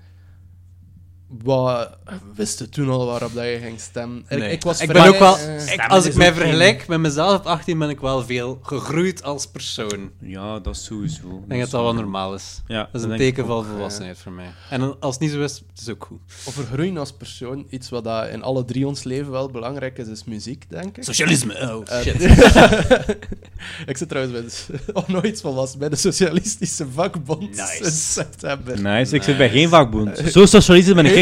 Wat 1.42 1.90
wist 2.34 2.58
je 2.58 2.68
toen 2.68 2.88
al 2.90 3.06
waarop 3.06 3.34
dat 3.34 3.44
je 3.44 3.58
ging 3.62 3.80
stemmen? 3.80 4.24
Ik, 4.28 4.38
Nee. 4.38 4.50
ik 4.50 4.62
was 4.62 4.80
ik 4.80 4.92
ben 4.92 5.06
ook 5.06 5.18
wel, 5.18 5.36
eh, 5.38 5.72
ik- 5.72 5.86
als 5.88 6.04
ik 6.04 6.14
mij 6.14 6.32
vergelijk 6.34 6.88
met 6.88 7.00
mezelf 7.00 7.38
op 7.38 7.46
18, 7.46 7.78
ben 7.78 7.88
ik 7.88 8.00
wel 8.00 8.24
veel 8.24 8.58
gegroeid 8.62 9.22
als 9.22 9.46
persoon. 9.46 10.10
Ja, 10.20 10.58
dat 10.58 10.74
is 10.76 10.84
sowieso. 10.84 11.28
Ik 11.42 11.48
denk 11.48 11.60
dat 11.60 11.70
dat 11.70 11.82
wel 11.82 11.94
normaal 11.94 12.34
is. 12.34 12.60
Ja, 12.66 12.88
Dat 12.92 13.02
is 13.04 13.10
een 13.10 13.16
teken 13.16 13.46
van 13.46 13.64
volwassenheid 13.64 14.18
voor 14.18 14.32
mij. 14.32 14.50
En 14.70 15.00
als 15.00 15.14
het 15.14 15.22
niet 15.22 15.30
zo 15.32 15.40
is, 15.42 15.52
het 15.72 15.80
is 15.80 15.88
ook 15.88 16.04
goed. 16.04 16.18
over 16.48 16.64
groeien 16.72 16.96
als 16.96 17.12
persoon, 17.12 17.66
iets 17.70 17.88
wat 17.88 18.04
dat 18.04 18.28
in 18.28 18.42
alle 18.42 18.64
drie 18.64 18.86
ons 18.86 19.02
leven 19.04 19.30
wel 19.30 19.50
belangrijk 19.50 19.98
is, 19.98 20.08
is 20.08 20.24
muziek, 20.24 20.64
denk 20.68 20.96
ik. 20.96 21.04
Socialisme, 21.04 21.74
oh 21.74 21.82
Eh, 21.86 22.00
shit. 22.00 22.20
ik 23.90 23.96
zit 23.96 24.08
trouwens 24.08 24.34
bij 24.34 24.42
de, 24.42 24.82
oh, 25.32 25.32
van 25.40 25.54
was 25.54 25.76
bij 25.76 25.88
de 25.88 25.96
Socialistische 25.96 26.86
Vakbond 26.94 27.50
Nice. 27.50 27.66
sinds 27.80 28.12
september. 28.12 28.80
Nice, 28.82 29.14
ik 29.14 29.22
zit 29.22 29.36
bij 29.36 29.50
geen 29.50 29.68
vakbond. 29.68 30.18
Zo 30.32 30.46
socialistisch 30.46 30.94
ben 30.94 31.06
ik 31.06 31.12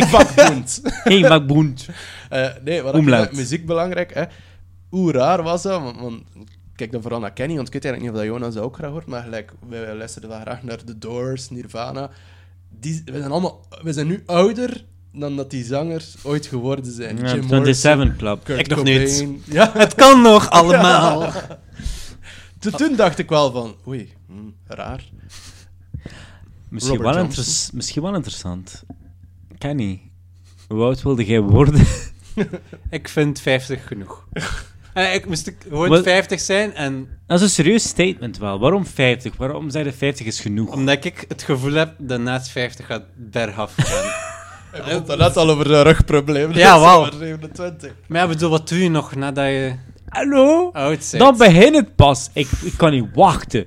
Geen 1.04 1.24
vakbond. 1.26 1.88
Eh, 2.30 2.46
nee, 2.64 2.82
wat 2.82 2.94
ik 2.94 3.32
muziek 3.32 3.66
belangrijk, 3.66 4.14
hè. 4.14 4.24
Hoe 4.88 5.12
raar 5.12 5.42
was 5.42 5.62
dat? 5.62 5.82
Want, 5.82 6.00
want 6.00 6.22
kijk 6.76 6.92
dan 6.92 7.02
vooral 7.02 7.20
naar 7.20 7.32
Kenny, 7.32 7.54
want 7.54 7.66
ik 7.66 7.72
weet 7.72 7.84
eigenlijk 7.84 8.14
niet 8.14 8.22
of 8.22 8.26
dat 8.28 8.40
Jonas 8.40 8.54
dat 8.54 8.62
ook 8.64 8.76
graag 8.76 8.90
hoort, 8.90 9.06
maar 9.06 9.22
gelijk, 9.22 9.52
wij 9.68 9.94
luisterden 9.94 10.30
wel 10.30 10.40
graag 10.40 10.62
naar 10.62 10.84
The 10.84 10.98
Doors, 10.98 11.50
Nirvana. 11.50 12.10
Die, 12.80 13.02
we, 13.04 13.18
zijn 13.18 13.30
allemaal, 13.30 13.66
we 13.82 13.92
zijn 13.92 14.06
nu 14.06 14.22
ouder 14.26 14.84
dan 15.12 15.36
dat 15.36 15.50
die 15.50 15.64
zangers 15.64 16.14
ooit 16.22 16.46
geworden 16.46 16.92
zijn. 16.92 17.16
Ja, 17.16 17.22
Jim 17.34 17.42
27 17.48 17.84
Morrison, 17.96 18.16
Club. 18.16 18.44
Kurt 18.44 18.58
Ik 18.60 18.68
nog 18.68 18.78
Cobain. 18.78 19.42
Ja, 19.58 19.70
Het 19.74 19.94
kan 19.94 20.22
nog 20.22 20.50
allemaal. 20.50 21.32
toen, 22.60 22.72
toen 22.72 22.96
dacht 22.96 23.18
ik 23.18 23.28
wel 23.28 23.50
van, 23.52 23.74
oei, 23.88 24.12
hm, 24.26 24.34
raar. 24.66 25.04
Misschien 26.68 26.96
Robert 26.96 27.14
wel, 27.14 27.24
Johnson. 27.24 27.44
interess- 27.44 27.70
misschien 27.70 28.02
wel 28.02 28.14
interessant. 28.14 28.82
Kenny, 29.60 30.00
hoe 30.68 30.82
oud 30.82 31.02
wilde 31.02 31.24
jij 31.24 31.40
worden? 31.40 31.86
Ik 32.90 33.08
vind 33.08 33.40
50 33.40 33.86
genoeg. 33.86 34.24
Eh, 34.94 35.14
ik 35.14 35.26
moest 35.26 35.46
ik 35.46 35.56
gewoon 35.68 35.88
Wat- 35.88 36.02
50 36.02 36.40
zijn 36.40 36.74
en 36.74 37.08
Dat 37.26 37.36
is 37.38 37.44
een 37.44 37.50
serieus 37.50 37.82
statement 37.88 38.38
wel. 38.38 38.58
Waarom 38.58 38.86
50? 38.86 39.36
Waarom 39.36 39.70
zei 39.70 39.84
je 39.84 39.92
50 39.92 40.26
is 40.26 40.40
genoeg? 40.40 40.72
omdat 40.72 41.04
ik 41.04 41.24
het 41.28 41.42
gevoel 41.42 41.72
heb 41.72 41.94
dat 41.98 42.20
naast 42.20 42.48
50 42.50 42.86
gaat 42.86 43.02
bergaf 43.16 43.72
gaan. 43.76 44.04
Ik 44.80 44.90
had 44.92 45.08
het 45.08 45.18
net 45.18 45.36
al 45.36 45.50
over 45.50 45.64
de 45.68 45.82
rugproblemen. 45.82 46.56
Ja, 46.56 46.72
dus 46.74 46.82
wauw. 46.82 47.00
maar 47.00 47.12
27. 47.18 47.92
maar 48.08 48.20
ja, 48.20 48.26
bedoel, 48.28 48.50
wat 48.50 48.68
doe 48.68 48.82
je 48.82 48.88
nog 48.90 49.14
nadat 49.14 49.46
je 49.46 49.74
Hallo? 50.08 50.70
oud 50.72 51.08
bent? 51.10 51.18
Dan 51.18 51.36
begint 51.36 51.76
het 51.76 51.94
pas. 51.96 52.30
Ik, 52.32 52.48
ik 52.62 52.72
kan 52.76 52.90
niet 52.90 53.06
wachten. 53.14 53.64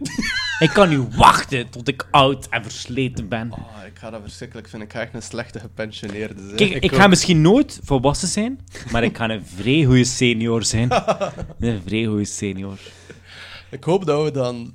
Ik 0.63 0.69
kan 0.69 0.89
niet 0.89 1.15
wachten 1.15 1.69
tot 1.69 1.87
ik 1.87 2.07
oud 2.11 2.47
en 2.49 2.63
versleten 2.63 3.27
ben. 3.27 3.51
Oh, 3.51 3.85
ik 3.85 3.99
ga 3.99 4.09
dat 4.09 4.21
verschrikkelijk 4.23 4.69
vinden. 4.69 4.87
Ik 4.87 4.93
ga 4.93 5.01
echt 5.01 5.13
een 5.13 5.21
slechte 5.21 5.59
gepensioneerde 5.59 6.41
zijn. 6.43 6.55
Kijk, 6.55 6.83
ik, 6.83 6.95
ga 6.95 7.07
misschien 7.07 7.41
nooit 7.41 7.79
volwassen 7.83 8.27
zijn, 8.27 8.59
maar 8.91 9.03
ik 9.03 9.17
ga 9.17 9.29
een 9.29 9.45
vrij 9.55 9.83
goede 9.83 10.03
senior 10.03 10.63
zijn. 10.63 10.91
Een 11.59 11.81
vrij 11.85 12.05
goede 12.05 12.25
senior. 12.25 12.77
Ik 13.69 13.83
hoop 13.83 14.05
dat 14.05 14.23
we 14.23 14.31
dan 14.31 14.73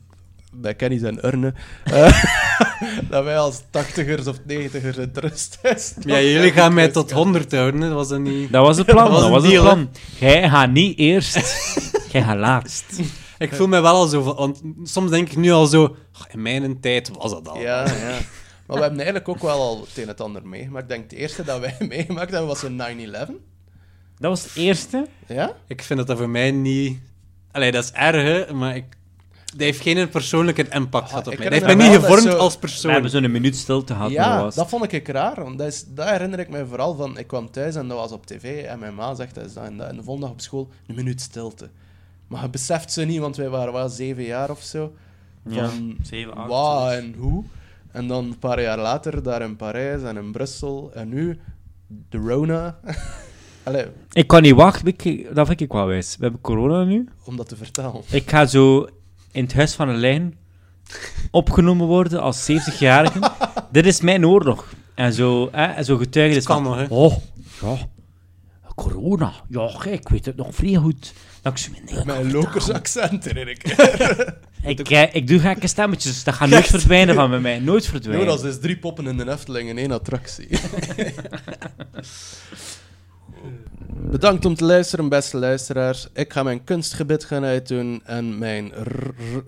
bij 0.52 0.74
Kenny 0.74 0.98
zijn 0.98 1.26
urne, 1.26 1.54
eh, 1.84 2.24
dat 3.10 3.24
wij 3.24 3.38
als 3.38 3.62
tachtigers 3.70 4.26
of 4.26 4.36
negentigers 4.44 4.96
in 4.96 5.10
het 5.12 5.18
rust. 5.18 5.58
Ja, 6.00 6.20
jullie 6.20 6.52
gaan 6.52 6.74
mij 6.74 6.88
tot 6.88 7.10
100 7.10 7.52
houden, 7.52 7.80
hè? 7.80 7.88
dat 7.88 8.08
was 8.08 8.18
niet... 8.18 8.52
Dat 8.52 8.66
was 8.66 8.76
het 8.76 8.86
plan. 8.94 9.04
Dat 9.04 9.12
was 9.12 9.22
dat 9.22 9.30
was 9.30 9.42
het 9.42 9.60
plan. 9.60 9.90
Jij 10.18 10.48
gaat 10.48 10.70
niet 10.70 10.98
eerst, 10.98 11.34
jij 12.12 12.22
gaat 12.22 12.38
laatst. 12.38 13.00
Ik 13.38 13.52
voel 13.54 13.66
me 13.66 13.80
wel 13.80 13.94
al 13.94 14.06
zo... 14.06 14.22
van- 14.22 14.34
Want 14.36 14.62
soms 14.82 15.10
denk 15.10 15.28
ik 15.30 15.36
nu 15.36 15.50
al 15.50 15.66
zo... 15.66 15.96
"Ach, 16.12 16.28
In 16.30 16.42
mijn 16.42 16.80
tijd 16.80 17.10
was 17.16 17.30
dat 17.30 17.48
al. 17.48 17.58
Ja, 17.58 17.84
ja. 17.86 18.18
Maar 18.66 18.76
we 18.76 18.82
hebben 18.82 18.98
eigenlijk 19.00 19.28
ook 19.28 19.42
wel 19.42 19.60
al 19.60 19.80
het 19.80 19.96
een 19.96 20.02
en 20.02 20.08
het 20.08 20.20
ander 20.20 20.46
meegemaakt. 20.46 20.82
Ik 20.84 20.88
denk 20.88 21.10
het 21.10 21.12
eerste 21.20 21.44
dat 21.44 21.60
wij 21.60 21.76
meegemaakt 21.88 22.30
hebben 22.30 22.48
was 22.48 22.62
een 22.62 22.80
9-11. 23.10 23.32
Dat 24.18 24.30
was 24.30 24.42
het 24.44 24.56
eerste. 24.56 25.06
Ja? 25.26 25.52
Ik 25.66 25.82
vind 25.82 25.98
dat 25.98 26.08
dat 26.08 26.18
voor 26.18 26.28
mij 26.28 26.50
niet... 26.50 26.98
Allee, 27.52 27.72
dat 27.72 27.84
is 27.84 27.92
erg, 27.92 28.46
hè, 28.46 28.54
maar 28.54 28.76
ik... 28.76 28.84
Dat 29.44 29.60
heeft 29.60 29.80
geen 29.80 30.08
persoonlijke 30.08 30.66
impact 30.70 31.08
gehad 31.08 31.26
op 31.26 31.32
ik 31.32 31.38
mij. 31.38 31.48
Dat 31.48 31.58
heeft 31.58 31.66
herinner 31.72 31.90
niet 31.92 32.00
me 32.00 32.06
wel 32.08 32.10
dat 32.10 32.18
gevormd 32.18 32.36
zo- 32.38 32.44
als 32.44 32.54
We 32.54 32.60
persoon. 32.60 32.92
hebben 32.92 33.10
zo'n 33.10 33.30
minuut 33.30 33.56
stilte 33.56 33.92
gehad. 33.92 34.10
maar 34.10 34.18
Ja, 34.18 34.34
dat 34.34 34.42
was. 34.42 34.54
dat 34.54 34.68
vond 34.68 34.92
ik 34.92 35.08
raar. 35.08 35.44
Want 35.44 35.58
dat, 35.58 35.66
is, 35.66 35.84
dat 35.88 36.08
herinner 36.08 36.38
ik 36.38 36.48
me 36.48 36.66
vooral 36.66 36.94
van... 36.94 37.18
Ik 37.18 37.26
kwam 37.26 37.50
thuis 37.50 37.74
en 37.74 37.88
dat 37.88 37.98
was 37.98 38.12
op 38.12 38.26
tv. 38.26 38.64
En 38.64 38.78
mijn 38.78 38.94
ma 38.94 39.14
zegt 39.14 39.34
dat 39.34 39.44
is 39.44 39.52
dat. 39.52 39.64
En, 39.64 39.76
dat, 39.76 39.88
en 39.88 39.96
de 39.96 40.02
volgende 40.02 40.26
dag 40.26 40.34
op 40.36 40.40
school, 40.42 40.68
een 40.86 40.94
minuut 40.94 41.20
stilte. 41.20 41.70
Maar 42.28 42.42
je 42.42 42.48
beseft 42.48 42.92
ze 42.92 43.04
niet, 43.04 43.18
want 43.20 43.36
wij 43.36 43.48
waren 43.48 43.72
wel 43.72 43.88
zeven 43.88 44.22
jaar 44.24 44.50
of 44.50 44.62
zo. 44.62 44.92
Ja, 45.48 45.68
Van 45.68 45.96
zeven, 46.02 46.34
acht, 46.34 46.48
Wat 46.48 46.80
zoiets. 46.80 46.96
en 46.96 47.14
hoe. 47.18 47.44
En 47.92 48.06
dan 48.06 48.24
een 48.24 48.38
paar 48.38 48.62
jaar 48.62 48.78
later 48.78 49.22
daar 49.22 49.42
in 49.42 49.56
Parijs 49.56 50.02
en 50.02 50.16
in 50.16 50.32
Brussel. 50.32 50.90
En 50.94 51.08
nu 51.08 51.38
de 52.08 52.18
Rona. 52.18 52.78
Allee, 53.62 53.86
Ik 54.12 54.26
kan 54.26 54.42
niet 54.42 54.54
wachten. 54.54 54.86
Ik- 54.86 55.34
Dat 55.34 55.46
vind 55.46 55.60
ik 55.60 55.72
wel 55.72 55.86
wijs. 55.86 56.16
We 56.16 56.22
hebben 56.22 56.40
corona 56.40 56.84
nu. 56.84 57.08
om 57.24 57.36
dat 57.36 57.48
te 57.48 57.56
vertellen. 57.56 58.02
Ik 58.10 58.30
ga 58.30 58.46
zo 58.46 58.86
in 59.32 59.42
het 59.44 59.54
huis 59.54 59.74
van 59.74 59.88
een 59.88 59.96
lijn 59.98 60.38
opgenomen 61.30 61.86
worden 61.86 62.20
als 62.22 62.50
70-jarige. 62.52 63.30
Dit 63.72 63.86
is 63.86 64.00
mijn 64.00 64.26
oorlog. 64.26 64.72
En 64.94 65.12
zo, 65.12 65.48
hè, 65.52 65.64
en 65.64 65.84
zo 65.84 65.96
getuigen 65.96 66.36
is 66.36 66.44
kan 66.44 66.64
van, 66.64 66.76
nog, 66.78 66.88
hè. 66.88 66.94
Oh, 66.94 67.14
ja, 67.60 67.88
corona. 68.74 69.32
Ja, 69.48 69.84
ik 69.84 70.08
weet 70.08 70.24
het 70.24 70.36
nog 70.36 70.54
vrij 70.54 70.74
goed. 70.74 71.14
Dat 71.48 71.58
ik 71.58 71.64
zo, 71.86 71.94
nee, 71.94 72.04
Mijn 72.04 72.32
lokers 72.32 72.70
accent 72.70 73.24
herinner 73.24 73.54
ik. 73.54 73.62
Ik, 74.62 74.90
eh, 74.90 75.14
ik 75.14 75.26
doe 75.26 75.38
gekke 75.38 75.66
stemmetjes. 75.66 76.24
Dat 76.24 76.34
gaat 76.34 76.48
nooit 76.48 76.66
verdwijnen 76.66 77.14
van 77.14 77.30
bij 77.30 77.38
mij. 77.40 77.58
Nooit 77.58 77.86
verdwijnen. 77.86 78.26
Jonas 78.26 78.42
is 78.42 78.58
drie 78.58 78.78
poppen 78.78 79.06
in 79.06 79.16
de 79.16 79.30
Efteling 79.30 79.68
in 79.68 79.78
één 79.78 79.90
attractie. 79.92 80.48
Bedankt 84.10 84.44
om 84.44 84.54
te 84.54 84.64
luisteren, 84.64 85.08
beste 85.08 85.36
luisteraars. 85.36 86.08
Ik 86.14 86.32
ga 86.32 86.42
mijn 86.42 86.64
kunstgebit 86.64 87.24
gaan 87.24 87.44
uitdoen 87.44 88.02
en 88.04 88.38
mijn 88.38 88.72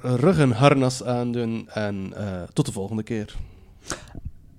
ruggenharnas 0.02 1.04
aandoen. 1.04 1.68
En 1.72 2.12
eh, 2.16 2.24
tot 2.52 2.66
de 2.66 2.72
volgende 2.72 3.02
keer. 3.02 3.34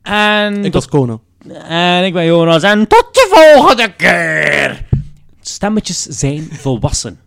En, 0.01 0.65
Ik 0.65 0.73
was 0.73 0.87
Kono. 0.87 1.21
en 1.67 2.05
ik 2.05 2.13
ben 2.13 2.25
Jonas. 2.25 2.63
En 2.63 2.87
tot 2.87 3.09
de 3.11 3.27
volgende 3.31 3.95
keer. 3.95 4.85
Stemmetjes 5.41 6.01
zijn 6.03 6.47
volwassen. 6.51 7.19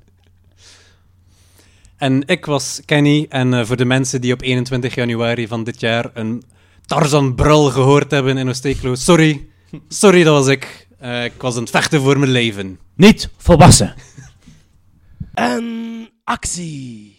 En 2.04 2.22
ik 2.26 2.46
was 2.46 2.80
Kenny. 2.84 3.26
En 3.28 3.54
eh, 3.54 3.64
voor 3.64 3.76
de 3.76 3.84
mensen 3.84 4.20
die 4.20 4.32
op 4.32 4.42
21 4.42 4.94
januari 4.94 5.48
van 5.48 5.64
dit 5.64 5.80
jaar 5.80 6.10
een 6.14 6.42
Tarzan-brul 6.86 7.70
gehoord 7.70 8.10
hebben 8.10 8.36
in 8.36 8.48
Oosteeklo, 8.48 8.94
sorry. 8.94 9.48
Sorry, 9.88 10.22
dat 10.22 10.34
was 10.34 10.46
ik. 10.46 10.88
Eh, 10.98 11.24
ik 11.24 11.32
was 11.38 11.54
aan 11.54 11.60
het 11.60 11.70
vechten 11.70 12.00
voor 12.00 12.18
mijn 12.18 12.30
leven. 12.30 12.78
Niet 12.96 13.30
volwassen. 13.36 13.94
En 15.34 15.64
actie! 16.24 17.16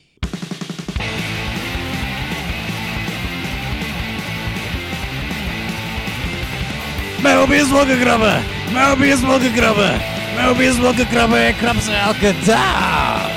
Mijn 7.22 7.38
hobby 7.38 7.56
is 7.56 7.70
wolkenkrabben. 7.70 8.44
Mijn 8.74 8.90
hobby 8.90 9.06
is 9.06 9.22
wolkenkrabben. 9.22 10.02
Mijn 10.36 10.48
hobby 10.48 10.64
is 10.64 10.80
wolkenkrabben. 10.80 11.48
Ik 11.48 11.56
krab 11.56 11.76
ze 11.76 11.92
elke 11.92 12.34
dag. 12.46 13.30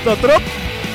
Staat 0.00 0.22
erop? 0.22 0.42